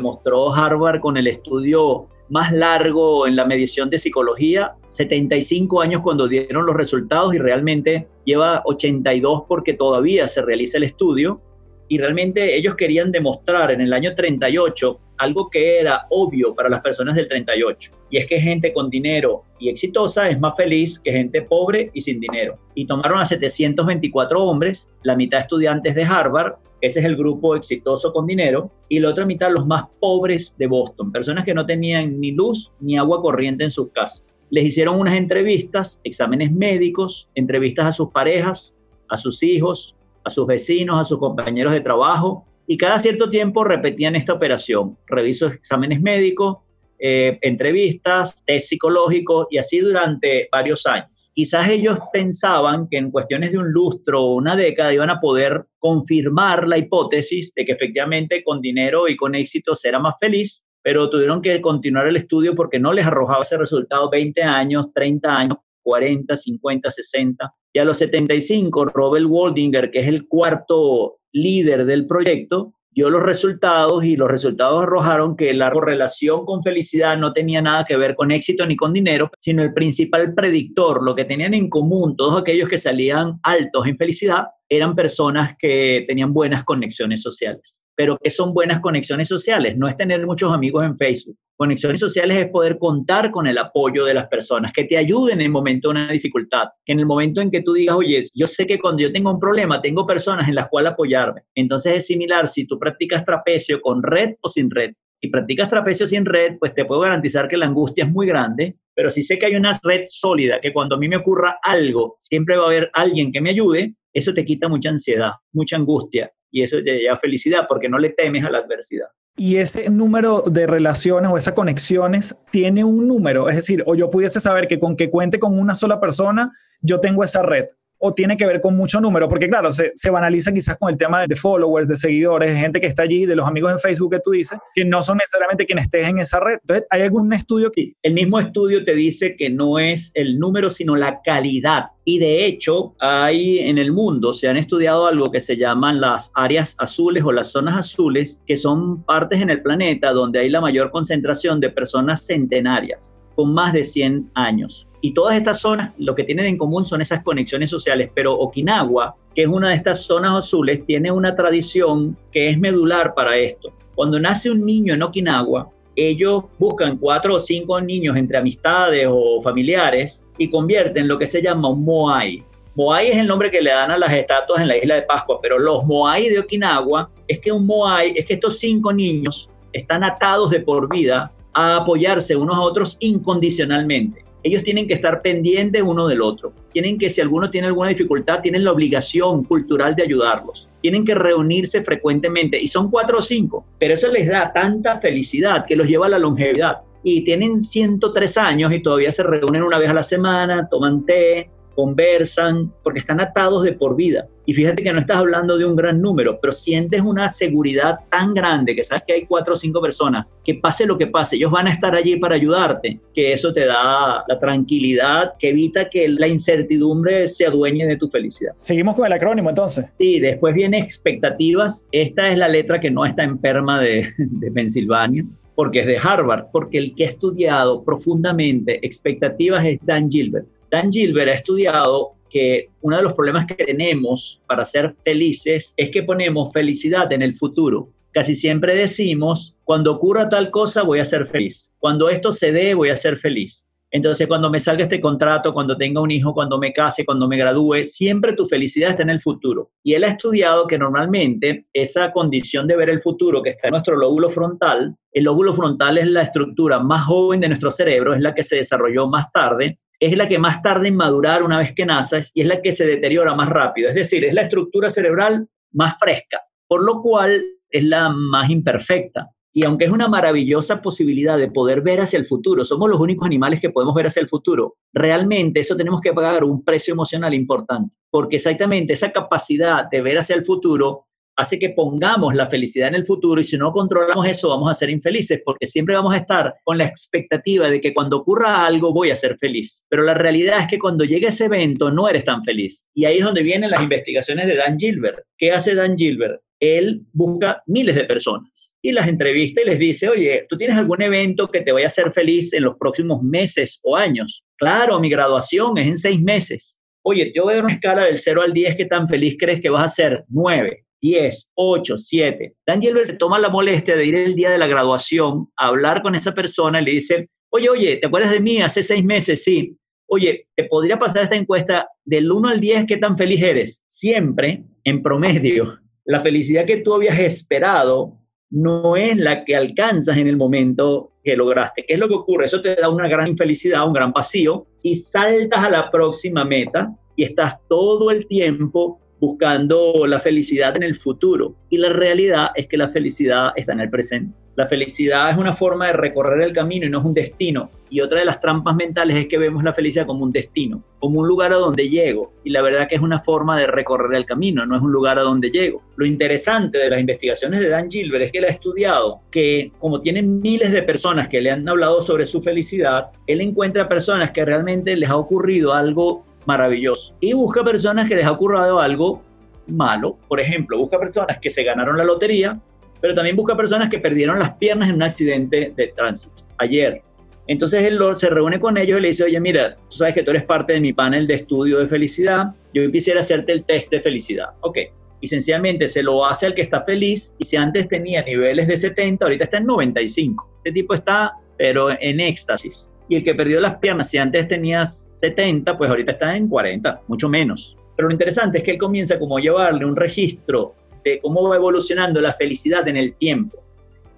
Harvard 0.56 1.00
con 1.00 1.18
el 1.18 1.28
estudio 1.28 2.08
más 2.30 2.52
largo 2.52 3.28
en 3.28 3.36
la 3.36 3.46
medición 3.46 3.90
de 3.90 3.98
psicología, 4.00 4.76
75 4.90 5.82
años 5.82 6.02
cuando 6.02 6.28
dieron 6.28 6.66
los 6.66 6.76
resultados 6.76 7.34
y 7.36 7.38
realmente 7.38 8.08
lleva 8.24 8.62
82 8.66 9.44
porque 9.48 9.74
todavía 9.74 10.28
se 10.28 10.42
realiza 10.42 10.78
el 10.78 10.86
estudio. 10.86 11.42
Y 11.88 12.00
realmente 12.00 12.56
ellos 12.56 12.76
querían 12.76 13.12
demostrar 13.12 13.70
en 13.70 13.82
el 13.82 13.94
año 13.94 14.16
38 14.16 15.00
algo 15.18 15.50
que 15.50 15.80
era 15.80 16.06
obvio 16.10 16.54
para 16.54 16.70
las 16.70 16.82
personas 16.82 17.16
del 17.16 17.28
38, 17.28 17.92
y 18.10 18.18
es 18.18 18.28
que 18.28 18.40
gente 18.40 18.74
con 18.74 18.90
dinero 18.90 19.44
y 19.60 19.70
exitosa 19.70 20.30
es 20.30 20.40
más 20.40 20.56
feliz 20.56 21.00
que 21.00 21.12
gente 21.12 21.42
pobre 21.42 21.90
y 21.94 22.02
sin 22.02 22.20
dinero. 22.20 22.58
Y 22.74 22.86
tomaron 22.86 23.20
a 23.20 23.26
724 23.26 24.44
hombres, 24.44 24.92
la 25.04 25.16
mitad 25.16 25.40
estudiantes 25.40 25.96
de 25.96 26.04
Harvard, 26.04 26.56
ese 26.82 27.00
es 27.00 27.06
el 27.06 27.16
grupo 27.16 27.56
exitoso 27.56 28.12
con 28.14 28.28
dinero, 28.28 28.72
y 28.90 29.00
la 29.00 29.10
otra 29.10 29.26
mitad 29.26 29.50
los 29.52 29.66
más 29.66 29.86
pobres 30.00 30.56
de 30.58 30.68
Boston, 30.68 31.12
personas 31.12 31.46
que 31.46 31.54
no 31.54 31.66
tenían 31.66 32.20
ni 32.20 32.32
luz 32.32 32.72
ni 32.80 32.98
agua 32.98 33.22
corriente 33.22 33.64
en 33.64 33.72
sus 33.72 33.90
casas. 33.92 34.38
Les 34.50 34.66
hicieron 34.66 35.00
unas 35.00 35.16
entrevistas, 35.16 36.00
exámenes 36.04 36.52
médicos, 36.52 37.30
entrevistas 37.34 37.88
a 37.88 37.92
sus 37.92 38.10
parejas, 38.10 38.76
a 39.10 39.18
sus 39.18 39.42
hijos, 39.42 39.96
a 40.24 40.30
sus 40.30 40.46
vecinos, 40.46 41.00
a 41.00 41.04
sus 41.04 41.20
compañeros 41.20 41.74
de 41.74 41.82
trabajo, 41.82 42.46
y 42.68 42.78
cada 42.78 43.00
cierto 43.00 43.30
tiempo 43.30 43.64
repetían 43.64 44.16
esta 44.16 44.34
operación. 44.34 44.98
Reviso 45.08 45.48
exámenes 45.48 46.02
médicos, 46.02 46.58
eh, 46.98 47.38
entrevistas, 47.42 48.44
test 48.46 48.70
psicológicos 48.70 49.48
y 49.52 49.58
así 49.58 49.80
durante 49.80 50.48
varios 50.52 50.86
años. 50.86 51.10
Quizás 51.34 51.68
ellos 51.70 52.00
pensaban 52.14 52.88
que 52.90 52.98
en 52.98 53.12
cuestiones 53.12 53.52
de 53.52 53.58
un 53.58 53.70
lustro 53.70 54.24
o 54.24 54.36
una 54.36 54.56
década 54.56 54.94
iban 54.94 55.10
a 55.10 55.20
poder 55.20 55.66
confirmar 55.80 56.66
la 56.66 56.78
hipótesis 56.78 57.54
de 57.54 57.66
que 57.66 57.74
efectivamente 57.74 58.42
con 58.42 58.62
dinero 58.62 59.10
y 59.10 59.18
con 59.18 59.36
éxito 59.36 59.76
será 59.76 60.00
más 60.00 60.16
feliz, 60.18 60.66
pero 60.82 61.10
tuvieron 61.10 61.42
que 61.42 61.60
continuar 61.60 62.08
el 62.08 62.16
estudio 62.16 62.56
porque 62.56 62.80
no 62.80 62.94
les 62.94 63.06
arrojaba 63.06 63.44
ese 63.44 63.58
resultado 63.58 64.10
20 64.10 64.42
años, 64.44 64.94
30 64.94 65.38
años, 65.38 65.58
40, 65.84 66.36
50, 66.38 66.90
60. 66.90 67.54
Y 67.74 67.80
a 67.80 67.86
los 67.86 67.98
75, 67.98 68.86
Robert 68.86 69.26
Waldinger, 69.28 69.92
que 69.92 70.00
es 70.00 70.08
el 70.08 70.28
cuarto 70.30 71.18
líder 71.36 71.86
del 71.86 72.08
proyecto, 72.08 72.74
dio 72.92 73.10
los 73.10 73.22
resultados 73.22 74.06
y 74.06 74.16
los 74.16 74.32
resultados 74.32 74.84
arrojaron 74.84 75.36
que 75.36 75.54
la 75.54 75.70
correlación 75.70 76.46
con 76.46 76.64
felicidad 76.64 77.18
no 77.18 77.34
tenía 77.34 77.62
nada 77.62 77.84
que 77.84 77.98
ver 77.98 78.16
con 78.16 78.32
éxito 78.32 78.66
ni 78.66 78.78
con 78.78 78.94
dinero, 78.94 79.30
sino 79.38 79.62
el 79.62 79.74
principal 79.74 80.34
predictor, 80.34 81.04
lo 81.04 81.14
que 81.14 81.26
tenían 81.26 81.54
en 81.54 81.70
común 81.70 82.16
todos 82.16 82.40
aquellos 82.40 82.70
que 82.70 82.78
salían 82.78 83.38
altos 83.44 83.86
en 83.86 83.98
felicidad, 83.98 84.46
eran 84.70 84.96
personas 84.96 85.56
que 85.60 86.06
tenían 86.08 86.34
buenas 86.34 86.64
conexiones 86.64 87.22
sociales 87.22 87.75
pero 87.96 88.18
¿qué 88.22 88.30
son 88.30 88.54
buenas 88.54 88.82
conexiones 88.82 89.28
sociales? 89.28 89.78
No 89.78 89.88
es 89.88 89.96
tener 89.96 90.26
muchos 90.26 90.52
amigos 90.54 90.84
en 90.84 90.96
Facebook. 90.98 91.38
Conexiones 91.58 92.02
sociales 92.02 92.38
es 92.38 92.50
poder 92.50 92.78
contar 92.78 93.32
con 93.32 93.48
el 93.48 93.58
apoyo 93.58 94.04
de 94.04 94.14
las 94.14 94.28
personas, 94.28 94.74
que 94.74 94.84
te 94.84 94.98
ayuden 94.98 95.40
en 95.40 95.46
el 95.46 95.52
momento 95.52 95.88
de 95.88 95.92
una 95.94 96.12
dificultad, 96.12 96.66
que 96.84 96.92
en 96.92 97.00
el 97.00 97.06
momento 97.06 97.40
en 97.40 97.50
que 97.50 97.62
tú 97.62 97.74
digas, 97.74 97.96
oye, 97.96 98.24
yo 98.34 98.48
sé 98.48 98.66
que 98.66 98.78
cuando 98.78 99.04
yo 99.04 99.14
tengo 99.14 99.32
un 99.32 99.40
problema, 99.40 99.82
tengo 99.82 100.06
personas 100.06 100.50
en 100.50 100.56
las 100.56 100.68
cuales 100.68 100.92
apoyarme. 100.92 101.44
Entonces 101.56 101.96
es 101.96 102.08
similar 102.08 102.48
si 102.48 102.68
tú 102.68 102.78
practicas 102.78 103.24
trapecio 103.24 103.80
con 103.80 104.04
red 104.04 104.36
o 104.42 104.50
sin 104.50 104.70
red. 104.70 104.92
Si 105.22 105.30
practicas 105.30 105.70
trapecio 105.70 106.06
sin 106.06 106.26
red, 106.26 106.58
pues 106.60 106.74
te 106.74 106.84
puedo 106.84 107.00
garantizar 107.00 107.48
que 107.48 107.56
la 107.56 107.68
angustia 107.68 108.04
es 108.04 108.12
muy 108.12 108.28
grande, 108.28 108.76
pero 108.94 109.10
si 109.10 109.24
sé 109.24 109.40
que 109.40 109.46
hay 109.46 109.56
una 109.56 109.72
red 109.82 110.06
sólida, 110.10 110.60
que 110.60 110.74
cuando 110.74 110.96
a 110.96 111.00
mí 111.00 111.08
me 111.08 111.16
ocurra 111.16 111.58
algo, 111.64 112.18
siempre 112.20 112.58
va 112.58 112.64
a 112.64 112.68
haber 112.68 112.90
alguien 112.94 113.32
que 113.32 113.40
me 113.40 113.52
ayude, 113.52 113.96
eso 114.14 114.34
te 114.34 114.44
quita 114.44 114.68
mucha 114.68 114.90
ansiedad, 114.90 115.32
mucha 115.54 115.78
angustia 115.78 116.32
y 116.56 116.64
eso 116.64 116.78
te 116.82 117.04
da 117.04 117.18
felicidad 117.18 117.66
porque 117.68 117.90
no 117.90 118.00
le 118.00 118.12
temes 118.12 118.46
a 118.46 118.50
la 118.50 118.60
adversidad. 118.60 119.08
Y 119.36 119.58
ese 119.58 119.90
número 119.90 120.42
de 120.50 120.66
relaciones 120.66 121.30
o 121.30 121.36
esas 121.36 121.54
conexiones 121.54 122.34
tiene 122.50 122.86
un 122.86 123.10
número, 123.10 123.50
es 123.50 123.58
decir, 123.58 123.84
o 123.86 123.94
yo 123.94 124.10
pudiese 124.10 124.40
saber 124.40 124.66
que 124.66 124.80
con 124.80 124.96
que 124.96 125.10
cuente 125.10 125.38
con 125.38 125.60
una 125.60 125.76
sola 125.76 126.00
persona, 126.00 126.54
yo 126.80 127.02
tengo 127.02 127.26
esa 127.26 127.44
red 127.44 127.66
o 127.98 128.14
tiene 128.14 128.38
que 128.38 128.46
ver 128.46 128.62
con 128.62 128.76
mucho 128.76 129.00
número? 129.00 129.28
Porque 129.28 129.48
claro, 129.48 129.72
se, 129.72 129.92
se, 129.96 130.10
banaliza 130.10 130.52
quizás 130.52 130.78
con 130.78 130.90
el 130.90 130.98
tema 130.98 131.26
de 131.26 131.36
followers, 131.36 131.88
de 131.88 131.96
seguidores, 131.96 132.54
de 132.54 132.60
gente 132.60 132.80
que 132.82 132.88
está 132.88 133.04
allí, 133.04 133.26
de 133.26 133.36
los 133.36 133.48
amigos 133.48 133.72
en 133.72 133.80
Facebook 133.80 134.12
que 134.14 134.20
tú 134.20 134.32
dices, 134.32 134.60
que 134.74 134.86
no 134.86 135.02
son 135.02 135.18
necesariamente 135.18 135.66
quienes 135.66 135.86
estés 135.86 136.08
en 136.08 136.20
esa 136.20 136.40
red. 136.40 136.58
Entonces, 136.62 136.88
¿hay 136.90 137.02
algún 137.02 137.32
estudio 137.34 137.72
que... 137.72 137.94
El 138.04 138.14
mismo 138.14 138.40
estudio 138.40 138.84
te 138.84 138.96
dice 138.96 139.36
que 139.36 139.50
no 139.50 139.80
es 139.80 140.12
el 140.14 140.40
número, 140.40 140.70
sino 140.70 140.96
la 140.96 141.22
calidad. 141.24 141.86
Y 142.04 142.20
de 142.20 142.46
hecho, 142.46 142.96
hay 143.00 143.60
en 143.60 143.80
el 143.80 143.92
mundo, 143.92 144.32
se 144.32 144.48
han 144.48 144.58
estudiado 144.58 145.08
algo 145.08 145.32
que 145.32 145.40
se 145.40 145.58
llaman 145.58 146.00
las 146.00 146.32
áreas 146.36 146.76
azules 146.78 147.24
o 147.24 147.32
las 147.32 147.52
zonas 147.52 147.78
azules, 147.78 148.42
que 148.46 148.56
son 148.56 149.04
partes 149.04 149.42
en 149.42 149.50
el 149.50 149.64
planeta 149.64 150.12
donde 150.12 150.40
hay 150.40 150.50
la 150.50 150.62
mayor 150.62 150.92
concentración 150.92 151.60
de 151.60 151.72
personas 151.72 152.26
centenarias, 152.26 153.20
con 153.36 153.54
más 153.54 153.74
de 153.74 153.84
100 153.84 154.32
años. 154.36 154.88
Y 155.02 155.14
todas 155.14 155.36
estas 155.36 155.60
zonas 155.60 155.94
lo 155.98 156.16
que 156.16 156.24
tienen 156.24 156.46
en 156.46 156.58
común 156.58 156.86
son 156.86 157.02
esas 157.02 157.24
conexiones 157.24 157.70
sociales, 157.70 158.10
pero 158.14 158.34
Okinawa, 158.34 159.16
que 159.34 159.44
es 159.44 159.48
una 159.48 159.70
de 159.70 159.76
estas 159.76 160.02
zonas 160.02 160.32
azules, 160.34 160.86
tiene 160.86 161.12
una 161.12 161.36
tradición 161.36 162.18
que 162.32 162.50
es 162.50 162.58
medular 162.58 163.14
para 163.14 163.38
esto. 163.38 163.74
Cuando 163.94 164.20
nace 164.20 164.50
un 164.50 164.66
niño 164.66 164.94
en 164.94 165.04
Okinawa, 165.04 165.70
ellos 165.96 166.44
buscan 166.60 166.98
cuatro 166.98 167.36
o 167.36 167.40
cinco 167.40 167.80
niños 167.80 168.18
entre 168.18 168.38
amistades 168.38 169.08
o 169.10 169.42
familiares 169.42 170.26
y 170.38 170.50
convierten 170.50 171.08
lo 171.08 171.18
que 171.18 171.26
se 171.26 171.42
llama 171.42 171.70
un 171.70 171.86
moai. 171.86 172.44
Moai 172.76 173.08
es 173.08 173.18
el 173.18 173.28
nombre 173.28 173.50
que 173.50 173.62
le 173.62 173.70
dan 173.70 173.92
a 173.92 173.98
las 173.98 174.12
estatuas 174.12 174.62
en 174.62 174.68
la 174.68 174.78
isla 174.78 174.96
de 174.96 175.04
Pascua, 175.04 175.40
pero 175.42 175.58
los 175.58 175.86
moai 175.86 176.28
de 176.28 176.40
Okinawa 176.40 177.10
es 177.28 177.40
que 177.40 177.52
un 177.52 177.66
moai 177.66 178.14
es 178.16 178.26
que 178.26 178.34
estos 178.34 178.60
cinco 178.60 178.92
niños 178.92 179.50
están 179.72 180.04
atados 180.04 180.52
de 180.52 180.60
por 180.60 180.90
vida 180.90 181.32
a 181.54 181.78
apoyarse 181.78 182.36
unos 182.36 182.58
a 182.58 182.62
otros 182.62 182.98
incondicionalmente 183.00 184.26
ellos 184.46 184.62
tienen 184.62 184.88
que 184.88 184.94
estar 184.94 185.24
pendientes 185.24 185.82
uno 185.82 186.08
del 186.08 186.22
otro. 186.22 186.54
Tienen 186.72 187.00
que, 187.00 187.10
si 187.10 187.20
alguno 187.20 187.50
tiene 187.50 187.66
alguna 187.66 187.90
dificultad, 187.90 188.42
tienen 188.42 188.64
la 188.64 188.74
obligación 188.74 189.44
cultural 189.44 189.96
de 189.96 190.04
ayudarlos. 190.04 190.70
Tienen 190.82 191.04
que 191.04 191.16
reunirse 191.16 191.82
frecuentemente 191.82 192.62
y 192.62 192.68
son 192.68 192.92
cuatro 192.92 193.18
o 193.18 193.22
cinco, 193.24 193.66
pero 193.80 193.96
eso 193.96 194.08
les 194.08 194.28
da 194.28 194.54
tanta 194.54 195.00
felicidad 195.00 195.66
que 195.66 195.76
los 195.76 195.88
lleva 195.88 196.06
a 196.06 196.10
la 196.10 196.20
longevidad. 196.20 196.82
Y 197.02 197.24
tienen 197.24 197.60
103 197.60 198.38
años 198.38 198.72
y 198.72 198.84
todavía 198.84 199.12
se 199.12 199.24
reúnen 199.24 199.64
una 199.64 199.80
vez 199.80 199.90
a 199.90 199.96
la 199.96 200.04
semana, 200.04 200.70
toman 200.70 201.04
té, 201.08 201.50
conversan, 201.76 202.74
porque 202.84 203.00
están 203.00 203.20
atados 203.20 203.64
de 203.64 203.74
por 203.74 203.96
vida. 203.96 204.28
Y 204.46 204.54
fíjate 204.54 204.84
que 204.84 204.94
no 204.94 205.00
estás 205.00 205.18
hablando 205.18 205.58
de 205.58 205.66
un 205.66 205.76
gran 205.76 206.02
número, 206.02 206.40
pero 206.40 206.52
sientes 206.54 207.02
una 207.02 207.30
seguridad 207.30 208.00
tan 208.10 208.34
grande 208.34 208.76
que 208.76 208.84
sabes 208.84 209.04
que 209.06 209.14
hay 209.14 209.26
cuatro 209.26 209.56
o 209.56 209.58
cinco 209.58 209.82
personas, 209.82 210.34
que 210.44 210.56
pase 210.56 210.86
lo 210.86 210.98
que 210.98 211.08
pase, 211.08 211.36
ellos 211.36 211.52
van 211.52 211.68
a 211.68 211.72
estar 211.72 211.96
allí 211.96 212.16
para 212.18 212.36
ayudarte, 212.36 213.00
que 213.14 213.34
eso 213.34 213.52
te 213.52 213.66
da 213.66 214.24
la 214.28 214.40
tranquilidad 214.40 215.34
que 215.40 215.50
evita 215.50 215.90
que 215.90 216.08
la 216.08 216.28
incertidumbre 216.28 217.28
se 217.28 217.48
adueñe 217.48 217.86
de 217.86 217.98
tu 217.98 218.08
felicidad. 218.08 218.54
Seguimos 218.62 218.96
con 218.96 219.08
el 219.08 219.14
acrónimo 219.14 219.50
entonces. 219.50 219.86
Sí, 219.98 220.20
después 220.20 220.54
viene 220.54 220.78
expectativas. 220.78 221.88
Esta 221.92 222.30
es 222.30 222.38
la 222.38 222.48
letra 222.48 222.80
que 222.80 222.92
no 222.92 223.06
está 223.06 223.24
enferma 223.24 223.82
de, 223.82 224.14
de 224.18 224.52
Pensilvania 224.52 225.26
porque 225.56 225.80
es 225.80 225.86
de 225.86 225.98
Harvard, 225.98 226.48
porque 226.52 226.78
el 226.78 226.94
que 226.94 227.06
ha 227.06 227.08
estudiado 227.08 227.84
profundamente 227.84 228.86
expectativas 228.86 229.66
es 229.66 229.80
Dan 229.82 230.10
Gilbert. 230.10 230.46
Dan 230.76 230.92
Gilbert 230.92 231.30
ha 231.30 231.36
estudiado 231.36 232.16
que 232.30 232.68
uno 232.82 232.98
de 232.98 233.04
los 233.04 233.14
problemas 233.14 233.46
que 233.46 233.56
tenemos 233.56 234.42
para 234.46 234.66
ser 234.66 234.94
felices 235.06 235.74
es 235.78 235.90
que 235.90 236.04
ponemos 236.04 236.52
felicidad 236.52 237.10
en 237.14 237.22
el 237.22 237.34
futuro. 237.34 237.94
casi 238.12 238.36
siempre 238.36 238.76
decimos, 238.76 239.56
cuando 239.64 239.94
ocurra 239.94 240.28
tal 240.28 240.52
cosa 240.52 240.84
voy 240.84 241.00
a 241.00 241.06
ser 241.06 241.28
feliz, 241.28 241.72
cuando 241.80 242.10
esto 242.10 242.34
se 242.34 242.52
dé 242.52 242.74
voy 242.74 242.90
a 242.90 242.98
ser 242.98 243.16
feliz. 243.16 243.68
Entonces, 243.92 244.28
cuando 244.28 244.50
me 244.50 244.60
salga 244.60 244.84
este 244.84 245.00
contrato, 245.00 245.54
cuando 245.54 245.78
tenga 245.78 246.02
un 246.02 246.12
hijo, 246.12 246.34
cuando 246.34 246.58
me 246.58 246.74
case, 246.74 247.06
cuando 247.06 247.30
me 247.30 247.38
gradúe, 247.38 247.86
siempre 247.86 248.34
tu 248.34 248.46
felicidad 248.46 248.90
está 248.90 249.04
en 249.04 249.12
el 249.12 249.22
futuro. 249.22 249.72
Y 249.82 249.94
él 249.94 250.04
ha 250.04 250.10
estudiado 250.10 250.68
que 250.68 250.78
normalmente 250.78 251.68
esa 251.72 252.12
condición 252.12 252.68
de 252.68 252.76
ver 252.76 252.90
el 252.90 253.00
futuro 253.00 253.42
que 253.42 253.52
está 253.52 253.70
en 253.70 253.72
nuestro 253.72 253.96
lóbulo 253.96 254.30
frontal, 254.30 254.98
el 255.14 255.24
lóbulo 255.24 255.54
frontal 255.54 255.98
es 255.98 256.08
la 256.08 256.24
estructura 256.24 256.80
más 256.80 257.06
joven 257.06 257.40
de 257.40 257.48
nuestro 257.48 257.72
cerebro, 257.72 258.14
es 258.14 258.20
la 258.20 258.34
que 258.34 258.44
se 258.44 258.58
desarrolló 258.58 259.08
más 259.08 259.32
tarde, 259.32 259.80
es 260.00 260.18
la 260.18 260.28
que 260.28 260.40
más 260.40 260.62
tarda 260.62 260.88
en 260.88 260.96
madurar 260.96 261.44
una 261.44 261.58
vez 261.58 261.74
que 261.76 261.86
naces 261.86 262.32
y 262.34 262.42
es 262.42 262.48
la 262.48 262.62
que 262.62 262.72
se 262.72 262.86
deteriora 262.86 263.36
más 263.36 263.50
rápido. 263.50 263.90
Es 263.90 263.96
decir, 263.96 264.26
es 264.26 264.34
la 264.34 264.44
estructura 264.44 264.90
cerebral 264.90 265.48
más 265.72 265.98
fresca, 266.00 266.42
por 266.68 266.84
lo 266.84 267.02
cual 267.02 267.44
es 267.70 267.84
la 267.84 268.10
más 268.10 268.50
imperfecta. 268.50 269.32
Y 269.58 269.64
aunque 269.64 269.86
es 269.86 269.92
una 269.92 270.10
maravillosa 270.10 270.82
posibilidad 270.82 271.38
de 271.38 271.50
poder 271.50 271.82
ver 271.82 272.02
hacia 272.02 272.20
el 272.20 272.26
futuro, 272.26 272.66
somos 272.66 272.90
los 272.90 273.00
únicos 273.00 273.26
animales 273.26 273.62
que 273.62 273.70
podemos 273.70 273.96
ver 273.96 274.08
hacia 274.08 274.20
el 274.20 274.28
futuro, 274.28 274.76
realmente 274.94 275.62
eso 275.62 275.78
tenemos 275.78 276.02
que 276.02 276.12
pagar 276.12 276.44
un 276.44 276.62
precio 276.66 276.94
emocional 276.94 277.34
importante, 277.34 277.96
porque 278.10 278.36
exactamente 278.36 278.92
esa 278.92 279.14
capacidad 279.14 279.90
de 279.90 280.02
ver 280.02 280.18
hacia 280.18 280.36
el 280.36 280.44
futuro 280.44 281.06
hace 281.36 281.60
que 281.60 281.70
pongamos 281.70 282.36
la 282.36 282.46
felicidad 282.48 282.88
en 282.90 282.96
el 282.96 283.06
futuro 283.06 283.42
y 283.42 283.44
si 283.44 283.58
no 283.58 283.72
controlamos 283.72 284.26
eso 284.28 284.50
vamos 284.50 284.70
a 284.72 284.74
ser 284.74 284.90
infelices 284.90 285.42
porque 285.44 285.66
siempre 285.66 285.96
vamos 285.96 286.14
a 286.14 286.18
estar 286.18 286.56
con 286.64 286.78
la 286.78 286.86
expectativa 286.86 287.70
de 287.70 287.82
que 287.82 287.94
cuando 287.94 288.18
ocurra 288.18 288.66
algo 288.66 288.94
voy 288.94 289.12
a 289.12 289.16
ser 289.16 289.38
feliz. 289.38 289.86
Pero 289.90 290.04
la 290.04 290.14
realidad 290.14 290.62
es 290.62 290.68
que 290.68 290.80
cuando 290.80 291.04
llegue 291.04 291.28
ese 291.28 291.46
evento 291.46 291.92
no 291.92 292.08
eres 292.08 292.26
tan 292.26 292.44
feliz. 292.44 292.88
Y 292.94 293.06
ahí 293.06 293.18
es 293.18 293.24
donde 293.24 293.44
vienen 293.44 293.72
las 293.72 293.82
investigaciones 293.82 294.48
de 294.48 294.56
Dan 294.56 294.80
Gilbert. 294.80 295.20
¿Qué 295.38 295.52
hace 295.52 295.76
Dan 295.76 295.98
Gilbert? 295.98 296.42
Él 296.60 297.06
busca 297.12 297.62
miles 297.68 297.96
de 297.96 298.06
personas 298.06 298.76
y 298.82 298.92
las 298.92 299.08
entrevista 299.08 299.62
y 299.62 299.66
les 299.66 299.80
dice, 299.80 300.10
oye, 300.10 300.46
¿tú 300.48 300.58
tienes 300.58 300.78
algún 300.78 301.02
evento 301.02 301.50
que 301.50 301.62
te 301.62 301.72
vaya 301.72 301.88
a 301.88 301.88
hacer 301.88 302.14
feliz 302.14 302.54
en 302.54 302.64
los 302.64 302.78
próximos 302.78 303.24
meses 303.24 303.80
o 303.84 303.98
años? 303.98 304.44
Claro, 304.58 305.00
mi 305.00 305.10
graduación 305.10 305.78
es 305.80 305.88
en 305.88 305.98
seis 305.98 306.22
meses. 306.22 306.80
Oye, 307.04 307.32
yo 307.36 307.46
dar 307.46 307.64
una 307.64 307.74
escala 307.74 308.06
del 308.06 308.20
0 308.20 308.42
al 308.44 308.54
10, 308.54 308.76
¿qué 308.76 308.86
tan 308.86 309.10
feliz 309.10 309.38
crees 309.40 309.60
que 309.60 309.70
vas 309.70 309.86
a 309.86 309.96
ser? 309.96 310.26
9, 310.30 310.85
10, 311.06 311.52
8, 311.54 311.98
7. 312.00 312.56
Dan 312.66 312.82
Gilbert 312.82 313.06
se 313.06 313.18
toma 313.18 313.38
la 313.38 313.50
molestia 313.50 313.96
de 313.96 314.06
ir 314.06 314.16
el 314.16 314.34
día 314.34 314.50
de 314.50 314.58
la 314.58 314.66
graduación 314.66 315.50
a 315.56 315.68
hablar 315.68 316.02
con 316.02 316.16
esa 316.16 316.34
persona 316.34 316.82
y 316.82 316.86
le 316.86 316.92
dice, 316.94 317.30
oye, 317.50 317.70
oye, 317.70 317.98
¿te 317.98 318.08
acuerdas 318.08 318.32
de 318.32 318.40
mí 318.40 318.60
hace 318.60 318.82
seis 318.82 319.04
meses? 319.04 319.44
Sí. 319.44 319.78
Oye, 320.08 320.48
¿te 320.56 320.64
podría 320.64 320.98
pasar 320.98 321.24
esta 321.24 321.36
encuesta 321.36 321.88
del 322.04 322.32
1 322.32 322.48
al 322.50 322.60
10, 322.60 322.86
qué 322.88 322.98
tan 322.98 323.18
feliz 323.18 323.42
eres? 323.42 323.84
Siempre, 323.90 324.64
en 324.84 325.04
promedio, 325.04 325.80
la 326.06 326.22
felicidad 326.22 326.66
que 326.66 326.78
tú 326.78 326.96
habías 326.96 327.20
esperado 327.20 328.20
no 328.50 328.96
es 328.96 329.16
la 329.18 329.44
que 329.44 329.56
alcanzas 329.56 330.18
en 330.18 330.28
el 330.28 330.38
momento 330.38 331.14
que 331.24 331.36
lograste. 331.36 331.86
¿Qué 331.88 331.94
es 331.94 332.00
lo 332.00 332.08
que 332.08 332.16
ocurre? 332.16 332.46
Eso 332.46 332.62
te 332.62 332.76
da 332.76 332.90
una 332.90 333.08
gran 333.08 333.28
infelicidad, 333.28 333.86
un 333.86 333.94
gran 333.94 334.12
vacío 334.12 334.68
y 334.82 334.96
saltas 334.96 335.66
a 335.66 335.70
la 335.70 335.92
próxima 335.92 336.46
meta 336.46 336.96
y 337.16 337.24
estás 337.24 337.56
todo 337.68 338.10
el 338.10 338.28
tiempo 338.28 339.05
buscando 339.20 340.06
la 340.08 340.20
felicidad 340.20 340.76
en 340.78 340.84
el 340.84 340.96
futuro. 340.96 341.56
Y 341.70 341.78
la 341.78 341.90
realidad 341.90 342.50
es 342.56 342.68
que 342.68 342.78
la 342.78 342.90
felicidad 342.90 343.52
está 343.56 343.74
en 343.74 343.82
el 343.82 343.90
presente. 343.90 344.36
La 344.56 344.68
felicidad 344.68 345.30
es 345.32 345.38
una 345.38 345.52
forma 345.52 345.88
de 345.88 345.94
recorrer 345.94 346.42
el 346.42 346.54
camino 346.54 346.86
y 346.86 346.90
no 346.90 347.00
es 347.00 347.06
un 347.06 347.14
destino. 347.14 347.70
Y 347.90 348.00
otra 348.00 348.20
de 348.20 348.26
las 348.26 348.40
trampas 348.40 348.74
mentales 348.74 349.18
es 349.18 349.28
que 349.28 349.38
vemos 349.38 349.64
la 349.66 349.74
felicidad 349.74 350.06
como 350.06 350.24
un 350.24 350.32
destino, 350.32 350.82
como 350.98 351.20
un 351.20 351.28
lugar 351.28 351.52
a 351.52 351.58
donde 351.58 351.90
llego. 351.90 352.34
Y 352.46 352.52
la 352.52 352.62
verdad 352.62 352.88
que 352.88 352.96
es 352.96 353.02
una 353.02 353.20
forma 353.20 353.60
de 353.60 353.68
recorrer 353.68 354.16
el 354.16 354.26
camino, 354.26 354.66
no 354.66 354.78
es 354.78 354.82
un 354.82 354.94
lugar 354.94 355.20
a 355.20 355.24
donde 355.24 355.52
llego. 355.52 355.84
Lo 355.98 356.06
interesante 356.06 356.78
de 356.78 356.90
las 356.90 357.02
investigaciones 357.02 357.60
de 357.60 357.68
Dan 357.68 357.92
Gilbert 357.92 358.26
es 358.26 358.32
que 358.32 358.38
él 358.38 358.46
ha 358.46 358.50
estudiado 358.50 359.20
que 359.30 359.74
como 359.78 360.00
tienen 360.00 360.40
miles 360.40 360.72
de 360.72 360.84
personas 360.84 361.28
que 361.28 361.42
le 361.42 361.52
han 361.52 361.68
hablado 361.68 362.02
sobre 362.02 362.26
su 362.26 362.42
felicidad, 362.42 363.08
él 363.28 363.42
encuentra 363.42 363.90
personas 363.90 364.32
que 364.32 364.46
realmente 364.46 364.96
les 364.96 365.10
ha 365.10 365.18
ocurrido 365.18 365.74
algo 365.74 366.24
maravilloso 366.46 367.16
y 367.20 367.34
busca 367.34 367.64
personas 367.64 368.08
que 368.08 368.16
les 368.16 368.26
ha 368.26 368.32
ocurrido 368.32 368.80
algo 368.80 369.22
malo. 369.68 370.18
Por 370.28 370.40
ejemplo, 370.40 370.78
busca 370.78 371.00
personas 371.00 371.40
que 371.40 371.50
se 371.50 371.64
ganaron 371.64 371.98
la 371.98 372.04
lotería 372.04 372.60
pero 373.06 373.14
también 373.14 373.36
busca 373.36 373.56
personas 373.56 373.90
que 373.90 374.00
perdieron 374.00 374.40
las 374.40 374.56
piernas 374.56 374.90
en 374.90 374.96
un 374.96 375.04
accidente 375.04 375.72
de 375.76 375.88
tránsito 375.90 376.44
ayer. 376.58 377.04
Entonces 377.48 377.84
él 377.84 378.00
se 378.16 378.32
reúne 378.32 378.60
con 378.60 378.78
ellos 378.80 378.98
y 378.98 379.02
le 379.04 379.08
dice, 379.10 379.26
oye, 379.26 379.40
mira, 379.40 379.76
tú 379.76 379.98
sabes 379.98 380.16
que 380.16 380.24
tú 380.24 380.32
eres 380.32 380.44
parte 380.44 380.74
de 380.74 380.82
mi 380.82 380.94
panel 380.94 381.28
de 381.28 381.36
estudio 381.36 381.78
de 381.78 381.88
felicidad, 381.88 382.48
yo 382.74 382.90
quisiera 382.92 383.20
hacerte 383.20 383.52
el 383.52 383.64
test 383.64 383.92
de 383.92 384.02
felicidad. 384.02 384.48
Ok, 384.62 384.80
y 385.22 385.28
sencillamente 385.28 385.88
se 385.88 386.02
lo 386.02 386.26
hace 386.26 386.48
al 386.48 386.56
que 386.56 386.64
está 386.64 386.84
feliz 386.84 387.36
y 387.38 387.46
si 387.46 387.56
antes 387.56 387.88
tenía 387.88 388.24
niveles 388.24 388.68
de 388.68 388.76
70, 388.76 389.24
ahorita 389.24 389.44
está 389.44 389.58
en 389.58 389.68
95. 389.68 390.50
Este 390.58 390.72
tipo 390.72 390.96
está, 390.96 391.34
pero 391.58 391.92
en 391.92 392.20
éxtasis. 392.20 392.90
Y 393.08 393.16
el 393.16 393.24
que 393.24 393.36
perdió 393.36 393.60
las 393.60 393.78
piernas, 393.78 394.10
si 394.10 394.18
antes 394.18 394.48
tenía 394.48 394.84
70, 394.86 395.78
pues 395.78 395.90
ahorita 395.90 396.14
está 396.14 396.36
en 396.36 396.48
40, 396.48 397.02
mucho 397.08 397.30
menos. 397.30 397.78
Pero 397.96 398.08
lo 398.08 398.14
interesante 398.14 398.58
es 398.58 398.64
que 398.64 398.72
él 398.72 398.78
comienza 398.78 399.20
como 399.20 399.38
a 399.38 399.42
llevarle 399.42 399.86
un 399.86 399.96
registro 399.96 400.76
de 401.04 401.20
cómo 401.20 401.48
va 401.48 401.56
evolucionando 401.56 402.20
la 402.20 402.34
felicidad 402.34 402.88
en 402.88 402.98
el 402.98 403.14
tiempo. 403.14 403.64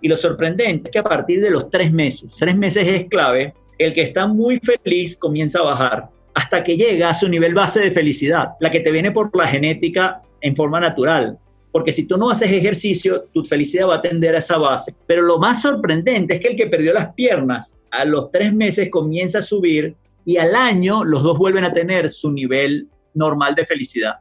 Y 0.01 0.07
lo 0.07 0.17
sorprendente 0.17 0.89
es 0.89 0.91
que 0.91 0.99
a 0.99 1.03
partir 1.03 1.41
de 1.41 1.51
los 1.51 1.69
tres 1.69 1.91
meses, 1.91 2.35
tres 2.39 2.55
meses 2.55 2.87
es 2.87 3.09
clave, 3.09 3.53
el 3.77 3.93
que 3.93 4.01
está 4.01 4.25
muy 4.27 4.57
feliz 4.57 5.17
comienza 5.17 5.59
a 5.59 5.63
bajar 5.63 6.09
hasta 6.33 6.63
que 6.63 6.77
llega 6.77 7.09
a 7.09 7.13
su 7.13 7.27
nivel 7.27 7.53
base 7.53 7.79
de 7.79 7.91
felicidad, 7.91 8.49
la 8.59 8.69
que 8.69 8.79
te 8.79 8.91
viene 8.91 9.11
por 9.11 9.35
la 9.35 9.47
genética 9.47 10.21
en 10.39 10.55
forma 10.55 10.79
natural. 10.79 11.37
Porque 11.71 11.93
si 11.93 12.05
tú 12.05 12.17
no 12.17 12.29
haces 12.29 12.51
ejercicio, 12.51 13.25
tu 13.33 13.45
felicidad 13.45 13.87
va 13.87 13.95
a 13.95 14.01
tender 14.01 14.35
a 14.35 14.39
esa 14.39 14.57
base. 14.57 14.95
Pero 15.05 15.21
lo 15.21 15.37
más 15.37 15.61
sorprendente 15.61 16.35
es 16.35 16.39
que 16.39 16.47
el 16.49 16.55
que 16.55 16.67
perdió 16.67 16.93
las 16.93 17.13
piernas 17.13 17.79
a 17.91 18.05
los 18.05 18.31
tres 18.31 18.53
meses 18.53 18.89
comienza 18.89 19.39
a 19.39 19.41
subir 19.41 19.95
y 20.25 20.37
al 20.37 20.55
año 20.55 21.03
los 21.03 21.23
dos 21.23 21.37
vuelven 21.37 21.63
a 21.63 21.73
tener 21.73 22.09
su 22.09 22.31
nivel 22.31 22.89
normal 23.13 23.55
de 23.55 23.65
felicidad. 23.65 24.15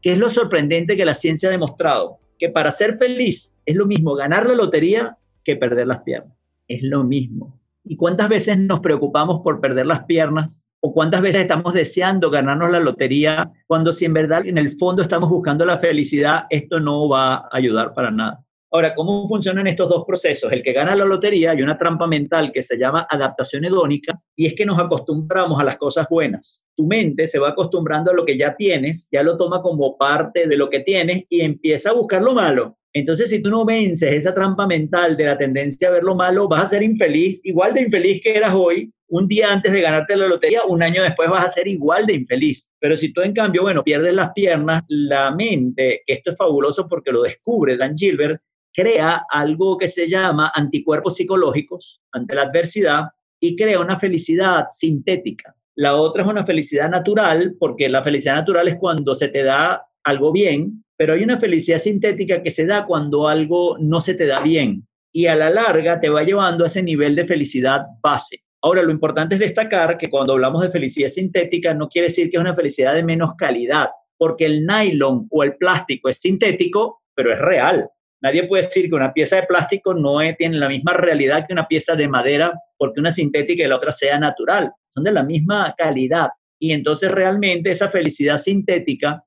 ¿Qué 0.00 0.12
es 0.12 0.18
lo 0.18 0.28
sorprendente 0.28 0.96
que 0.96 1.04
la 1.04 1.14
ciencia 1.14 1.48
ha 1.48 1.52
demostrado? 1.52 2.18
Que 2.38 2.48
para 2.48 2.72
ser 2.72 2.98
feliz 2.98 3.54
es 3.64 3.76
lo 3.76 3.86
mismo 3.86 4.14
ganar 4.14 4.46
la 4.46 4.54
lotería 4.54 5.16
que 5.44 5.56
perder 5.56 5.86
las 5.86 6.02
piernas. 6.02 6.36
Es 6.66 6.82
lo 6.82 7.04
mismo. 7.04 7.60
¿Y 7.84 7.96
cuántas 7.96 8.28
veces 8.28 8.58
nos 8.58 8.80
preocupamos 8.80 9.40
por 9.42 9.60
perder 9.60 9.86
las 9.86 10.04
piernas? 10.04 10.66
¿O 10.84 10.92
cuántas 10.92 11.22
veces 11.22 11.42
estamos 11.42 11.74
deseando 11.74 12.28
ganarnos 12.28 12.68
la 12.68 12.80
lotería 12.80 13.52
cuando 13.68 13.92
si 13.92 14.04
en 14.04 14.14
verdad 14.14 14.44
en 14.44 14.58
el 14.58 14.76
fondo 14.76 15.00
estamos 15.02 15.30
buscando 15.30 15.64
la 15.64 15.78
felicidad, 15.78 16.44
esto 16.50 16.80
no 16.80 17.08
va 17.08 17.34
a 17.34 17.48
ayudar 17.52 17.94
para 17.94 18.10
nada? 18.10 18.44
Ahora, 18.68 18.92
¿cómo 18.92 19.28
funcionan 19.28 19.68
estos 19.68 19.88
dos 19.88 20.04
procesos? 20.04 20.50
El 20.50 20.60
que 20.60 20.72
gana 20.72 20.96
la 20.96 21.04
lotería, 21.04 21.52
hay 21.52 21.62
una 21.62 21.78
trampa 21.78 22.08
mental 22.08 22.50
que 22.50 22.62
se 22.62 22.76
llama 22.76 23.06
adaptación 23.08 23.64
hedónica 23.64 24.20
y 24.34 24.46
es 24.46 24.54
que 24.54 24.66
nos 24.66 24.78
acostumbramos 24.80 25.60
a 25.60 25.64
las 25.64 25.76
cosas 25.76 26.08
buenas. 26.10 26.66
Tu 26.74 26.84
mente 26.84 27.28
se 27.28 27.38
va 27.38 27.50
acostumbrando 27.50 28.10
a 28.10 28.14
lo 28.14 28.24
que 28.24 28.36
ya 28.36 28.56
tienes, 28.56 29.08
ya 29.12 29.22
lo 29.22 29.36
toma 29.36 29.62
como 29.62 29.96
parte 29.96 30.48
de 30.48 30.56
lo 30.56 30.68
que 30.68 30.80
tienes 30.80 31.24
y 31.28 31.42
empieza 31.42 31.90
a 31.90 31.92
buscar 31.92 32.22
lo 32.22 32.34
malo. 32.34 32.78
Entonces, 32.92 33.30
si 33.30 33.40
tú 33.40 33.50
no 33.50 33.64
vences 33.64 34.12
esa 34.12 34.34
trampa 34.34 34.66
mental 34.66 35.16
de 35.16 35.26
la 35.26 35.38
tendencia 35.38 35.88
a 35.88 35.92
ver 35.92 36.02
lo 36.02 36.14
malo, 36.14 36.48
vas 36.48 36.64
a 36.64 36.68
ser 36.68 36.82
infeliz, 36.82 37.40
igual 37.44 37.72
de 37.72 37.82
infeliz 37.82 38.20
que 38.22 38.36
eras 38.36 38.52
hoy, 38.52 38.92
un 39.12 39.28
día 39.28 39.52
antes 39.52 39.70
de 39.70 39.82
ganarte 39.82 40.16
la 40.16 40.26
lotería, 40.26 40.64
un 40.66 40.82
año 40.82 41.02
después 41.02 41.28
vas 41.28 41.44
a 41.44 41.50
ser 41.50 41.68
igual 41.68 42.06
de 42.06 42.14
infeliz. 42.14 42.70
Pero 42.78 42.96
si 42.96 43.12
tú 43.12 43.20
en 43.20 43.34
cambio, 43.34 43.60
bueno, 43.60 43.84
pierdes 43.84 44.14
las 44.14 44.32
piernas, 44.32 44.84
la 44.88 45.30
mente, 45.30 46.00
esto 46.06 46.30
es 46.30 46.36
fabuloso 46.36 46.88
porque 46.88 47.12
lo 47.12 47.20
descubre 47.20 47.76
Dan 47.76 47.94
Gilbert, 47.94 48.40
crea 48.72 49.26
algo 49.28 49.76
que 49.76 49.86
se 49.86 50.08
llama 50.08 50.50
anticuerpos 50.54 51.16
psicológicos 51.16 52.00
ante 52.10 52.34
la 52.34 52.44
adversidad 52.44 53.04
y 53.38 53.54
crea 53.54 53.80
una 53.80 53.98
felicidad 53.98 54.68
sintética. 54.70 55.54
La 55.74 55.96
otra 55.96 56.22
es 56.22 56.28
una 56.30 56.46
felicidad 56.46 56.88
natural, 56.88 57.54
porque 57.58 57.90
la 57.90 58.02
felicidad 58.02 58.36
natural 58.36 58.68
es 58.68 58.76
cuando 58.76 59.14
se 59.14 59.28
te 59.28 59.42
da 59.42 59.88
algo 60.04 60.32
bien, 60.32 60.84
pero 60.96 61.12
hay 61.12 61.22
una 61.22 61.38
felicidad 61.38 61.78
sintética 61.78 62.42
que 62.42 62.50
se 62.50 62.64
da 62.64 62.86
cuando 62.86 63.28
algo 63.28 63.76
no 63.78 64.00
se 64.00 64.14
te 64.14 64.26
da 64.26 64.40
bien 64.40 64.86
y 65.12 65.26
a 65.26 65.34
la 65.34 65.50
larga 65.50 66.00
te 66.00 66.08
va 66.08 66.22
llevando 66.22 66.64
a 66.64 66.68
ese 66.68 66.82
nivel 66.82 67.14
de 67.14 67.26
felicidad 67.26 67.82
base. 68.02 68.42
Ahora, 68.62 68.82
lo 68.82 68.92
importante 68.92 69.34
es 69.34 69.40
destacar 69.40 69.98
que 69.98 70.08
cuando 70.08 70.32
hablamos 70.32 70.62
de 70.62 70.70
felicidad 70.70 71.08
sintética 71.08 71.74
no 71.74 71.88
quiere 71.88 72.08
decir 72.08 72.30
que 72.30 72.36
es 72.36 72.40
una 72.40 72.54
felicidad 72.54 72.94
de 72.94 73.02
menos 73.02 73.34
calidad, 73.36 73.90
porque 74.16 74.46
el 74.46 74.64
nylon 74.64 75.26
o 75.30 75.42
el 75.42 75.56
plástico 75.56 76.08
es 76.08 76.18
sintético, 76.18 77.02
pero 77.14 77.32
es 77.32 77.40
real. 77.40 77.88
Nadie 78.22 78.46
puede 78.46 78.62
decir 78.62 78.88
que 78.88 78.94
una 78.94 79.12
pieza 79.12 79.36
de 79.36 79.48
plástico 79.48 79.94
no 79.94 80.18
tiene 80.38 80.56
la 80.58 80.68
misma 80.68 80.92
realidad 80.92 81.44
que 81.44 81.52
una 81.52 81.66
pieza 81.66 81.96
de 81.96 82.06
madera 82.06 82.52
porque 82.78 83.00
una 83.00 83.10
sintética 83.10 83.64
y 83.64 83.68
la 83.68 83.76
otra 83.76 83.90
sea 83.90 84.18
natural. 84.18 84.72
Son 84.94 85.02
de 85.02 85.10
la 85.10 85.24
misma 85.24 85.74
calidad. 85.76 86.28
Y 86.60 86.70
entonces 86.70 87.10
realmente 87.10 87.70
esa 87.70 87.90
felicidad 87.90 88.36
sintética 88.36 89.24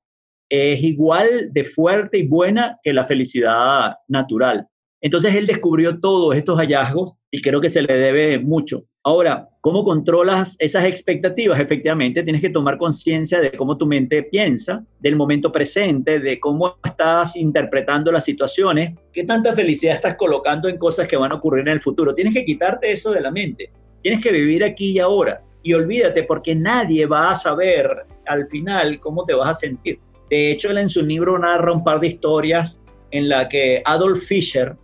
es 0.50 0.82
igual 0.82 1.50
de 1.52 1.66
fuerte 1.66 2.20
y 2.20 2.28
buena 2.28 2.80
que 2.82 2.94
la 2.94 3.06
felicidad 3.06 3.96
natural. 4.08 4.68
Entonces 5.02 5.36
él 5.36 5.46
descubrió 5.46 6.00
todos 6.00 6.36
estos 6.36 6.58
hallazgos 6.58 7.18
y 7.30 7.42
creo 7.42 7.60
que 7.60 7.70
se 7.70 7.82
le 7.82 7.98
debe 7.98 8.40
mucho. 8.40 8.86
Ahora, 9.08 9.50
¿cómo 9.62 9.84
controlas 9.84 10.56
esas 10.58 10.86
expectativas? 10.86 11.60
Efectivamente, 11.60 12.24
tienes 12.24 12.42
que 12.42 12.50
tomar 12.50 12.80
conciencia 12.80 13.40
de 13.40 13.52
cómo 13.52 13.78
tu 13.78 13.86
mente 13.86 14.24
piensa, 14.24 14.84
del 15.00 15.16
momento 15.16 15.52
presente, 15.52 16.20
de 16.20 16.40
cómo 16.40 16.80
estás 16.84 17.36
interpretando 17.36 18.12
las 18.12 18.26
situaciones, 18.26 18.98
qué 19.14 19.24
tanta 19.24 19.54
felicidad 19.54 19.94
estás 19.94 20.16
colocando 20.16 20.68
en 20.68 20.80
cosas 20.80 21.08
que 21.08 21.18
van 21.18 21.32
a 21.32 21.36
ocurrir 21.36 21.68
en 21.68 21.74
el 21.74 21.84
futuro. 21.84 22.16
Tienes 22.16 22.34
que 22.34 22.44
quitarte 22.44 22.92
eso 22.92 23.12
de 23.12 23.22
la 23.22 23.30
mente. 23.30 23.70
Tienes 24.02 24.24
que 24.24 24.32
vivir 24.32 24.64
aquí 24.64 24.94
y 24.94 25.00
ahora. 25.00 25.44
Y 25.62 25.74
olvídate, 25.74 26.24
porque 26.24 26.56
nadie 26.56 27.06
va 27.06 27.30
a 27.30 27.36
saber 27.36 28.08
al 28.26 28.48
final 28.48 29.00
cómo 29.00 29.24
te 29.24 29.36
vas 29.36 29.52
a 29.52 29.54
sentir. 29.54 30.00
De 30.32 30.50
hecho, 30.50 30.72
él 30.72 30.80
en 30.80 30.90
su 30.90 31.04
libro 31.04 31.38
narra 31.38 31.72
un 31.72 31.84
par 31.84 32.00
de 32.00 32.08
historias 32.08 32.82
en 33.12 33.30
la 33.30 33.48
que 33.50 33.84
Adolf 33.86 34.24
Fischer, 34.24 34.76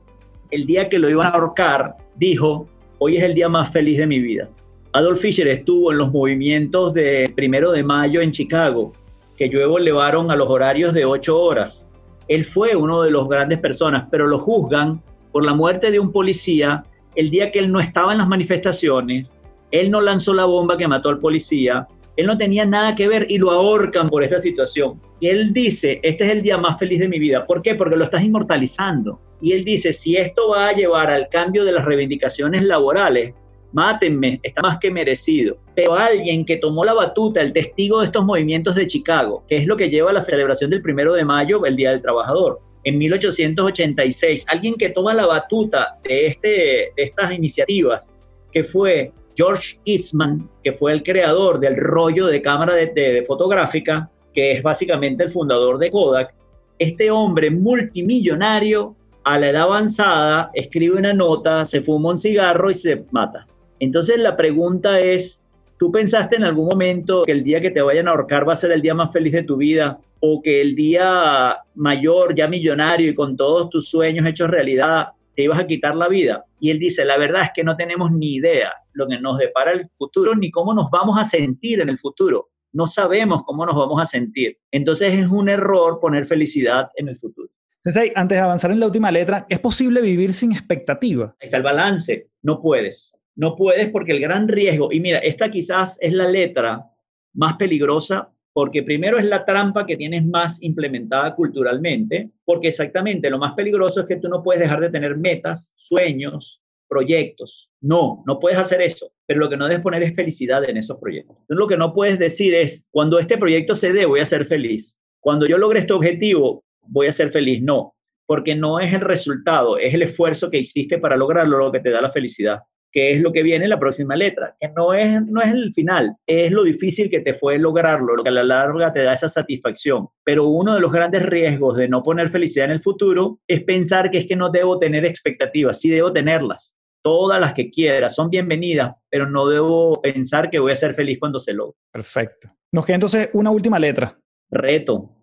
el 0.51 0.67
día 0.67 0.89
que 0.89 0.99
lo 0.99 1.09
iban 1.09 1.25
a 1.25 1.31
ahorcar, 1.31 1.95
dijo, 2.17 2.67
hoy 3.03 3.17
es 3.17 3.23
el 3.23 3.33
día 3.33 3.49
más 3.49 3.71
feliz 3.71 3.97
de 3.97 4.05
mi 4.05 4.19
vida. 4.19 4.47
Adolf 4.93 5.21
Fischer 5.21 5.47
estuvo 5.47 5.91
en 5.91 5.97
los 5.97 6.11
movimientos 6.11 6.93
de 6.93 7.33
primero 7.35 7.71
de 7.71 7.81
mayo 7.81 8.21
en 8.21 8.31
Chicago, 8.31 8.93
que 9.35 9.47
luego 9.47 9.79
elevaron 9.79 10.29
a 10.29 10.35
los 10.35 10.47
horarios 10.47 10.93
de 10.93 11.03
ocho 11.03 11.41
horas. 11.41 11.89
Él 12.27 12.45
fue 12.45 12.75
uno 12.75 13.01
de 13.01 13.09
los 13.09 13.27
grandes 13.27 13.57
personas, 13.57 14.07
pero 14.11 14.27
lo 14.27 14.37
juzgan 14.37 15.01
por 15.31 15.43
la 15.43 15.55
muerte 15.55 15.89
de 15.89 15.99
un 15.99 16.11
policía 16.11 16.83
el 17.15 17.31
día 17.31 17.49
que 17.49 17.57
él 17.57 17.71
no 17.71 17.79
estaba 17.79 18.11
en 18.11 18.19
las 18.19 18.27
manifestaciones, 18.27 19.35
él 19.71 19.89
no 19.89 19.99
lanzó 19.99 20.35
la 20.35 20.45
bomba 20.45 20.77
que 20.77 20.87
mató 20.87 21.09
al 21.09 21.17
policía, 21.17 21.87
él 22.17 22.27
no 22.27 22.37
tenía 22.37 22.65
nada 22.65 22.95
que 22.95 23.07
ver 23.07 23.25
y 23.29 23.37
lo 23.37 23.51
ahorcan 23.51 24.09
por 24.09 24.23
esta 24.23 24.39
situación. 24.39 25.01
Y 25.19 25.27
él 25.27 25.53
dice, 25.53 25.99
este 26.03 26.25
es 26.25 26.31
el 26.31 26.41
día 26.41 26.57
más 26.57 26.77
feliz 26.77 26.99
de 26.99 27.07
mi 27.07 27.19
vida. 27.19 27.45
¿Por 27.45 27.61
qué? 27.61 27.75
Porque 27.75 27.95
lo 27.95 28.03
estás 28.03 28.23
inmortalizando. 28.23 29.19
Y 29.41 29.53
él 29.53 29.63
dice, 29.63 29.93
si 29.93 30.17
esto 30.17 30.49
va 30.49 30.69
a 30.69 30.73
llevar 30.73 31.09
al 31.09 31.29
cambio 31.29 31.63
de 31.63 31.71
las 31.71 31.85
reivindicaciones 31.85 32.63
laborales, 32.63 33.33
mátenme, 33.73 34.39
está 34.43 34.61
más 34.61 34.77
que 34.77 34.91
merecido. 34.91 35.57
Pero 35.75 35.95
alguien 35.95 36.45
que 36.45 36.57
tomó 36.57 36.83
la 36.83 36.93
batuta, 36.93 37.41
el 37.41 37.53
testigo 37.53 37.99
de 37.99 38.07
estos 38.07 38.25
movimientos 38.25 38.75
de 38.75 38.87
Chicago, 38.87 39.43
que 39.47 39.57
es 39.57 39.67
lo 39.67 39.77
que 39.77 39.89
lleva 39.89 40.11
a 40.11 40.13
la 40.13 40.25
celebración 40.25 40.69
del 40.69 40.81
primero 40.81 41.13
de 41.13 41.25
mayo, 41.25 41.65
el 41.65 41.75
Día 41.75 41.91
del 41.91 42.01
Trabajador, 42.01 42.59
en 42.83 42.97
1886, 42.97 44.45
alguien 44.49 44.75
que 44.75 44.89
toma 44.89 45.13
la 45.13 45.25
batuta 45.25 45.99
de, 46.03 46.27
este, 46.27 46.49
de 46.95 47.03
estas 47.03 47.31
iniciativas, 47.31 48.15
que 48.51 48.63
fue 48.63 49.11
George 49.35 49.79
Eastman, 49.85 50.49
que 50.63 50.73
fue 50.73 50.91
el 50.91 51.03
creador 51.03 51.59
del 51.59 51.75
rollo 51.75 52.27
de 52.27 52.41
cámara 52.41 52.75
de 52.75 53.23
fotográfica, 53.27 54.09
que 54.33 54.53
es 54.53 54.63
básicamente 54.63 55.23
el 55.23 55.29
fundador 55.29 55.77
de 55.77 55.91
Kodak, 55.91 56.33
este 56.79 57.11
hombre 57.11 57.51
multimillonario 57.51 58.95
a 59.23 59.37
la 59.37 59.49
edad 59.49 59.63
avanzada 59.63 60.49
escribe 60.53 60.97
una 60.97 61.13
nota, 61.13 61.63
se 61.63 61.81
fuma 61.81 62.09
un 62.09 62.17
cigarro 62.17 62.71
y 62.71 62.73
se 62.73 63.05
mata. 63.11 63.45
Entonces 63.79 64.19
la 64.19 64.35
pregunta 64.35 64.99
es, 64.99 65.43
¿tú 65.77 65.91
pensaste 65.91 66.37
en 66.37 66.43
algún 66.43 66.67
momento 66.67 67.23
que 67.23 67.31
el 67.31 67.43
día 67.43 67.61
que 67.61 67.71
te 67.71 67.81
vayan 67.81 68.07
a 68.07 68.11
ahorcar 68.11 68.47
va 68.47 68.53
a 68.53 68.55
ser 68.55 68.71
el 68.71 68.81
día 68.81 68.95
más 68.95 69.11
feliz 69.11 69.33
de 69.33 69.43
tu 69.43 69.57
vida? 69.57 69.99
¿O 70.19 70.41
que 70.41 70.61
el 70.61 70.75
día 70.75 71.57
mayor, 71.75 72.35
ya 72.35 72.47
millonario 72.47 73.09
y 73.09 73.15
con 73.15 73.35
todos 73.35 73.69
tus 73.69 73.87
sueños 73.87 74.25
hechos 74.25 74.49
realidad, 74.49 75.09
te 75.41 75.45
ibas 75.45 75.59
a 75.59 75.65
quitar 75.65 75.95
la 75.95 76.07
vida? 76.07 76.45
Y 76.59 76.69
él 76.69 76.77
dice, 76.77 77.03
la 77.03 77.17
verdad 77.17 77.45
es 77.45 77.51
que 77.51 77.63
no 77.63 77.75
tenemos 77.75 78.11
ni 78.11 78.35
idea 78.35 78.71
lo 78.93 79.07
que 79.07 79.19
nos 79.19 79.39
depara 79.39 79.71
el 79.71 79.81
futuro 79.97 80.35
ni 80.35 80.51
cómo 80.51 80.75
nos 80.75 80.91
vamos 80.91 81.19
a 81.19 81.23
sentir 81.23 81.81
en 81.81 81.89
el 81.89 81.97
futuro. 81.97 82.51
No 82.73 82.85
sabemos 82.85 83.41
cómo 83.43 83.65
nos 83.65 83.75
vamos 83.75 83.99
a 83.99 84.05
sentir. 84.05 84.59
Entonces 84.69 85.13
es 85.17 85.27
un 85.27 85.49
error 85.49 85.99
poner 85.99 86.27
felicidad 86.27 86.89
en 86.95 87.07
el 87.07 87.17
futuro. 87.17 87.49
Sensei, 87.79 88.11
antes 88.15 88.37
de 88.37 88.43
avanzar 88.43 88.69
en 88.69 88.79
la 88.79 88.85
última 88.85 89.09
letra, 89.09 89.47
¿es 89.49 89.57
posible 89.57 90.01
vivir 90.01 90.31
sin 90.31 90.51
expectativa? 90.51 91.35
Está 91.39 91.57
el 91.57 91.63
balance. 91.63 92.29
No 92.43 92.61
puedes. 92.61 93.17
No 93.35 93.55
puedes 93.55 93.89
porque 93.89 94.11
el 94.11 94.19
gran 94.19 94.47
riesgo, 94.47 94.91
y 94.91 94.99
mira, 94.99 95.17
esta 95.17 95.49
quizás 95.49 95.97
es 96.01 96.13
la 96.13 96.29
letra 96.29 96.85
más 97.33 97.55
peligrosa 97.55 98.31
porque 98.53 98.83
primero 98.83 99.17
es 99.17 99.25
la 99.25 99.45
trampa 99.45 99.85
que 99.85 99.97
tienes 99.97 100.25
más 100.25 100.61
implementada 100.61 101.35
culturalmente, 101.35 102.31
porque 102.43 102.69
exactamente 102.69 103.29
lo 103.29 103.39
más 103.39 103.53
peligroso 103.53 104.01
es 104.01 104.07
que 104.07 104.17
tú 104.17 104.27
no 104.27 104.43
puedes 104.43 104.61
dejar 104.61 104.81
de 104.81 104.89
tener 104.89 105.17
metas, 105.17 105.71
sueños, 105.75 106.61
proyectos. 106.87 107.69
No, 107.79 108.23
no 108.27 108.39
puedes 108.39 108.59
hacer 108.59 108.81
eso, 108.81 109.11
pero 109.25 109.39
lo 109.39 109.49
que 109.49 109.55
no 109.55 109.67
debes 109.67 109.81
poner 109.81 110.03
es 110.03 110.15
felicidad 110.15 110.67
en 110.69 110.77
esos 110.77 110.97
proyectos. 110.99 111.37
Lo 111.47 111.67
que 111.67 111.77
no 111.77 111.93
puedes 111.93 112.19
decir 112.19 112.53
es, 112.53 112.87
cuando 112.91 113.17
este 113.19 113.37
proyecto 113.37 113.75
se 113.75 113.93
dé, 113.93 114.05
voy 114.05 114.19
a 114.19 114.25
ser 114.25 114.45
feliz. 114.45 114.99
Cuando 115.21 115.47
yo 115.47 115.57
logre 115.57 115.79
este 115.79 115.93
objetivo, 115.93 116.65
voy 116.81 117.07
a 117.07 117.11
ser 117.13 117.31
feliz. 117.31 117.61
No, 117.61 117.95
porque 118.25 118.55
no 118.55 118.79
es 118.79 118.93
el 118.93 119.01
resultado, 119.01 119.77
es 119.77 119.93
el 119.93 120.01
esfuerzo 120.01 120.49
que 120.49 120.57
hiciste 120.57 120.97
para 120.97 121.15
lograrlo 121.15 121.57
lo 121.57 121.71
que 121.71 121.79
te 121.79 121.89
da 121.89 122.01
la 122.01 122.11
felicidad, 122.11 122.59
que 122.91 123.13
es 123.13 123.21
lo 123.21 123.31
que 123.31 123.43
viene 123.43 123.65
en 123.65 123.69
la 123.69 123.79
próxima 123.79 124.15
letra, 124.15 124.55
que 124.59 124.69
no 124.69 124.93
es, 124.93 125.25
no 125.25 125.41
es 125.41 125.51
el 125.51 125.73
final, 125.73 126.15
es 126.25 126.51
lo 126.51 126.63
difícil 126.63 127.09
que 127.09 127.21
te 127.21 127.33
fue 127.33 127.57
lograrlo, 127.57 128.15
lo 128.15 128.23
que 128.23 128.29
a 128.29 128.33
la 128.33 128.43
larga 128.43 128.91
te 128.91 129.03
da 129.03 129.13
esa 129.13 129.29
satisfacción. 129.29 130.07
Pero 130.23 130.47
uno 130.47 130.75
de 130.75 130.81
los 130.81 130.91
grandes 130.91 131.23
riesgos 131.23 131.77
de 131.77 131.87
no 131.87 132.03
poner 132.03 132.29
felicidad 132.29 132.65
en 132.65 132.71
el 132.71 132.81
futuro 132.81 133.39
es 133.47 133.63
pensar 133.63 134.11
que 134.11 134.19
es 134.19 134.27
que 134.27 134.35
no 134.35 134.49
debo 134.49 134.77
tener 134.79 135.05
expectativas, 135.05 135.79
sí 135.79 135.89
debo 135.89 136.11
tenerlas. 136.11 136.77
Todas 137.03 137.39
las 137.39 137.53
que 137.53 137.71
quiera 137.71 138.09
son 138.09 138.29
bienvenidas, 138.29 138.93
pero 139.09 139.27
no 139.27 139.47
debo 139.47 140.01
pensar 140.01 140.49
que 140.49 140.59
voy 140.59 140.71
a 140.71 140.75
ser 140.75 140.93
feliz 140.93 141.17
cuando 141.19 141.39
se 141.39 141.53
logre. 141.53 141.75
Perfecto. 141.91 142.49
Nos 142.71 142.85
queda 142.85 142.95
entonces 142.95 143.29
una 143.33 143.49
última 143.49 143.79
letra. 143.79 144.17
Reto. 144.49 145.17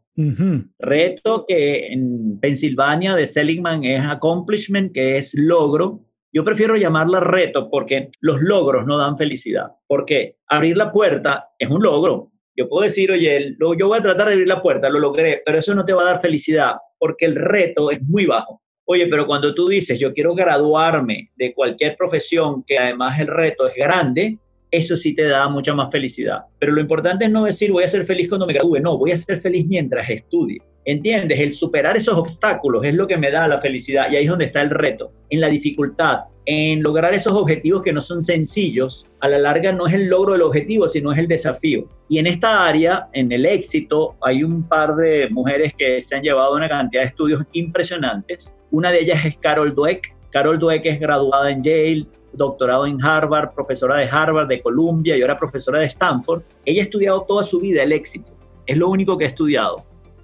Reto 0.81 1.45
que 1.47 1.87
en 1.93 2.41
Pensilvania 2.41 3.15
de 3.15 3.27
Seligman 3.27 3.85
es 3.85 4.01
accomplishment, 4.01 4.93
que 4.93 5.19
es 5.19 5.33
logro. 5.35 6.05
Yo 6.33 6.45
prefiero 6.45 6.77
llamarla 6.77 7.21
reto 7.21 7.71
porque 7.71 8.11
los 8.21 8.41
logros 8.41 8.87
no 8.87 8.99
dan 8.99 9.17
felicidad. 9.17 9.69
Porque 9.87 10.37
abrir 10.47 10.77
la 10.77 10.93
puerta 10.93 11.51
es 11.59 11.69
un 11.69 11.83
logro. 11.83 12.33
Yo 12.57 12.69
puedo 12.69 12.85
decir, 12.85 13.11
oye, 13.11 13.57
yo 13.79 13.89
voy 13.89 13.99
a 13.99 14.03
tratar 14.03 14.27
de 14.27 14.33
abrir 14.33 14.49
la 14.49 14.61
puerta, 14.61 14.91
lo 14.91 14.99
logré, 14.99 15.43
pero 15.47 15.59
eso 15.59 15.75
no 15.75 15.85
te 15.85 15.93
va 15.93 16.03
a 16.03 16.07
dar 16.07 16.21
felicidad 16.21 16.73
porque 16.99 17.25
el 17.25 17.37
reto 17.37 17.91
es 17.91 18.03
muy 18.03 18.27
bajo. 18.27 18.61
Oye, 18.85 19.07
pero 19.07 19.27
cuando 19.27 19.55
tú 19.55 19.69
dices, 19.69 19.99
yo 19.99 20.13
quiero 20.13 20.35
graduarme 20.35 21.31
de 21.37 21.55
cualquier 21.55 21.97
profesión 21.97 22.65
que 22.67 22.79
además 22.79 23.21
el 23.21 23.29
reto 23.29 23.69
es 23.69 23.77
grande, 23.77 24.39
eso 24.71 24.97
sí 24.97 25.15
te 25.15 25.25
da 25.25 25.49
mucha 25.49 25.75
más 25.75 25.91
felicidad. 25.91 26.45
Pero 26.59 26.73
lo 26.73 26.81
importante 26.81 27.27
es 27.27 27.31
no 27.31 27.45
decir 27.45 27.71
voy 27.71 27.85
a 27.85 27.89
ser 27.89 28.05
feliz 28.05 28.29
cuando 28.29 28.47
me 28.47 28.55
gradúe, 28.55 28.81
no, 28.81 28.99
voy 28.99 29.13
a 29.13 29.17
ser 29.17 29.41
feliz 29.41 29.67
mientras 29.67 30.09
estudie. 30.11 30.59
¿Entiendes? 30.89 31.39
El 31.39 31.53
superar 31.53 31.99
esos 31.99 32.17
obstáculos 32.17 32.83
es 32.83 32.95
lo 32.95 33.07
que 33.07 33.19
me 33.19 33.31
da 33.31 33.47
la 33.47 33.61
felicidad 33.61 34.11
y 34.11 34.17
ahí 34.17 34.25
es 34.25 34.31
donde 34.31 34.47
está 34.47 34.63
el 34.63 34.71
reto, 34.71 35.13
en 35.29 35.43
la 35.43 35.49
dificultad, 35.49 36.21
en 36.47 36.83
lograr 36.83 37.13
esos 37.13 37.35
objetivos 37.35 37.83
que 37.83 37.93
no 37.93 38.01
son 38.01 38.23
sencillos. 38.23 39.05
A 39.21 39.29
la 39.29 39.39
larga 39.39 39.71
no 39.71 39.87
es 39.87 39.93
el 39.93 40.09
logro 40.09 40.33
del 40.33 40.41
objetivo, 40.41 40.89
sino 40.89 41.13
es 41.13 41.19
el 41.19 41.29
desafío. 41.29 41.87
Y 42.09 42.17
en 42.17 42.27
esta 42.27 42.67
área, 42.67 43.11
en 43.13 43.31
el 43.31 43.45
éxito, 43.45 44.17
hay 44.23 44.43
un 44.43 44.67
par 44.67 44.97
de 44.97 45.29
mujeres 45.29 45.75
que 45.77 46.01
se 46.01 46.17
han 46.17 46.23
llevado 46.23 46.57
una 46.57 46.71
cantidad 46.71 47.03
de 47.03 47.09
estudios 47.09 47.43
impresionantes. 47.53 48.51
Una 48.71 48.91
de 48.91 49.01
ellas 49.01 49.27
es 49.27 49.37
Carol 49.37 49.75
Dweck. 49.75 50.17
Carol 50.31 50.59
Dweck 50.59 50.87
es 50.87 50.99
graduada 50.99 51.51
en 51.51 51.63
Yale, 51.63 52.07
doctorado 52.33 52.87
en 52.87 53.05
Harvard, 53.05 53.53
profesora 53.53 53.97
de 53.97 54.09
Harvard, 54.11 54.49
de 54.49 54.63
Columbia 54.63 55.19
y 55.19 55.21
ahora 55.21 55.39
profesora 55.39 55.81
de 55.81 55.85
Stanford. 55.85 56.45
Ella 56.65 56.81
ha 56.81 56.85
estudiado 56.85 57.27
toda 57.29 57.43
su 57.43 57.61
vida 57.61 57.83
el 57.83 57.93
éxito, 57.93 58.33
es 58.65 58.79
lo 58.79 58.89
único 58.89 59.19
que 59.19 59.27
ha 59.27 59.29
estudiado. 59.29 59.77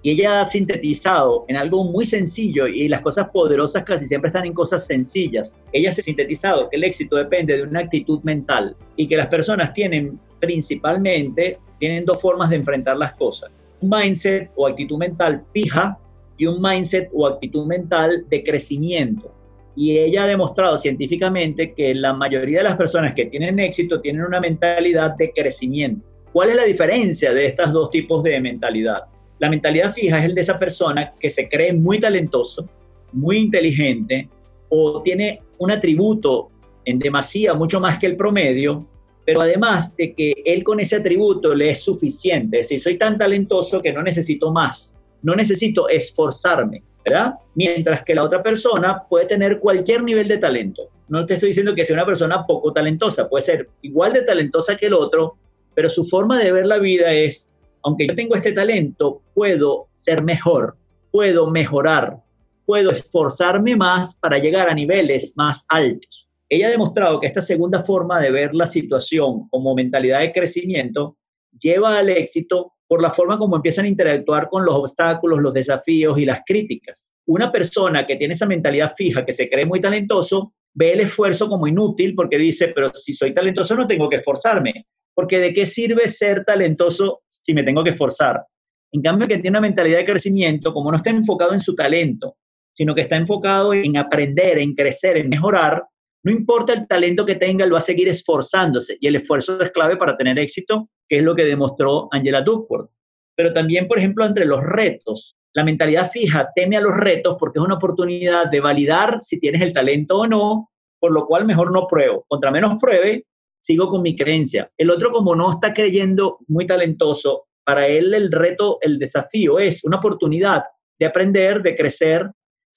Y 0.05 0.11
ella 0.11 0.43
ha 0.43 0.47
sintetizado 0.47 1.47
en 1.49 1.57
algo 1.57 1.83
muy 1.83 2.05
sencillo 2.05 2.67
y 2.67 2.89
las 2.89 3.01
cosas 3.01 3.31
poderosas 3.31 3.85
casi 3.85 4.07
siempre 4.07 4.29
están 4.29 4.45
en 4.45 4.53
cosas 4.53 4.87
sencillas. 4.87 5.59
Ella 5.73 5.89
ha 5.89 5.93
sintetizado 5.93 6.69
que 6.69 6.77
el 6.77 6.85
éxito 6.85 7.17
depende 7.17 7.57
de 7.57 7.63
una 7.63 7.81
actitud 7.81 8.21
mental 8.23 8.77
y 8.97 9.09
que 9.09 9.17
las 9.17 9.29
personas 9.29 9.73
tienen 9.73 10.21
principalmente, 10.39 11.59
tienen 11.79 12.05
dos 12.05 12.21
formas 12.21 12.51
de 12.51 12.57
enfrentar 12.57 12.99
las 12.99 13.15
cosas. 13.15 13.51
Un 13.81 13.89
mindset 13.89 14.51
o 14.57 14.67
actitud 14.67 14.99
mental 14.99 15.43
fija 15.55 15.99
y 16.37 16.45
un 16.45 16.61
mindset 16.61 17.09
o 17.15 17.27
actitud 17.27 17.65
mental 17.65 18.27
de 18.29 18.45
crecimiento 18.45 19.33
y 19.77 19.99
ella 19.99 20.25
ha 20.25 20.27
demostrado 20.27 20.79
científicamente 20.79 21.73
que 21.75 21.95
la 21.95 22.13
mayoría 22.13 22.59
de 22.59 22.65
las 22.65 22.77
personas 22.77 23.15
que 23.15 23.27
tienen 23.27 23.59
éxito 23.59 24.01
tienen 24.01 24.23
una 24.23 24.41
mentalidad 24.41 25.17
de 25.17 25.33
crecimiento. 25.33 26.07
¿Cuál 26.33 26.51
es 26.51 26.57
la 26.57 26.65
diferencia 26.65 27.33
de 27.33 27.47
estos 27.47 27.73
dos 27.73 27.91
tipos 27.91 28.23
de 28.23 28.41
mentalidad? 28.41 29.05
La 29.39 29.51
mentalidad 29.51 29.93
fija 29.93 30.19
es 30.19 30.25
el 30.25 30.35
de 30.35 30.41
esa 30.41 30.59
persona 30.59 31.13
que 31.19 31.31
se 31.31 31.49
cree 31.49 31.73
muy 31.73 31.99
talentoso, 31.99 32.69
muy 33.13 33.39
inteligente 33.39 34.29
o 34.69 35.03
tiene 35.03 35.41
un 35.59 35.71
atributo 35.71 36.51
en 36.85 36.99
demasía 36.99 37.55
mucho 37.55 37.81
más 37.81 37.99
que 37.99 38.07
el 38.07 38.17
promedio, 38.17 38.87
pero 39.25 39.41
además 39.41 39.97
de 39.97 40.15
que 40.15 40.35
él 40.45 40.63
con 40.63 40.81
ese 40.81 40.97
atributo 40.97 41.55
le 41.55 41.71
es 41.71 41.81
suficiente, 41.81 42.61
es 42.61 42.69
decir, 42.69 42.81
soy 42.81 42.99
tan 42.99 43.17
talentoso 43.17 43.81
que 43.81 43.93
no 43.93 44.03
necesito 44.03 44.51
más, 44.51 44.99
no 45.23 45.35
necesito 45.35 45.89
esforzarme, 45.89 46.83
¿verdad? 47.05 47.35
Mientras 47.55 48.03
que 48.03 48.15
la 48.15 48.23
otra 48.23 48.43
persona 48.43 49.03
puede 49.09 49.27
tener 49.27 49.59
cualquier 49.59 50.03
nivel 50.03 50.29
de 50.29 50.39
talento. 50.39 50.91
No 51.09 51.25
te 51.25 51.35
estoy 51.35 51.49
diciendo 51.49 51.75
que 51.75 51.85
sea 51.85 51.95
una 51.95 52.07
persona 52.07 52.47
poco 52.47 52.73
talentosa, 52.73 53.29
puede 53.29 53.43
ser 53.43 53.69
igual 53.83 54.13
de 54.13 54.23
talentosa 54.23 54.77
que 54.77 54.87
el 54.87 54.95
otro, 54.95 55.37
pero 55.75 55.89
su 55.89 56.05
forma 56.05 56.43
de 56.43 56.53
ver 56.53 56.67
la 56.67 56.79
vida 56.79 57.13
es, 57.13 57.53
aunque 57.85 58.07
yo 58.07 58.15
tengo 58.15 58.35
este 58.35 58.53
talento, 58.53 59.23
puedo 59.35 59.89
ser 59.93 60.25
mejor, 60.25 60.77
puedo 61.11 61.51
mejorar, 61.51 62.23
puedo 62.65 62.91
esforzarme 62.91 63.77
más 63.77 64.19
para 64.19 64.39
llegar 64.39 64.71
a 64.71 64.75
niveles 64.75 65.35
más 65.37 65.65
altos. 65.69 66.29
ella 66.49 66.69
ha 66.69 66.71
demostrado 66.71 67.21
que 67.21 67.27
esta 67.27 67.41
segunda 67.41 67.85
forma 67.85 68.21
de 68.21 68.31
ver 68.31 68.55
la 68.55 68.67
situación 68.67 69.49
como 69.51 69.75
mentalidad 69.75 70.21
de 70.21 70.33
crecimiento 70.33 71.19
lleva 71.61 71.99
al 71.99 72.09
éxito 72.09 72.73
por 72.87 73.03
la 73.03 73.11
forma 73.11 73.39
como 73.39 73.57
empiezan 73.57 73.85
a 73.85 73.89
interactuar 73.89 74.49
con 74.49 74.65
los 74.65 74.75
obstáculos, 74.75 75.41
los 75.41 75.53
desafíos 75.53 76.19
y 76.19 76.25
las 76.25 76.43
críticas. 76.45 77.13
Una 77.27 77.51
persona 77.51 78.07
que 78.07 78.17
tiene 78.17 78.33
esa 78.33 78.47
mentalidad 78.47 78.95
fija, 78.97 79.25
que 79.25 79.33
se 79.33 79.49
cree 79.49 79.67
muy 79.67 79.81
talentoso, 79.81 80.55
ve 80.75 80.93
el 80.93 81.01
esfuerzo 81.01 81.49
como 81.49 81.67
inútil 81.67 82.15
porque 82.15 82.39
dice, 82.39 82.69
pero 82.69 82.91
si 82.95 83.13
soy 83.15 83.33
talentoso 83.33 83.75
no 83.75 83.87
tengo 83.87 84.09
que 84.09 84.17
esforzarme, 84.17 84.87
porque 85.15 85.39
¿de 85.39 85.53
qué 85.53 85.67
sirve 85.67 86.09
ser 86.09 86.45
talentoso 86.45 87.23
si 87.29 87.55
me 87.55 87.63
tengo 87.63 87.85
que 87.85 87.91
esforzar? 87.91 88.45
En 88.93 89.03
cambio, 89.03 89.27
que 89.27 89.39
tiene 89.39 89.59
una 89.59 89.61
mentalidad 89.61 89.99
de 89.99 90.05
crecimiento, 90.05 90.73
como 90.73 90.91
no 90.91 90.99
está 90.99 91.11
enfocado 91.11 91.53
en 91.53 91.61
su 91.61 91.75
talento, 91.75 92.37
sino 92.73 92.95
que 92.95 93.03
está 93.03 93.17
enfocado 93.17 93.73
en 93.73 93.97
aprender, 93.97 94.59
en 94.59 94.75
crecer, 94.75 95.17
en 95.17 95.29
mejorar, 95.29 95.85
no 96.25 96.33
importa 96.33 96.73
el 96.73 96.87
talento 96.89 97.27
que 97.27 97.35
tenga, 97.35 97.67
él 97.67 97.75
va 97.75 97.79
a 97.79 97.83
seguir 97.83 98.09
esforzándose 98.09 98.97
y 98.99 99.07
el 99.07 99.17
esfuerzo 99.17 99.61
es 99.61 99.71
clave 99.71 99.99
para 99.99 100.17
tener 100.17 100.39
éxito, 100.39 100.89
que 101.07 101.19
es 101.19 101.23
lo 101.23 101.35
que 101.35 101.45
demostró 101.45 102.09
Angela 102.11 102.41
Duckworth. 102.41 102.91
Pero 103.37 103.53
también, 103.53 103.87
por 103.87 103.99
ejemplo, 103.99 104.25
entre 104.25 104.47
los 104.47 104.63
retos, 104.63 105.37
la 105.53 105.65
mentalidad 105.65 106.11
fija 106.11 106.49
teme 106.55 106.79
a 106.79 106.81
los 106.81 106.97
retos 106.97 107.37
porque 107.39 107.59
es 107.59 107.65
una 107.65 107.75
oportunidad 107.75 108.51
de 108.51 108.61
validar 108.61 109.21
si 109.21 109.39
tienes 109.39 109.61
el 109.61 109.75
talento 109.75 110.19
o 110.19 110.27
no, 110.27 110.71
por 110.99 111.13
lo 111.13 111.27
cual 111.27 111.45
mejor 111.45 111.73
no 111.73 111.87
pruebo. 111.87 112.25
Contra 112.27 112.51
menos 112.51 112.77
pruebe, 112.81 113.27
sigo 113.65 113.89
con 113.89 114.03
mi 114.03 114.15
creencia. 114.15 114.71
El 114.77 114.91
otro, 114.91 115.11
como 115.11 115.35
no 115.35 115.53
está 115.53 115.73
creyendo 115.73 116.39
muy 116.49 116.67
talentoso, 116.67 117.47
para 117.65 117.87
él 117.87 118.13
el 118.13 118.31
reto, 118.31 118.79
el 118.83 118.99
desafío 118.99 119.59
es 119.59 119.85
una 119.85 119.97
oportunidad 119.97 120.65
de 120.99 121.07
aprender, 121.07 121.63
de 121.63 121.75
crecer, 121.75 122.31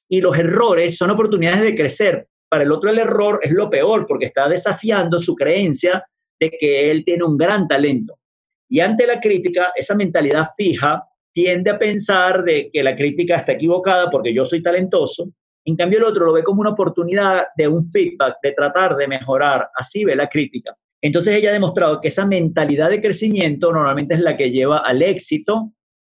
y 0.09 0.21
los 0.21 0.37
errores 0.37 0.97
son 0.97 1.09
oportunidades 1.09 1.61
de 1.61 1.75
crecer 1.75 2.27
para 2.49 2.63
el 2.63 2.71
otro 2.71 2.89
el 2.89 2.99
error 2.99 3.39
es 3.43 3.51
lo 3.51 3.69
peor 3.69 4.05
porque 4.07 4.25
está 4.25 4.47
desafiando 4.47 5.19
su 5.19 5.35
creencia 5.35 6.03
de 6.39 6.51
que 6.51 6.91
él 6.91 7.03
tiene 7.03 7.23
un 7.23 7.37
gran 7.37 7.67
talento. 7.67 8.19
Y 8.69 8.79
ante 8.79 9.07
la 9.07 9.19
crítica, 9.19 9.73
esa 9.75 9.95
mentalidad 9.95 10.49
fija 10.55 11.03
tiende 11.33 11.71
a 11.71 11.77
pensar 11.77 12.43
de 12.43 12.69
que 12.71 12.83
la 12.83 12.95
crítica 12.95 13.35
está 13.35 13.53
equivocada 13.53 14.09
porque 14.09 14.33
yo 14.33 14.45
soy 14.45 14.61
talentoso. 14.61 15.29
En 15.67 15.75
cambio, 15.75 15.99
el 15.99 16.05
otro 16.05 16.25
lo 16.25 16.33
ve 16.33 16.43
como 16.43 16.61
una 16.61 16.69
oportunidad 16.69 17.47
de 17.57 17.67
un 17.67 17.91
feedback, 17.91 18.37
de 18.41 18.53
tratar 18.53 18.95
de 18.95 19.07
mejorar. 19.07 19.69
Así 19.75 20.05
ve 20.05 20.15
la 20.15 20.29
crítica. 20.29 20.75
Entonces 21.01 21.35
ella 21.35 21.49
ha 21.49 21.53
demostrado 21.53 21.99
que 21.99 22.07
esa 22.07 22.25
mentalidad 22.25 22.89
de 22.89 23.01
crecimiento 23.01 23.71
normalmente 23.71 24.15
es 24.15 24.21
la 24.21 24.37
que 24.37 24.49
lleva 24.49 24.77
al 24.77 25.01
éxito, 25.01 25.73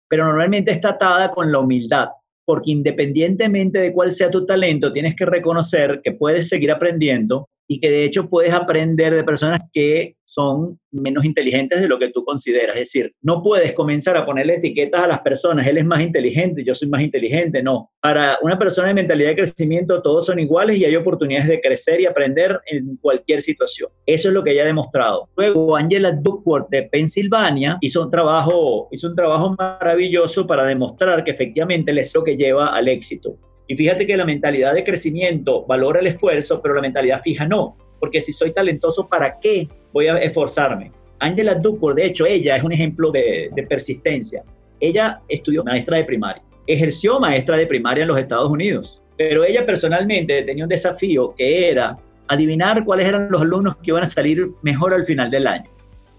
pero 0.08 0.26
normalmente 0.26 0.72
está 0.72 0.92
atada 0.92 1.32
con 1.32 1.52
la 1.52 1.60
humildad 1.60 2.08
porque 2.46 2.72
independientemente 2.72 3.80
de 3.80 3.94
cuál 3.94 4.12
sea 4.12 4.30
tu 4.30 4.46
talento, 4.46 4.92
tienes 4.92 5.16
que 5.16 5.26
reconocer 5.26 6.02
que 6.04 6.12
puedes 6.12 6.50
seguir 6.50 6.72
aprendiendo 6.72 7.48
y 7.66 7.80
que 7.80 7.90
de 7.90 8.04
hecho 8.04 8.30
puedes 8.30 8.52
aprender 8.52 9.16
de 9.16 9.24
personas 9.24 9.62
que 9.72 10.16
son 10.32 10.80
menos 10.92 11.26
inteligentes 11.26 11.82
de 11.82 11.90
lo 11.90 12.00
que 12.00 12.08
tú 12.08 12.24
consideras. 12.24 12.78
Es 12.78 12.84
decir, 12.84 13.14
no 13.22 13.44
puedes 13.44 13.74
comenzar 13.74 14.16
a 14.16 14.26
ponerle 14.26 14.56
etiquetas 14.56 15.04
a 15.04 15.08
las 15.08 15.20
personas, 15.20 15.68
él 15.68 15.78
es 15.78 15.86
más 15.86 16.00
inteligente, 16.00 16.64
yo 16.64 16.74
soy 16.74 16.88
más 16.88 17.02
inteligente, 17.02 17.62
no. 17.62 17.92
Para 18.00 18.38
una 18.42 18.58
persona 18.58 18.88
de 18.88 18.94
mentalidad 18.94 19.32
de 19.32 19.36
crecimiento 19.36 20.02
todos 20.02 20.26
son 20.26 20.40
iguales 20.40 20.78
y 20.78 20.86
hay 20.86 20.96
oportunidades 20.96 21.50
de 21.50 21.60
crecer 21.60 22.00
y 22.00 22.06
aprender 22.06 22.62
en 22.68 22.96
cualquier 23.02 23.42
situación. 23.42 23.90
Eso 24.06 24.30
es 24.30 24.34
lo 24.34 24.42
que 24.42 24.52
ella 24.52 24.64
ha 24.64 24.68
demostrado. 24.68 25.28
Luego, 25.36 25.76
Angela 25.76 26.14
Duckworth 26.14 26.70
de 26.70 26.84
Pensilvania 26.84 27.78
hizo 27.82 28.02
un 28.02 28.10
trabajo, 28.10 28.88
hizo 28.90 29.10
un 29.10 29.16
trabajo 29.18 29.54
maravilloso 29.60 30.48
para 30.48 30.66
demostrar 30.66 31.26
que 31.26 31.32
efectivamente 31.32 31.92
es 32.00 32.16
lo 32.16 32.24
que 32.24 32.38
lleva 32.38 32.68
al 32.68 32.88
éxito. 32.88 33.38
Y 33.68 33.76
fíjate 33.76 34.06
que 34.06 34.16
la 34.16 34.26
mentalidad 34.26 34.74
de 34.74 34.86
crecimiento 34.86 35.66
valora 35.66 36.00
el 36.00 36.08
esfuerzo, 36.08 36.62
pero 36.62 36.76
la 36.76 36.82
mentalidad 36.82 37.22
fija 37.22 37.46
no. 37.46 37.76
Porque 38.02 38.20
si 38.20 38.34
soy 38.34 38.52
talentoso, 38.52 39.08
¿para 39.08 39.40
qué 39.40 39.70
voy 39.94 40.08
a 40.08 40.18
esforzarme? 40.18 40.92
Angela 41.20 41.56
Duckworth, 41.56 41.96
de 41.96 42.08
hecho, 42.08 42.26
ella 42.26 42.58
es 42.58 42.64
un 42.64 42.74
ejemplo 42.74 43.12
de, 43.12 43.50
de 43.56 43.64
persistencia. 43.64 44.44
Ella 44.80 45.22
estudió 45.30 45.64
maestra 45.64 45.98
de 45.98 46.04
primaria, 46.04 46.44
ejerció 46.68 47.20
maestra 47.20 47.56
de 47.56 47.68
primaria 47.68 48.02
en 48.02 48.10
los 48.10 48.20
Estados 48.20 48.50
Unidos, 48.50 49.02
pero 49.16 49.46
ella 49.46 49.66
personalmente 49.66 50.42
tenía 50.42 50.66
un 50.66 50.70
desafío 50.70 51.36
que 51.36 51.70
era 51.70 51.96
adivinar 52.28 52.84
cuáles 52.86 53.08
eran 53.08 53.30
los 53.30 53.42
alumnos 53.42 53.76
que 53.78 53.92
iban 53.92 54.04
a 54.04 54.08
salir 54.08 54.50
mejor 54.62 54.94
al 54.94 55.06
final 55.06 55.30
del 55.30 55.46
año, 55.46 55.70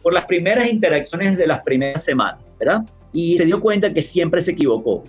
por 0.02 0.12
las 0.12 0.26
primeras 0.26 0.70
interacciones 0.70 1.36
de 1.36 1.46
las 1.46 1.62
primeras 1.62 2.04
semanas, 2.04 2.56
¿verdad? 2.60 2.82
Y 3.12 3.36
se 3.38 3.44
dio 3.44 3.60
cuenta 3.60 3.92
que 3.92 4.02
siempre 4.02 4.40
se 4.40 4.52
equivocó. 4.52 5.02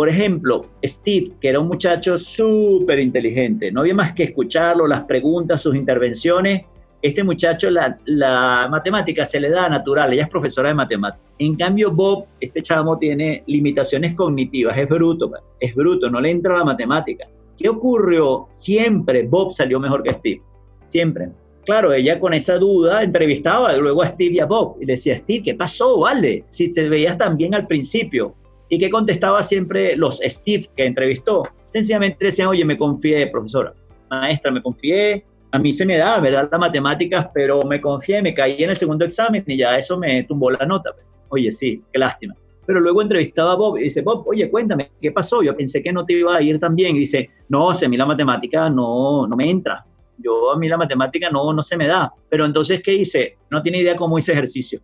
Por 0.00 0.08
ejemplo, 0.08 0.64
Steve, 0.82 1.32
que 1.38 1.50
era 1.50 1.60
un 1.60 1.68
muchacho 1.68 2.16
súper 2.16 3.00
inteligente, 3.00 3.70
no 3.70 3.82
había 3.82 3.94
más 3.94 4.14
que 4.14 4.22
escucharlo, 4.22 4.86
las 4.86 5.04
preguntas, 5.04 5.60
sus 5.60 5.76
intervenciones. 5.76 6.64
Este 7.02 7.22
muchacho, 7.22 7.68
la, 7.70 8.66
matemática 8.70 9.26
se 9.26 9.38
le 9.38 9.50
da 9.50 9.68
natural, 9.68 10.10
ella 10.10 10.22
es 10.22 10.30
profesora 10.30 10.70
de 10.70 10.74
matemáticas. 10.74 11.28
En 11.38 11.54
cambio, 11.54 11.90
Bob, 11.90 12.24
este 12.40 12.62
chamo, 12.62 12.96
tiene 12.96 13.44
limitaciones 13.46 14.14
cognitivas, 14.14 14.78
es 14.78 14.88
bruto, 14.88 15.32
es 15.60 15.74
bruto, 15.74 16.08
no 16.08 16.18
le 16.18 16.30
entra 16.30 16.56
la 16.56 16.64
matemática. 16.64 17.28
¿Qué 17.58 17.68
ocurrió? 17.68 18.46
Siempre 18.48 19.26
Bob 19.26 19.52
salió 19.52 19.78
mejor 19.78 20.02
que 20.02 20.14
Steve, 20.14 20.40
siempre. 20.86 21.28
Claro, 21.66 21.92
ella 21.92 22.18
con 22.18 22.32
esa 22.32 22.56
duda 22.56 23.02
entrevistaba 23.02 23.76
luego 23.76 24.02
a 24.02 24.08
Steve 24.08 24.36
y 24.36 24.40
a 24.40 24.46
Bob 24.46 24.78
y 24.80 24.86
le 24.86 24.94
decía, 24.94 25.18
Steve, 25.18 25.42
¿qué 25.42 25.54
pasó? 25.56 26.00
Vale, 26.00 26.44
si 26.48 26.72
te 26.72 26.88
veías 26.88 27.18
tan 27.18 27.36
bien 27.36 27.54
al 27.54 27.66
principio, 27.66 28.36
¿Y 28.72 28.78
qué 28.78 28.88
contestaba 28.88 29.42
siempre 29.42 29.96
los 29.96 30.20
Steve 30.24 30.68
que 30.76 30.86
entrevistó? 30.86 31.42
Sencillamente 31.66 32.24
decían, 32.24 32.48
oye, 32.48 32.64
me 32.64 32.78
confié, 32.78 33.26
profesora, 33.26 33.74
maestra, 34.08 34.52
me 34.52 34.62
confié, 34.62 35.24
a 35.50 35.58
mí 35.58 35.72
se 35.72 35.84
me 35.84 35.96
da, 35.96 36.20
¿verdad? 36.20 36.48
Las 36.50 36.60
matemáticas, 36.60 37.26
pero 37.34 37.62
me 37.62 37.80
confié, 37.80 38.22
me 38.22 38.32
caí 38.32 38.62
en 38.62 38.70
el 38.70 38.76
segundo 38.76 39.04
examen 39.04 39.42
y 39.44 39.56
ya 39.56 39.76
eso 39.76 39.98
me 39.98 40.22
tumbó 40.22 40.52
la 40.52 40.64
nota. 40.64 40.90
Oye, 41.30 41.50
sí, 41.50 41.82
qué 41.92 41.98
lástima. 41.98 42.34
Pero 42.64 42.78
luego 42.78 43.02
entrevistaba 43.02 43.52
a 43.52 43.56
Bob 43.56 43.78
y 43.78 43.84
dice, 43.84 44.02
Bob, 44.02 44.28
oye, 44.28 44.48
cuéntame, 44.48 44.92
¿qué 45.00 45.10
pasó? 45.10 45.42
Yo 45.42 45.56
pensé 45.56 45.82
que 45.82 45.92
no 45.92 46.04
te 46.04 46.12
iba 46.12 46.36
a 46.36 46.40
ir 46.40 46.56
tan 46.60 46.76
bien. 46.76 46.94
Y 46.94 47.00
dice, 47.00 47.28
no, 47.48 47.74
si 47.74 47.84
a 47.84 47.88
mí 47.88 47.96
la 47.96 48.06
matemática 48.06 48.70
no, 48.70 49.26
no 49.26 49.36
me 49.36 49.50
entra. 49.50 49.84
Yo 50.16 50.52
a 50.52 50.56
mí 50.56 50.68
la 50.68 50.76
matemática 50.76 51.28
no, 51.30 51.52
no 51.52 51.62
se 51.62 51.76
me 51.76 51.88
da. 51.88 52.12
Pero 52.28 52.44
entonces, 52.44 52.80
¿qué 52.80 52.94
hice? 52.94 53.38
No 53.50 53.60
tiene 53.60 53.78
idea 53.78 53.96
cómo 53.96 54.16
hice 54.16 54.30
ejercicio. 54.30 54.80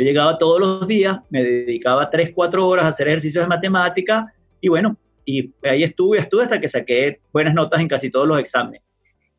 Yo 0.00 0.06
llegaba 0.06 0.38
todos 0.38 0.58
los 0.58 0.88
días, 0.88 1.18
me 1.28 1.44
dedicaba 1.44 2.08
3, 2.08 2.30
4 2.34 2.66
horas 2.66 2.86
a 2.86 2.88
hacer 2.88 3.06
ejercicios 3.06 3.44
de 3.44 3.48
matemática 3.48 4.32
y 4.58 4.68
bueno, 4.68 4.96
y 5.26 5.52
ahí 5.62 5.82
estuve, 5.82 6.18
estuve 6.18 6.44
hasta 6.44 6.58
que 6.58 6.68
saqué 6.68 7.20
buenas 7.30 7.52
notas 7.52 7.82
en 7.82 7.88
casi 7.88 8.08
todos 8.08 8.26
los 8.26 8.40
exámenes. 8.40 8.80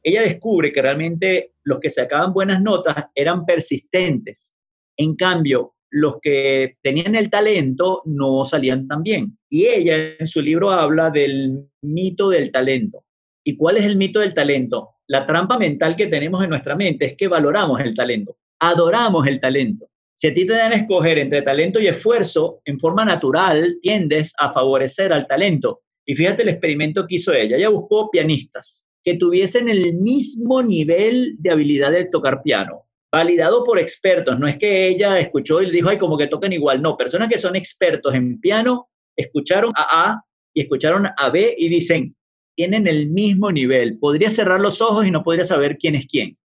Ella 0.04 0.22
descubre 0.22 0.72
que 0.72 0.84
realmente 0.84 1.54
los 1.64 1.80
que 1.80 1.90
sacaban 1.90 2.32
buenas 2.32 2.62
notas 2.62 2.96
eran 3.16 3.44
persistentes. 3.44 4.54
En 4.98 5.16
cambio, 5.16 5.74
los 5.90 6.18
que 6.22 6.78
tenían 6.84 7.16
el 7.16 7.32
talento 7.32 8.04
no 8.06 8.46
salían 8.46 8.88
tan 8.88 9.02
bien. 9.02 9.40
Y 9.50 9.66
ella 9.66 10.14
en 10.20 10.28
su 10.28 10.44
libro 10.44 10.70
habla 10.70 11.10
del 11.10 11.72
mito 11.82 12.30
del 12.30 12.52
talento. 12.52 13.04
¿Y 13.44 13.58
cuál 13.58 13.78
es 13.78 13.86
el 13.86 13.98
mito 13.98 14.20
del 14.20 14.36
talento? 14.36 14.90
La 15.08 15.26
trampa 15.26 15.58
mental 15.58 15.96
que 15.96 16.06
tenemos 16.06 16.44
en 16.44 16.52
nuestra 16.52 16.76
mente 16.76 17.06
es 17.06 17.18
que 17.18 17.28
valoramos 17.28 17.80
el 17.80 17.96
talento, 17.96 18.38
adoramos 18.60 19.26
el 19.26 19.40
talento. 19.40 19.91
Si 20.22 20.28
a 20.28 20.34
ti 20.36 20.46
te 20.46 20.54
dan 20.54 20.72
a 20.72 20.76
escoger 20.76 21.18
entre 21.18 21.42
talento 21.42 21.80
y 21.80 21.88
esfuerzo, 21.88 22.62
en 22.66 22.80
forma 22.80 23.04
natural 23.04 23.80
tiendes 23.82 24.36
a 24.38 24.54
favorecer 24.54 25.12
al 25.12 25.26
talento. 25.26 25.82
Y 26.06 26.16
fíjate 26.16 26.44
el 26.44 26.50
experimento 26.50 27.08
que 27.08 27.16
hizo 27.16 27.34
ella. 27.34 27.58
Ella 27.58 27.70
buscó 27.70 28.12
pianistas 28.12 28.86
que 29.04 29.16
tuviesen 29.16 29.68
el 29.68 29.96
mismo 29.96 30.62
nivel 30.62 31.38
de 31.40 31.50
habilidad 31.50 31.92
de 31.92 32.06
tocar 32.06 32.44
piano, 32.44 32.88
validado 33.12 33.64
por 33.64 33.80
expertos. 33.80 34.38
No 34.38 34.48
es 34.48 34.60
que 34.60 34.90
ella 34.90 35.20
escuchó 35.20 35.60
y 35.60 35.66
le 35.66 35.72
dijo, 35.72 35.90
ay, 35.90 35.98
como 35.98 36.20
que 36.20 36.28
tocan 36.28 36.54
igual. 36.54 36.84
No, 36.84 36.96
personas 36.96 37.28
que 37.28 37.40
son 37.40 37.56
expertos 37.56 38.14
en 38.14 38.40
piano 38.40 38.92
escucharon 39.16 39.72
a 39.76 40.12
A 40.12 40.24
y 40.54 40.62
escucharon 40.62 41.08
a 41.18 41.30
B 41.32 41.56
y 41.58 41.68
dicen, 41.68 42.16
tienen 42.56 42.86
el 42.86 43.10
mismo 43.10 43.52
nivel. 43.52 43.98
Podría 43.98 44.30
cerrar 44.30 44.62
los 44.62 44.82
ojos 44.82 45.08
y 45.08 45.10
no 45.10 45.24
podría 45.24 45.46
saber 45.46 45.80
quién 45.80 45.96
es 45.96 46.06
quién. 46.06 46.38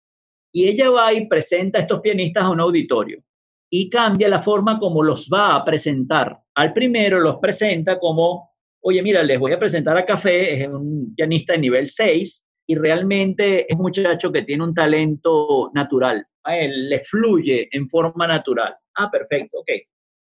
Y 0.51 0.67
ella 0.67 0.89
va 0.89 1.13
y 1.13 1.29
presenta 1.29 1.79
a 1.79 1.83
estos 1.83 2.01
pianistas 2.01 2.45
a 2.45 2.49
un 2.49 2.61
auditorio 2.61 3.23
y 3.71 3.91
cambia 3.91 4.29
la 4.29 4.43
forma 4.43 4.79
como 4.79 5.03
los 5.03 5.29
va 5.33 5.57
a 5.57 5.65
presentar. 5.65 6.39
Al 6.55 6.73
primero 6.73 7.21
los 7.21 7.37
presenta 7.37 7.99
como, 7.99 8.51
oye, 8.81 9.03
mira, 9.03 9.23
les 9.23 9.39
voy 9.39 9.53
a 9.53 9.59
presentar 9.59 9.97
a 9.97 10.05
Café, 10.05 10.63
es 10.63 10.69
un 10.69 11.15
pianista 11.15 11.53
de 11.53 11.59
nivel 11.59 11.89
6 11.89 12.47
y 12.69 12.75
realmente 12.75 13.71
es 13.71 13.77
un 13.77 13.83
muchacho 13.83 14.33
que 14.33 14.43
tiene 14.43 14.65
un 14.65 14.75
talento 14.75 15.71
natural. 15.75 16.25
A 16.45 16.57
él 16.59 16.89
le 16.89 17.01
fluye 17.01 17.69
en 17.73 17.89
forma 17.89 18.27
natural. 18.27 18.75
Ah, 18.95 19.11
perfecto, 19.11 19.59
ok. 19.59 19.69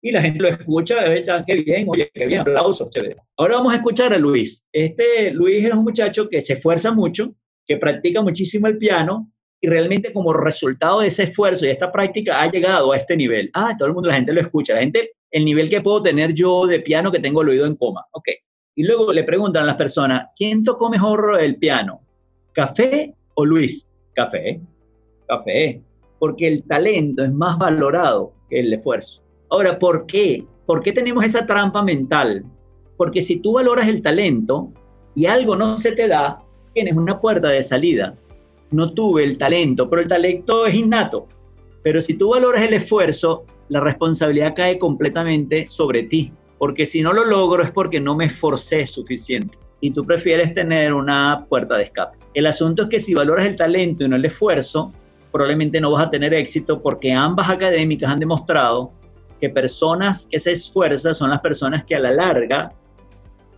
Y 0.03 0.11
la 0.11 0.21
gente 0.21 0.39
lo 0.39 0.49
escucha, 0.49 1.03
qué 1.45 1.55
bien, 1.55 1.85
oye, 1.87 2.09
qué 2.13 2.25
bien, 2.25 2.41
aplausos, 2.41 2.89
chévere. 2.89 3.17
Ahora 3.37 3.57
vamos 3.57 3.73
a 3.73 3.75
escuchar 3.75 4.13
a 4.13 4.17
Luis. 4.17 4.65
Este 4.71 5.31
Luis 5.31 5.63
es 5.63 5.73
un 5.73 5.83
muchacho 5.83 6.27
que 6.27 6.41
se 6.41 6.53
esfuerza 6.53 6.91
mucho, 6.91 7.35
que 7.67 7.77
practica 7.77 8.21
muchísimo 8.21 8.67
el 8.67 8.77
piano 8.77 9.31
y 9.61 9.67
realmente 9.67 10.11
como 10.11 10.33
resultado 10.33 11.01
de 11.01 11.07
ese 11.07 11.23
esfuerzo 11.23 11.65
y 11.65 11.69
esta 11.69 11.91
práctica 11.91 12.41
ha 12.41 12.49
llegado 12.49 12.91
a 12.91 12.97
este 12.97 13.15
nivel. 13.15 13.51
Ah, 13.53 13.75
todo 13.77 13.87
el 13.87 13.93
mundo, 13.93 14.09
la 14.09 14.15
gente 14.15 14.33
lo 14.33 14.41
escucha. 14.41 14.73
La 14.73 14.79
gente, 14.79 15.11
el 15.29 15.45
nivel 15.45 15.69
que 15.69 15.81
puedo 15.81 16.01
tener 16.01 16.33
yo 16.33 16.65
de 16.65 16.79
piano 16.79 17.11
que 17.11 17.19
tengo 17.19 17.43
el 17.43 17.49
oído 17.49 17.67
en 17.67 17.75
coma. 17.75 18.05
Ok. 18.11 18.27
Y 18.75 18.83
luego 18.83 19.13
le 19.13 19.23
preguntan 19.23 19.63
a 19.63 19.67
las 19.67 19.75
personas, 19.75 20.29
¿quién 20.35 20.63
tocó 20.63 20.89
mejor 20.89 21.37
el 21.39 21.57
piano? 21.57 22.01
¿Café 22.53 23.13
o 23.35 23.45
Luis? 23.45 23.87
Café, 24.13 24.59
café, 25.27 25.81
porque 26.19 26.47
el 26.47 26.63
talento 26.63 27.23
es 27.23 27.31
más 27.31 27.57
valorado 27.59 28.33
que 28.49 28.61
el 28.61 28.73
esfuerzo. 28.73 29.23
Ahora, 29.49 29.77
¿por 29.77 30.05
qué? 30.05 30.43
¿Por 30.65 30.81
qué 30.81 30.91
tenemos 30.91 31.23
esa 31.23 31.45
trampa 31.45 31.83
mental? 31.83 32.43
Porque 32.97 33.21
si 33.21 33.39
tú 33.39 33.53
valoras 33.53 33.87
el 33.87 34.01
talento 34.01 34.71
y 35.15 35.27
algo 35.27 35.55
no 35.55 35.77
se 35.77 35.91
te 35.91 36.07
da, 36.07 36.41
tienes 36.73 36.95
una 36.95 37.19
puerta 37.19 37.49
de 37.49 37.61
salida. 37.61 38.15
No 38.71 38.93
tuve 38.93 39.23
el 39.23 39.37
talento, 39.37 39.89
pero 39.89 40.01
el 40.01 40.07
talento 40.07 40.65
es 40.65 40.75
innato. 40.75 41.27
Pero 41.83 42.01
si 42.01 42.15
tú 42.15 42.29
valoras 42.29 42.63
el 42.63 42.73
esfuerzo, 42.73 43.45
la 43.69 43.79
responsabilidad 43.79 44.53
cae 44.55 44.77
completamente 44.77 45.67
sobre 45.67 46.03
ti. 46.03 46.31
Porque 46.57 46.85
si 46.85 47.01
no 47.01 47.11
lo 47.11 47.25
logro 47.25 47.63
es 47.63 47.71
porque 47.71 47.99
no 47.99 48.15
me 48.15 48.25
esforcé 48.25 48.85
suficiente. 48.85 49.57
Y 49.79 49.91
tú 49.91 50.05
prefieres 50.05 50.53
tener 50.53 50.93
una 50.93 51.45
puerta 51.49 51.75
de 51.75 51.85
escape. 51.85 52.17
El 52.33 52.45
asunto 52.45 52.83
es 52.83 52.89
que 52.89 52.99
si 52.99 53.13
valoras 53.13 53.45
el 53.45 53.55
talento 53.55 54.05
y 54.05 54.07
no 54.07 54.15
el 54.15 54.25
esfuerzo, 54.25 54.93
probablemente 55.31 55.81
no 55.81 55.91
vas 55.91 56.05
a 56.05 56.09
tener 56.09 56.33
éxito 56.33 56.81
porque 56.81 57.11
ambas 57.11 57.49
académicas 57.49 58.11
han 58.11 58.19
demostrado 58.19 58.91
que 59.39 59.49
personas 59.49 60.27
que 60.29 60.39
se 60.39 60.51
esfuerzan 60.51 61.15
son 61.15 61.31
las 61.31 61.41
personas 61.41 61.83
que 61.83 61.95
a 61.95 61.99
la 61.99 62.11
larga 62.11 62.71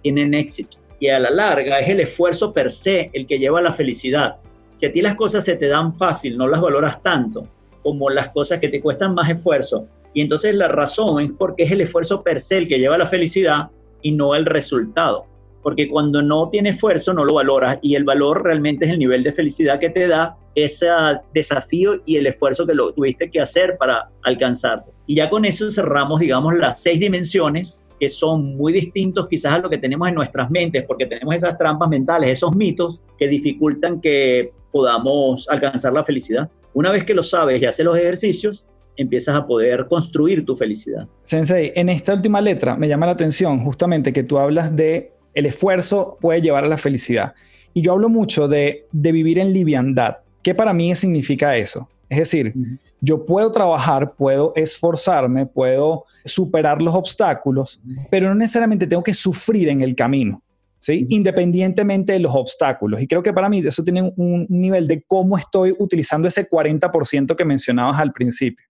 tienen 0.02 0.34
éxito. 0.34 0.78
Y 1.00 1.10
a 1.10 1.20
la 1.20 1.30
larga 1.30 1.80
es 1.80 1.90
el 1.90 2.00
esfuerzo 2.00 2.54
per 2.54 2.72
se 2.72 3.10
el 3.12 3.28
que 3.28 3.38
lleva 3.38 3.60
a 3.60 3.64
la 3.64 3.74
felicidad. 3.74 4.38
Si 4.74 4.86
a 4.86 4.92
ti 4.92 5.02
las 5.02 5.16
cosas 5.16 5.46
se 5.46 5.56
te 5.56 5.68
dan 5.68 5.96
fácil, 5.96 6.38
no 6.38 6.48
las 6.48 6.62
valoras 6.62 7.02
tanto 7.02 7.48
como 7.84 8.10
las 8.10 8.30
cosas 8.30 8.60
que 8.60 8.70
te 8.70 8.82
cuestan 8.82 9.14
más 9.14 9.30
esfuerzo. 9.30 9.88
Y 10.14 10.22
entonces 10.22 10.56
la 10.56 10.68
razón 10.68 11.22
es 11.22 11.32
porque 11.38 11.64
es 11.64 11.72
el 11.72 11.82
esfuerzo 11.82 12.24
per 12.24 12.40
se 12.40 12.58
el 12.58 12.68
que 12.68 12.80
lleva 12.80 12.98
la 12.98 13.08
felicidad 13.08 13.70
y 14.02 14.12
no 14.12 14.36
el 14.36 14.46
resultado. 14.46 15.26
Porque 15.62 15.88
cuando 15.88 16.22
no 16.22 16.50
tiene 16.50 16.70
esfuerzo 16.70 17.14
no 17.14 17.24
lo 17.24 17.36
valoras 17.36 17.80
y 17.82 17.96
el 17.96 18.04
valor 18.04 18.44
realmente 18.44 18.86
es 18.86 18.92
el 18.92 19.00
nivel 19.00 19.24
de 19.24 19.32
felicidad 19.32 19.80
que 19.80 19.90
te 19.90 20.08
da 20.08 20.38
ese 20.56 20.88
desafío 21.34 22.02
y 22.06 22.18
el 22.18 22.28
esfuerzo 22.28 22.66
que 22.66 22.74
lo 22.74 22.94
tuviste 22.94 23.30
que 23.30 23.42
hacer 23.42 23.78
para 23.78 24.10
alcanzarlo. 24.24 24.94
Y 25.08 25.16
ya 25.16 25.30
con 25.30 25.46
eso 25.46 25.70
cerramos, 25.72 26.20
digamos, 26.20 26.56
las 26.56 26.82
seis 26.82 27.00
dimensiones 27.00 27.82
que 28.00 28.10
son 28.10 28.58
muy 28.58 28.74
distintos 28.74 29.28
quizás 29.28 29.54
a 29.54 29.60
lo 29.60 29.70
que 29.70 29.78
tenemos 29.78 30.08
en 30.10 30.16
nuestras 30.16 30.52
mentes, 30.52 30.84
porque 30.86 31.06
tenemos 31.06 31.36
esas 31.36 31.58
trampas 31.58 31.90
mentales, 31.90 32.32
esos 32.32 32.56
mitos 32.56 33.02
que 33.18 33.28
dificultan 33.28 34.02
que 34.02 34.52
podamos 34.74 35.48
alcanzar 35.48 35.94
la 35.94 36.04
felicidad. 36.04 36.50
Una 36.74 36.92
vez 36.92 37.06
que 37.06 37.14
lo 37.14 37.22
sabes 37.22 37.62
y 37.62 37.66
haces 37.66 37.86
los 37.86 37.96
ejercicios, 37.96 38.66
empiezas 38.98 39.36
a 39.36 39.46
poder 39.46 39.86
construir 39.88 40.44
tu 40.44 40.56
felicidad. 40.56 41.08
Sensei, 41.22 41.72
en 41.76 41.90
esta 41.90 42.14
última 42.14 42.42
letra 42.42 42.76
me 42.76 42.88
llama 42.88 43.06
la 43.06 43.12
atención 43.12 43.64
justamente 43.64 44.12
que 44.12 44.24
tú 44.24 44.40
hablas 44.40 44.76
de 44.76 45.14
el 45.34 45.46
esfuerzo 45.46 46.18
puede 46.20 46.42
llevar 46.42 46.66
a 46.66 46.68
la 46.68 46.78
felicidad. 46.78 47.34
Y 47.74 47.82
yo 47.82 47.94
hablo 47.94 48.10
mucho 48.10 48.48
de, 48.48 48.86
de 48.92 49.12
vivir 49.12 49.40
en 49.40 49.54
liviandad. 49.54 50.18
¿Qué 50.42 50.54
para 50.54 50.74
mí 50.74 50.94
significa 50.96 51.56
eso? 51.56 51.88
Es 52.10 52.20
decir, 52.20 52.54
yo 53.02 53.26
puedo 53.26 53.50
trabajar, 53.50 54.14
puedo 54.14 54.54
esforzarme, 54.56 55.46
puedo 55.46 56.06
superar 56.26 56.82
los 56.82 56.94
obstáculos, 56.94 57.82
pero 58.12 58.30
no 58.30 58.36
necesariamente 58.36 58.86
tengo 58.86 59.04
que 59.04 59.14
sufrir 59.14 59.70
en 59.70 59.82
el 59.82 59.96
camino. 59.96 60.42
¿Sí? 60.84 61.06
Independientemente 61.08 62.12
de 62.12 62.20
los 62.20 62.36
obstáculos. 62.36 63.02
Y 63.02 63.08
creo 63.08 63.24
que 63.24 63.32
para 63.32 63.48
mí 63.48 63.60
eso 63.60 63.86
tiene 63.86 64.12
un 64.18 64.46
nivel 64.50 64.86
de 64.86 65.02
cómo 65.08 65.38
estoy 65.38 65.74
utilizando 65.80 66.28
ese 66.28 66.50
40% 66.50 67.38
que 67.38 67.46
mencionabas 67.46 68.02
al 68.02 68.12
principio. 68.12 68.66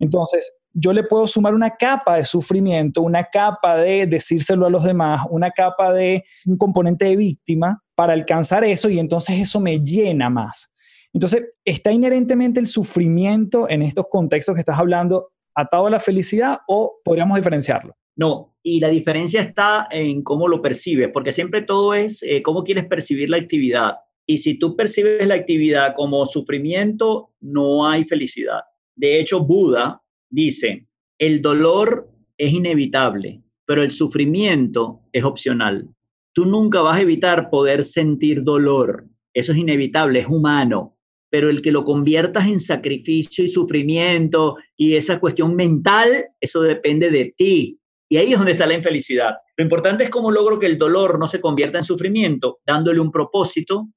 Entonces, 0.00 0.52
yo 0.72 0.92
le 0.92 1.04
puedo 1.04 1.28
sumar 1.28 1.54
una 1.54 1.70
capa 1.70 2.16
de 2.16 2.24
sufrimiento, 2.24 3.02
una 3.02 3.22
capa 3.22 3.76
de 3.76 4.06
decírselo 4.06 4.66
a 4.66 4.70
los 4.70 4.82
demás, 4.82 5.20
una 5.30 5.52
capa 5.52 5.92
de 5.92 6.24
un 6.44 6.56
componente 6.56 7.04
de 7.04 7.14
víctima 7.14 7.84
para 7.94 8.14
alcanzar 8.14 8.64
eso 8.64 8.88
y 8.90 8.98
entonces 8.98 9.38
eso 9.38 9.60
me 9.60 9.78
llena 9.78 10.30
más. 10.30 10.72
Entonces, 11.12 11.44
¿está 11.64 11.92
inherentemente 11.92 12.58
el 12.58 12.66
sufrimiento 12.66 13.70
en 13.70 13.82
estos 13.82 14.06
contextos 14.10 14.56
que 14.56 14.60
estás 14.60 14.78
hablando 14.80 15.28
atado 15.54 15.86
a 15.86 15.90
la 15.90 16.00
felicidad 16.00 16.58
o 16.66 16.98
podríamos 17.04 17.36
diferenciarlo? 17.36 17.96
No, 18.18 18.56
y 18.64 18.80
la 18.80 18.88
diferencia 18.88 19.40
está 19.40 19.86
en 19.92 20.22
cómo 20.22 20.48
lo 20.48 20.60
percibes, 20.60 21.08
porque 21.12 21.30
siempre 21.30 21.62
todo 21.62 21.94
es 21.94 22.20
eh, 22.24 22.42
cómo 22.42 22.64
quieres 22.64 22.84
percibir 22.86 23.30
la 23.30 23.36
actividad. 23.36 23.94
Y 24.26 24.38
si 24.38 24.58
tú 24.58 24.74
percibes 24.74 25.24
la 25.24 25.36
actividad 25.36 25.94
como 25.96 26.26
sufrimiento, 26.26 27.30
no 27.40 27.88
hay 27.88 28.04
felicidad. 28.04 28.62
De 28.96 29.20
hecho, 29.20 29.44
Buda 29.44 30.02
dice, 30.28 30.88
el 31.16 31.40
dolor 31.40 32.10
es 32.36 32.52
inevitable, 32.52 33.40
pero 33.64 33.84
el 33.84 33.92
sufrimiento 33.92 35.02
es 35.12 35.22
opcional. 35.22 35.88
Tú 36.32 36.44
nunca 36.44 36.80
vas 36.80 36.98
a 36.98 37.02
evitar 37.02 37.50
poder 37.50 37.84
sentir 37.84 38.42
dolor. 38.42 39.06
Eso 39.32 39.52
es 39.52 39.58
inevitable, 39.58 40.18
es 40.18 40.26
humano 40.26 40.98
pero 41.30 41.50
el 41.50 41.62
que 41.62 41.72
lo 41.72 41.84
conviertas 41.84 42.46
en 42.48 42.60
sacrificio 42.60 43.44
y 43.44 43.48
sufrimiento 43.48 44.56
y 44.76 44.94
esa 44.94 45.20
cuestión 45.20 45.54
mental, 45.54 46.26
eso 46.40 46.62
depende 46.62 47.10
de 47.10 47.34
ti. 47.36 47.77
Y 48.08 48.16
ahí 48.16 48.32
es 48.32 48.38
donde 48.38 48.52
está 48.52 48.66
la 48.66 48.74
infelicidad. 48.74 49.36
Lo 49.56 49.64
importante 49.64 50.04
es 50.04 50.10
cómo 50.10 50.30
logro 50.30 50.58
que 50.58 50.66
el 50.66 50.78
dolor 50.78 51.18
no 51.18 51.28
se 51.28 51.40
convierta 51.40 51.78
en 51.78 51.84
sufrimiento, 51.84 52.60
dándole 52.66 53.00
un 53.00 53.10
propósito, 53.10 53.88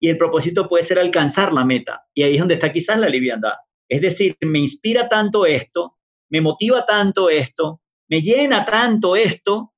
y 0.00 0.08
el 0.08 0.16
propósito 0.16 0.68
puede 0.68 0.84
ser 0.84 0.98
alcanzar 0.98 1.52
la 1.52 1.64
meta. 1.64 2.06
Y 2.14 2.22
ahí 2.22 2.34
es 2.34 2.38
donde 2.38 2.54
está 2.54 2.72
quizás 2.72 2.98
la 2.98 3.08
liviandad. 3.08 3.54
Es 3.88 4.00
decir, 4.00 4.36
me 4.40 4.58
inspira 4.58 5.08
tanto 5.08 5.44
esto, 5.44 5.98
me 6.30 6.40
motiva 6.40 6.86
tanto 6.86 7.28
esto, 7.28 7.82
me 8.08 8.22
llena 8.22 8.64
tanto 8.64 9.16
esto, 9.16 9.74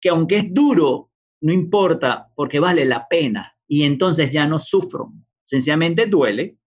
que 0.00 0.08
aunque 0.08 0.38
es 0.38 0.44
duro, 0.48 1.10
no 1.42 1.52
importa, 1.52 2.28
porque 2.34 2.58
vale 2.58 2.84
la 2.84 3.06
pena. 3.08 3.56
Y 3.66 3.84
entonces 3.84 4.30
ya 4.30 4.46
no 4.46 4.58
sufro, 4.58 5.12
Sencillamente 5.50 6.06
duele, 6.06 6.58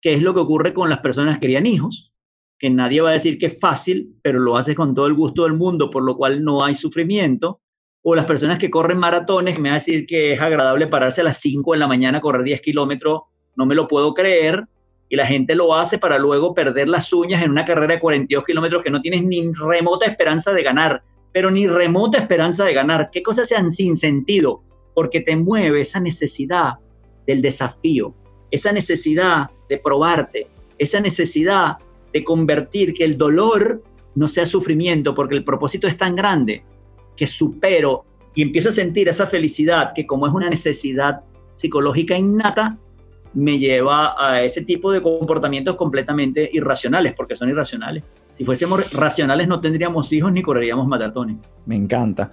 que 0.00 0.14
es 0.14 0.22
lo 0.22 0.32
que 0.32 0.40
ocurre 0.40 0.72
con 0.72 0.88
las 0.88 1.00
personas 1.00 1.36
que 1.38 1.46
crían 1.46 1.66
hijos, 1.66 2.13
que 2.58 2.70
nadie 2.70 3.00
va 3.00 3.10
a 3.10 3.14
decir 3.14 3.38
que 3.38 3.46
es 3.46 3.58
fácil, 3.58 4.14
pero 4.22 4.38
lo 4.38 4.56
haces 4.56 4.74
con 4.74 4.94
todo 4.94 5.06
el 5.06 5.14
gusto 5.14 5.44
del 5.44 5.54
mundo, 5.54 5.90
por 5.90 6.02
lo 6.02 6.16
cual 6.16 6.42
no 6.42 6.64
hay 6.64 6.74
sufrimiento. 6.74 7.60
O 8.02 8.14
las 8.14 8.26
personas 8.26 8.58
que 8.58 8.70
corren 8.70 8.98
maratones, 8.98 9.58
me 9.58 9.70
va 9.70 9.76
a 9.76 9.78
decir 9.78 10.06
que 10.06 10.34
es 10.34 10.40
agradable 10.40 10.86
pararse 10.86 11.22
a 11.22 11.24
las 11.24 11.38
5 11.38 11.72
de 11.72 11.78
la 11.78 11.88
mañana 11.88 12.18
a 12.18 12.20
correr 12.20 12.44
10 12.44 12.60
kilómetros, 12.60 13.22
no 13.56 13.66
me 13.66 13.74
lo 13.74 13.88
puedo 13.88 14.14
creer. 14.14 14.64
Y 15.08 15.16
la 15.16 15.26
gente 15.26 15.54
lo 15.54 15.74
hace 15.74 15.98
para 15.98 16.18
luego 16.18 16.54
perder 16.54 16.88
las 16.88 17.12
uñas 17.12 17.42
en 17.42 17.50
una 17.50 17.64
carrera 17.64 17.94
de 17.94 18.00
42 18.00 18.44
kilómetros 18.44 18.82
que 18.82 18.90
no 18.90 19.00
tienes 19.00 19.22
ni 19.22 19.52
remota 19.52 20.06
esperanza 20.06 20.52
de 20.52 20.62
ganar, 20.62 21.02
pero 21.32 21.50
ni 21.50 21.66
remota 21.66 22.18
esperanza 22.18 22.64
de 22.64 22.74
ganar. 22.74 23.10
¿Qué 23.12 23.22
cosas 23.22 23.48
sean 23.48 23.70
sin 23.70 23.96
sentido? 23.96 24.62
Porque 24.94 25.20
te 25.20 25.36
mueve 25.36 25.82
esa 25.82 26.00
necesidad 26.00 26.74
del 27.26 27.42
desafío, 27.42 28.14
esa 28.50 28.72
necesidad 28.72 29.50
de 29.68 29.78
probarte, 29.78 30.48
esa 30.78 31.00
necesidad 31.00 31.76
de 32.14 32.24
convertir 32.24 32.94
que 32.94 33.04
el 33.04 33.18
dolor 33.18 33.82
no 34.14 34.28
sea 34.28 34.46
sufrimiento, 34.46 35.14
porque 35.14 35.34
el 35.34 35.44
propósito 35.44 35.88
es 35.88 35.96
tan 35.96 36.14
grande 36.14 36.62
que 37.16 37.26
supero 37.26 38.04
y 38.34 38.42
empiezo 38.42 38.68
a 38.68 38.72
sentir 38.72 39.08
esa 39.08 39.26
felicidad 39.26 39.92
que 39.92 40.06
como 40.06 40.28
es 40.28 40.32
una 40.32 40.48
necesidad 40.48 41.22
psicológica 41.52 42.16
innata, 42.16 42.78
me 43.34 43.58
lleva 43.58 44.14
a 44.16 44.44
ese 44.44 44.62
tipo 44.62 44.92
de 44.92 45.02
comportamientos 45.02 45.74
completamente 45.74 46.48
irracionales, 46.52 47.14
porque 47.16 47.34
son 47.34 47.48
irracionales. 47.48 48.04
Si 48.34 48.44
fuésemos 48.44 48.92
racionales 48.92 49.46
no 49.46 49.60
tendríamos 49.60 50.12
hijos 50.12 50.32
ni 50.32 50.42
correríamos 50.42 50.88
maratones. 50.88 51.36
Me 51.66 51.76
encanta. 51.76 52.32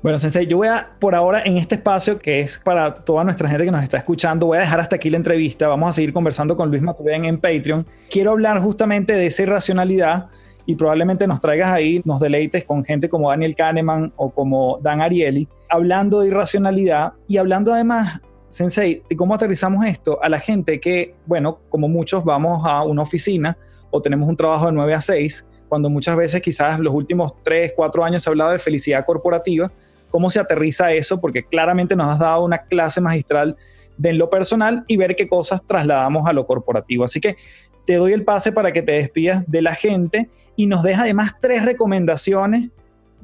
Bueno, 0.00 0.16
Sensei, 0.16 0.46
yo 0.46 0.58
voy 0.58 0.68
a, 0.68 0.90
por 1.00 1.16
ahora, 1.16 1.42
en 1.44 1.56
este 1.56 1.74
espacio 1.74 2.20
que 2.20 2.38
es 2.38 2.60
para 2.60 2.94
toda 2.94 3.24
nuestra 3.24 3.48
gente 3.48 3.64
que 3.64 3.72
nos 3.72 3.82
está 3.82 3.96
escuchando, 3.96 4.46
voy 4.46 4.58
a 4.58 4.60
dejar 4.60 4.78
hasta 4.78 4.94
aquí 4.94 5.10
la 5.10 5.16
entrevista. 5.16 5.66
Vamos 5.66 5.90
a 5.90 5.92
seguir 5.94 6.12
conversando 6.12 6.54
con 6.54 6.70
Luis 6.70 6.82
Maturén 6.82 7.24
en 7.24 7.38
Patreon. 7.38 7.84
Quiero 8.08 8.30
hablar 8.30 8.60
justamente 8.60 9.12
de 9.12 9.26
esa 9.26 9.42
irracionalidad 9.42 10.28
y 10.66 10.76
probablemente 10.76 11.26
nos 11.26 11.40
traigas 11.40 11.72
ahí, 11.72 12.00
nos 12.04 12.20
deleites 12.20 12.64
con 12.64 12.84
gente 12.84 13.08
como 13.08 13.30
Daniel 13.30 13.56
Kahneman 13.56 14.12
o 14.14 14.30
como 14.30 14.78
Dan 14.80 15.00
Ariely, 15.00 15.48
hablando 15.68 16.20
de 16.20 16.28
irracionalidad 16.28 17.14
y 17.26 17.38
hablando 17.38 17.74
además 17.74 18.20
Sensei, 18.50 19.02
¿y 19.08 19.14
cómo 19.14 19.34
aterrizamos 19.34 19.84
esto 19.86 20.18
a 20.22 20.28
la 20.28 20.38
gente 20.38 20.80
que, 20.80 21.14
bueno, 21.24 21.60
como 21.70 21.88
muchos 21.88 22.24
vamos 22.24 22.66
a 22.66 22.82
una 22.82 23.02
oficina 23.02 23.56
o 23.90 24.00
tenemos 24.00 24.28
un 24.28 24.36
trabajo 24.36 24.66
de 24.66 24.72
9 24.72 24.94
a 24.94 25.00
6, 25.00 25.48
cuando 25.68 25.88
muchas 25.88 26.16
veces 26.16 26.42
quizás 26.42 26.80
los 26.80 26.92
últimos 26.92 27.32
3, 27.42 27.72
4 27.76 28.04
años 28.04 28.22
se 28.22 28.28
ha 28.28 28.32
hablado 28.32 28.52
de 28.52 28.58
felicidad 28.58 29.04
corporativa, 29.04 29.70
¿cómo 30.08 30.30
se 30.30 30.40
aterriza 30.40 30.92
eso? 30.92 31.20
Porque 31.20 31.44
claramente 31.44 31.94
nos 31.94 32.08
has 32.08 32.18
dado 32.18 32.44
una 32.44 32.58
clase 32.58 33.00
magistral 33.00 33.56
de 33.96 34.12
lo 34.12 34.30
personal 34.30 34.84
y 34.88 34.96
ver 34.96 35.14
qué 35.14 35.28
cosas 35.28 35.62
trasladamos 35.66 36.26
a 36.26 36.32
lo 36.32 36.46
corporativo. 36.46 37.04
Así 37.04 37.20
que 37.20 37.36
te 37.84 37.94
doy 37.94 38.12
el 38.12 38.24
pase 38.24 38.52
para 38.52 38.72
que 38.72 38.82
te 38.82 38.92
despidas 38.92 39.44
de 39.46 39.62
la 39.62 39.74
gente 39.74 40.28
y 40.56 40.66
nos 40.66 40.82
deja 40.82 41.02
además 41.02 41.34
tres 41.40 41.64
recomendaciones 41.64 42.70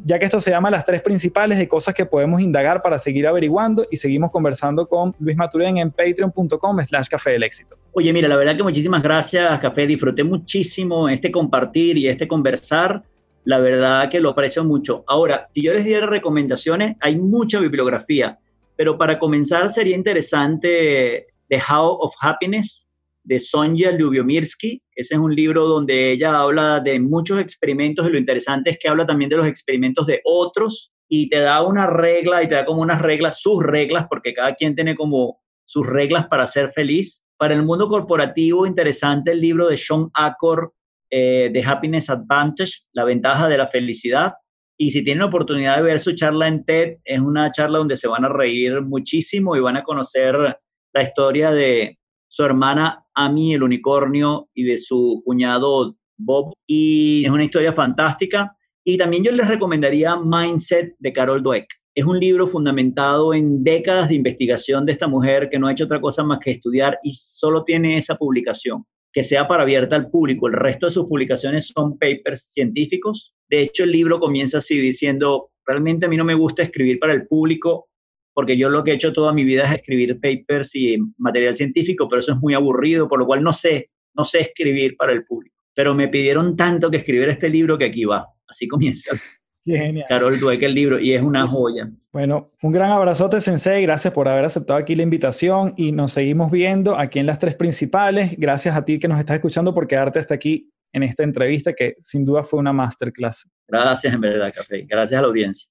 ya 0.04 0.18
que 0.18 0.24
esto 0.24 0.40
se 0.40 0.50
llama 0.50 0.70
las 0.70 0.84
tres 0.84 1.02
principales 1.02 1.58
de 1.58 1.68
cosas 1.68 1.94
que 1.94 2.06
podemos 2.06 2.40
indagar 2.40 2.82
para 2.82 2.98
seguir 2.98 3.26
averiguando 3.26 3.86
y 3.90 3.96
seguimos 3.96 4.30
conversando 4.30 4.86
con 4.88 5.14
Luis 5.18 5.36
Maturen 5.36 5.78
en 5.78 5.90
patreon.com 5.90 6.84
slash 6.84 7.08
café 7.08 7.30
del 7.30 7.42
éxito. 7.42 7.76
Oye, 7.92 8.12
mira, 8.12 8.28
la 8.28 8.36
verdad 8.36 8.56
que 8.56 8.62
muchísimas 8.62 9.02
gracias, 9.02 9.58
Café. 9.60 9.86
Disfruté 9.86 10.24
muchísimo 10.24 11.08
este 11.08 11.30
compartir 11.30 11.96
y 11.98 12.08
este 12.08 12.28
conversar. 12.28 13.02
La 13.44 13.58
verdad 13.58 14.08
que 14.08 14.20
lo 14.20 14.30
aprecio 14.30 14.64
mucho. 14.64 15.04
Ahora, 15.06 15.46
si 15.54 15.62
yo 15.62 15.72
les 15.72 15.84
diera 15.84 16.06
recomendaciones, 16.06 16.96
hay 17.00 17.16
mucha 17.16 17.60
bibliografía, 17.60 18.38
pero 18.76 18.98
para 18.98 19.18
comenzar 19.18 19.70
sería 19.70 19.96
interesante 19.96 21.28
The 21.48 21.62
How 21.70 21.98
of 22.00 22.14
Happiness 22.20 22.86
de 23.26 23.40
Sonja 23.40 23.90
Lyubomirsky. 23.90 24.80
Ese 24.94 25.14
es 25.14 25.20
un 25.20 25.34
libro 25.34 25.66
donde 25.66 26.12
ella 26.12 26.38
habla 26.38 26.80
de 26.80 26.98
muchos 27.00 27.40
experimentos 27.40 28.06
y 28.06 28.10
lo 28.10 28.18
interesante 28.18 28.70
es 28.70 28.78
que 28.78 28.88
habla 28.88 29.04
también 29.04 29.28
de 29.28 29.36
los 29.36 29.46
experimentos 29.46 30.06
de 30.06 30.20
otros 30.24 30.92
y 31.08 31.28
te 31.28 31.40
da 31.40 31.62
una 31.62 31.86
regla 31.86 32.42
y 32.42 32.48
te 32.48 32.54
da 32.54 32.64
como 32.64 32.82
unas 32.82 33.02
reglas, 33.02 33.40
sus 33.40 33.62
reglas, 33.62 34.06
porque 34.08 34.32
cada 34.32 34.54
quien 34.54 34.74
tiene 34.74 34.94
como 34.94 35.40
sus 35.64 35.86
reglas 35.86 36.28
para 36.28 36.46
ser 36.46 36.70
feliz. 36.70 37.24
Para 37.36 37.54
el 37.54 37.62
mundo 37.62 37.88
corporativo, 37.88 38.66
interesante 38.66 39.32
el 39.32 39.40
libro 39.40 39.68
de 39.68 39.76
Sean 39.76 40.08
Acor, 40.14 40.72
eh, 41.10 41.52
Happiness 41.64 42.08
Advantage, 42.08 42.84
la 42.92 43.04
ventaja 43.04 43.48
de 43.48 43.58
la 43.58 43.66
felicidad. 43.66 44.34
Y 44.78 44.90
si 44.90 45.02
tienen 45.02 45.20
la 45.20 45.26
oportunidad 45.26 45.76
de 45.76 45.82
ver 45.82 46.00
su 46.00 46.12
charla 46.14 46.48
en 46.48 46.64
TED, 46.64 46.98
es 47.04 47.20
una 47.20 47.50
charla 47.50 47.78
donde 47.78 47.96
se 47.96 48.08
van 48.08 48.24
a 48.24 48.28
reír 48.28 48.82
muchísimo 48.82 49.56
y 49.56 49.60
van 49.60 49.76
a 49.76 49.82
conocer 49.82 50.58
la 50.92 51.02
historia 51.02 51.50
de 51.50 51.98
su 52.28 52.44
hermana 52.44 53.05
Amy 53.16 53.54
el 53.54 53.62
unicornio 53.62 54.48
y 54.54 54.64
de 54.64 54.76
su 54.76 55.22
cuñado 55.24 55.96
Bob. 56.16 56.52
Y 56.66 57.24
es 57.24 57.30
una 57.30 57.44
historia 57.44 57.72
fantástica. 57.72 58.56
Y 58.84 58.96
también 58.96 59.24
yo 59.24 59.32
les 59.32 59.48
recomendaría 59.48 60.16
Mindset 60.16 60.94
de 60.98 61.12
Carol 61.12 61.42
Dweck. 61.42 61.66
Es 61.94 62.04
un 62.04 62.20
libro 62.20 62.46
fundamentado 62.46 63.34
en 63.34 63.64
décadas 63.64 64.08
de 64.08 64.14
investigación 64.14 64.84
de 64.84 64.92
esta 64.92 65.08
mujer 65.08 65.48
que 65.50 65.58
no 65.58 65.66
ha 65.66 65.72
hecho 65.72 65.84
otra 65.84 66.00
cosa 66.00 66.22
más 66.22 66.38
que 66.38 66.50
estudiar 66.50 66.98
y 67.02 67.12
solo 67.12 67.64
tiene 67.64 67.96
esa 67.96 68.16
publicación, 68.16 68.84
que 69.12 69.22
sea 69.22 69.48
para 69.48 69.62
abierta 69.62 69.96
al 69.96 70.10
público. 70.10 70.46
El 70.46 70.52
resto 70.52 70.86
de 70.86 70.92
sus 70.92 71.06
publicaciones 71.06 71.72
son 71.74 71.98
papers 71.98 72.52
científicos. 72.52 73.34
De 73.48 73.62
hecho, 73.62 73.84
el 73.84 73.92
libro 73.92 74.20
comienza 74.20 74.58
así 74.58 74.78
diciendo, 74.78 75.50
realmente 75.64 76.04
a 76.04 76.08
mí 76.08 76.18
no 76.18 76.24
me 76.24 76.34
gusta 76.34 76.62
escribir 76.62 76.98
para 76.98 77.14
el 77.14 77.26
público 77.26 77.88
porque 78.36 78.58
yo 78.58 78.68
lo 78.68 78.84
que 78.84 78.90
he 78.90 78.94
hecho 78.94 79.14
toda 79.14 79.32
mi 79.32 79.44
vida 79.44 79.64
es 79.64 79.76
escribir 79.76 80.20
papers 80.20 80.76
y 80.76 80.98
material 81.16 81.56
científico, 81.56 82.06
pero 82.06 82.20
eso 82.20 82.32
es 82.32 82.38
muy 82.38 82.52
aburrido, 82.52 83.08
por 83.08 83.18
lo 83.18 83.24
cual 83.24 83.42
no 83.42 83.54
sé, 83.54 83.88
no 84.12 84.24
sé 84.24 84.42
escribir 84.42 84.94
para 84.94 85.14
el 85.14 85.24
público. 85.24 85.56
Pero 85.74 85.94
me 85.94 86.08
pidieron 86.08 86.54
tanto 86.54 86.90
que 86.90 86.98
escribiera 86.98 87.32
este 87.32 87.48
libro 87.48 87.78
que 87.78 87.86
aquí 87.86 88.04
va. 88.04 88.26
Así 88.46 88.68
comienza. 88.68 89.16
genial. 89.64 90.04
Carol 90.06 90.38
Dweck 90.38 90.62
el 90.64 90.74
libro 90.74 91.00
y 91.00 91.14
es 91.14 91.22
una 91.22 91.48
joya. 91.48 91.90
Bueno, 92.12 92.52
un 92.60 92.72
gran 92.72 92.90
abrazote, 92.90 93.40
Sensei. 93.40 93.80
Gracias 93.80 94.12
por 94.12 94.28
haber 94.28 94.44
aceptado 94.44 94.78
aquí 94.78 94.94
la 94.94 95.04
invitación 95.04 95.72
y 95.78 95.92
nos 95.92 96.12
seguimos 96.12 96.50
viendo 96.50 96.94
aquí 96.94 97.18
en 97.18 97.24
las 97.24 97.38
tres 97.38 97.54
principales. 97.54 98.34
Gracias 98.36 98.76
a 98.76 98.84
ti 98.84 98.98
que 98.98 99.08
nos 99.08 99.18
estás 99.18 99.36
escuchando 99.36 99.72
por 99.72 99.86
quedarte 99.88 100.18
hasta 100.18 100.34
aquí 100.34 100.70
en 100.92 101.04
esta 101.04 101.22
entrevista 101.22 101.72
que 101.72 101.94
sin 102.00 102.22
duda 102.22 102.42
fue 102.42 102.58
una 102.58 102.74
masterclass. 102.74 103.48
Gracias, 103.66 104.12
en 104.12 104.20
verdad, 104.20 104.52
Café. 104.54 104.84
Gracias 104.86 105.18
a 105.18 105.22
la 105.22 105.28
audiencia. 105.28 105.70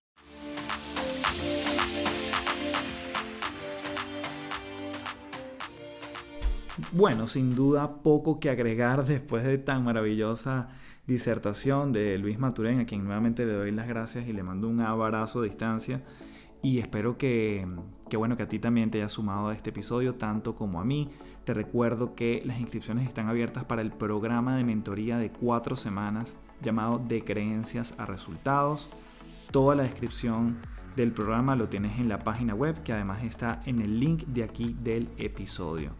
Bueno, 6.91 7.28
sin 7.28 7.55
duda 7.55 8.01
poco 8.03 8.39
que 8.39 8.49
agregar 8.49 9.05
después 9.07 9.43
de 9.43 9.57
tan 9.57 9.84
maravillosa 9.84 10.69
disertación 11.07 11.91
de 11.91 12.17
Luis 12.17 12.38
Maturén, 12.38 12.82
a 12.82 12.86
quien 12.86 13.03
nuevamente 13.03 13.45
le 13.45 13.53
doy 13.53 13.71
las 13.71 13.88
gracias 13.88 14.28
y 14.28 14.34
le 14.34 14.43
mando 14.43 14.67
un 14.67 14.82
abrazo 14.82 15.39
a 15.39 15.43
distancia. 15.43 16.01
Y 16.61 16.80
espero 16.80 17.17
que, 17.17 17.65
que, 18.09 18.17
bueno, 18.17 18.36
que 18.36 18.43
a 18.43 18.47
ti 18.47 18.59
también 18.59 18.89
te 18.89 18.97
haya 18.97 19.09
sumado 19.09 19.49
a 19.49 19.53
este 19.53 19.69
episodio, 19.69 20.15
tanto 20.15 20.55
como 20.55 20.82
a 20.82 20.86
mí. 20.86 21.11
Te 21.43 21.53
recuerdo 21.53 22.15
que 22.15 22.41
las 22.43 22.59
inscripciones 22.59 23.07
están 23.07 23.30
abiertas 23.30 23.65
para 23.65 23.84
el 23.84 23.91
programa 23.91 24.57
de 24.57 24.63
mentoría 24.63 25.17
de 25.19 25.30
cuatro 25.30 25.76
semanas 25.76 26.36
llamado 26.61 26.97
De 26.97 27.23
Creencias 27.23 27.93
a 27.99 28.07
Resultados. 28.07 28.89
Toda 29.51 29.76
la 29.76 29.84
descripción 29.84 30.57
del 30.95 31.11
programa 31.11 31.55
lo 31.55 31.69
tienes 31.69 31.99
en 31.99 32.09
la 32.09 32.19
página 32.19 32.55
web, 32.55 32.82
que 32.82 32.93
además 32.93 33.23
está 33.23 33.61
en 33.65 33.80
el 33.80 33.99
link 33.99 34.23
de 34.26 34.43
aquí 34.43 34.76
del 34.82 35.07
episodio. 35.17 35.91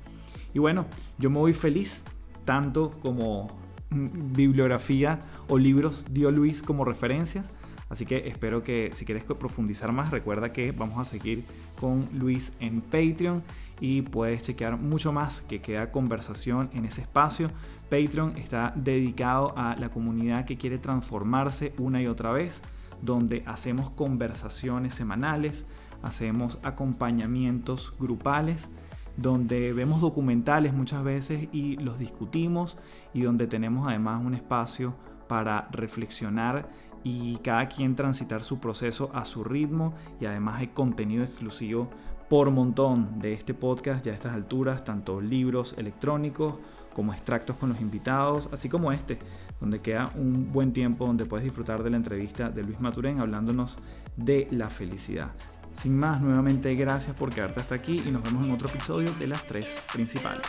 Y 0.56 0.60
bueno, 0.60 0.86
yo 1.18 1.30
me 1.30 1.38
voy 1.38 1.51
feliz, 1.51 2.01
tanto 2.45 2.89
como 3.01 3.49
bibliografía 3.91 5.20
o 5.49 5.58
libros 5.58 6.06
dio 6.12 6.32
Luis 6.32 6.64
como 6.64 6.86
referencia. 6.86 7.43
Así 7.89 8.06
que 8.06 8.30
espero 8.30 8.64
que 8.64 8.91
si 8.93 9.03
quieres 9.03 9.26
profundizar 9.26 9.91
más, 9.91 10.12
recuerda 10.12 10.53
que 10.53 10.72
vamos 10.72 10.97
a 10.97 11.03
seguir 11.03 11.43
con 11.78 12.06
Luis 12.14 12.53
en 12.62 12.80
Patreon 12.80 13.43
y 13.82 14.03
puedes 14.03 14.43
chequear 14.43 14.78
mucho 14.78 15.12
más 15.12 15.41
que 15.41 15.60
queda 15.60 15.91
conversación 15.91 16.70
en 16.74 16.86
ese 16.86 17.01
espacio. 17.01 17.51
Patreon 17.89 18.38
está 18.38 18.72
dedicado 18.78 19.53
a 19.58 19.76
la 19.76 19.89
comunidad 19.89 20.45
que 20.45 20.58
quiere 20.58 20.78
transformarse 20.78 21.74
una 21.78 22.01
y 22.01 22.08
otra 22.08 22.32
vez, 22.32 22.62
donde 23.01 23.43
hacemos 23.45 23.89
conversaciones 23.89 24.95
semanales, 24.95 25.66
hacemos 26.01 26.60
acompañamientos 26.64 27.93
grupales 27.99 28.70
donde 29.18 29.74
vemos 29.74 30.01
documentales 30.01 30.74
muchas 30.74 31.03
veces 31.03 31.47
y 31.51 31.78
los 31.78 31.97
discutimos 31.99 32.78
y 33.13 33.22
donde 33.22 33.47
tenemos 33.47 33.88
además 33.88 34.26
un 34.26 34.34
espacio 34.34 34.95
para 35.28 35.68
reflexionar 35.72 36.70
y 37.03 37.38
cada 37.38 37.70
quien 37.70 37.95
transitar 37.95 38.43
su 38.43 38.59
proceso 38.59 39.11
a 39.13 39.26
su 39.26 39.43
ritmo 39.43 39.93
y 40.20 40.26
además 40.26 40.59
hay 40.59 40.68
contenido 40.68 41.24
exclusivo 41.24 41.89
por 42.30 42.49
montón 42.49 43.20
de 43.20 43.34
este 43.34 43.53
podcast 43.53 44.03
ya 44.03 44.11
a 44.11 44.16
estas 44.16 44.34
alturas, 44.34 44.84
tanto 44.84 45.22
libros 45.22 45.76
electrónicos 45.78 46.55
como 46.93 47.13
extractos 47.13 47.57
con 47.57 47.70
los 47.70 47.82
invitados, 47.82 48.49
así 48.51 48.70
como 48.70 48.91
este, 48.91 49.20
donde 49.59 49.80
queda 49.80 50.11
un 50.16 50.51
buen 50.51 50.74
tiempo 50.74 51.05
donde 51.05 51.26
puedes 51.26 51.43
disfrutar 51.43 51.84
de 51.84 51.89
la 51.89 51.97
entrevista 51.97 52.49
de 52.49 52.63
Luis 52.63 52.80
Maturén 52.80 53.20
hablándonos 53.20 53.78
de 54.16 54.47
la 54.49 54.70
felicidad. 54.70 55.32
Sin 55.76 55.97
más, 55.97 56.21
nuevamente 56.21 56.73
gracias 56.76 57.15
por 57.15 57.34
quedarte 57.34 57.59
hasta 57.59 57.76
aquí 57.76 58.01
y 58.05 58.11
nos 58.11 58.23
vemos 58.23 58.43
en 58.43 58.51
otro 58.51 58.69
episodio 58.69 59.13
de 59.19 59.28
las 59.28 59.45
tres 59.45 59.82
principales. 59.93 60.45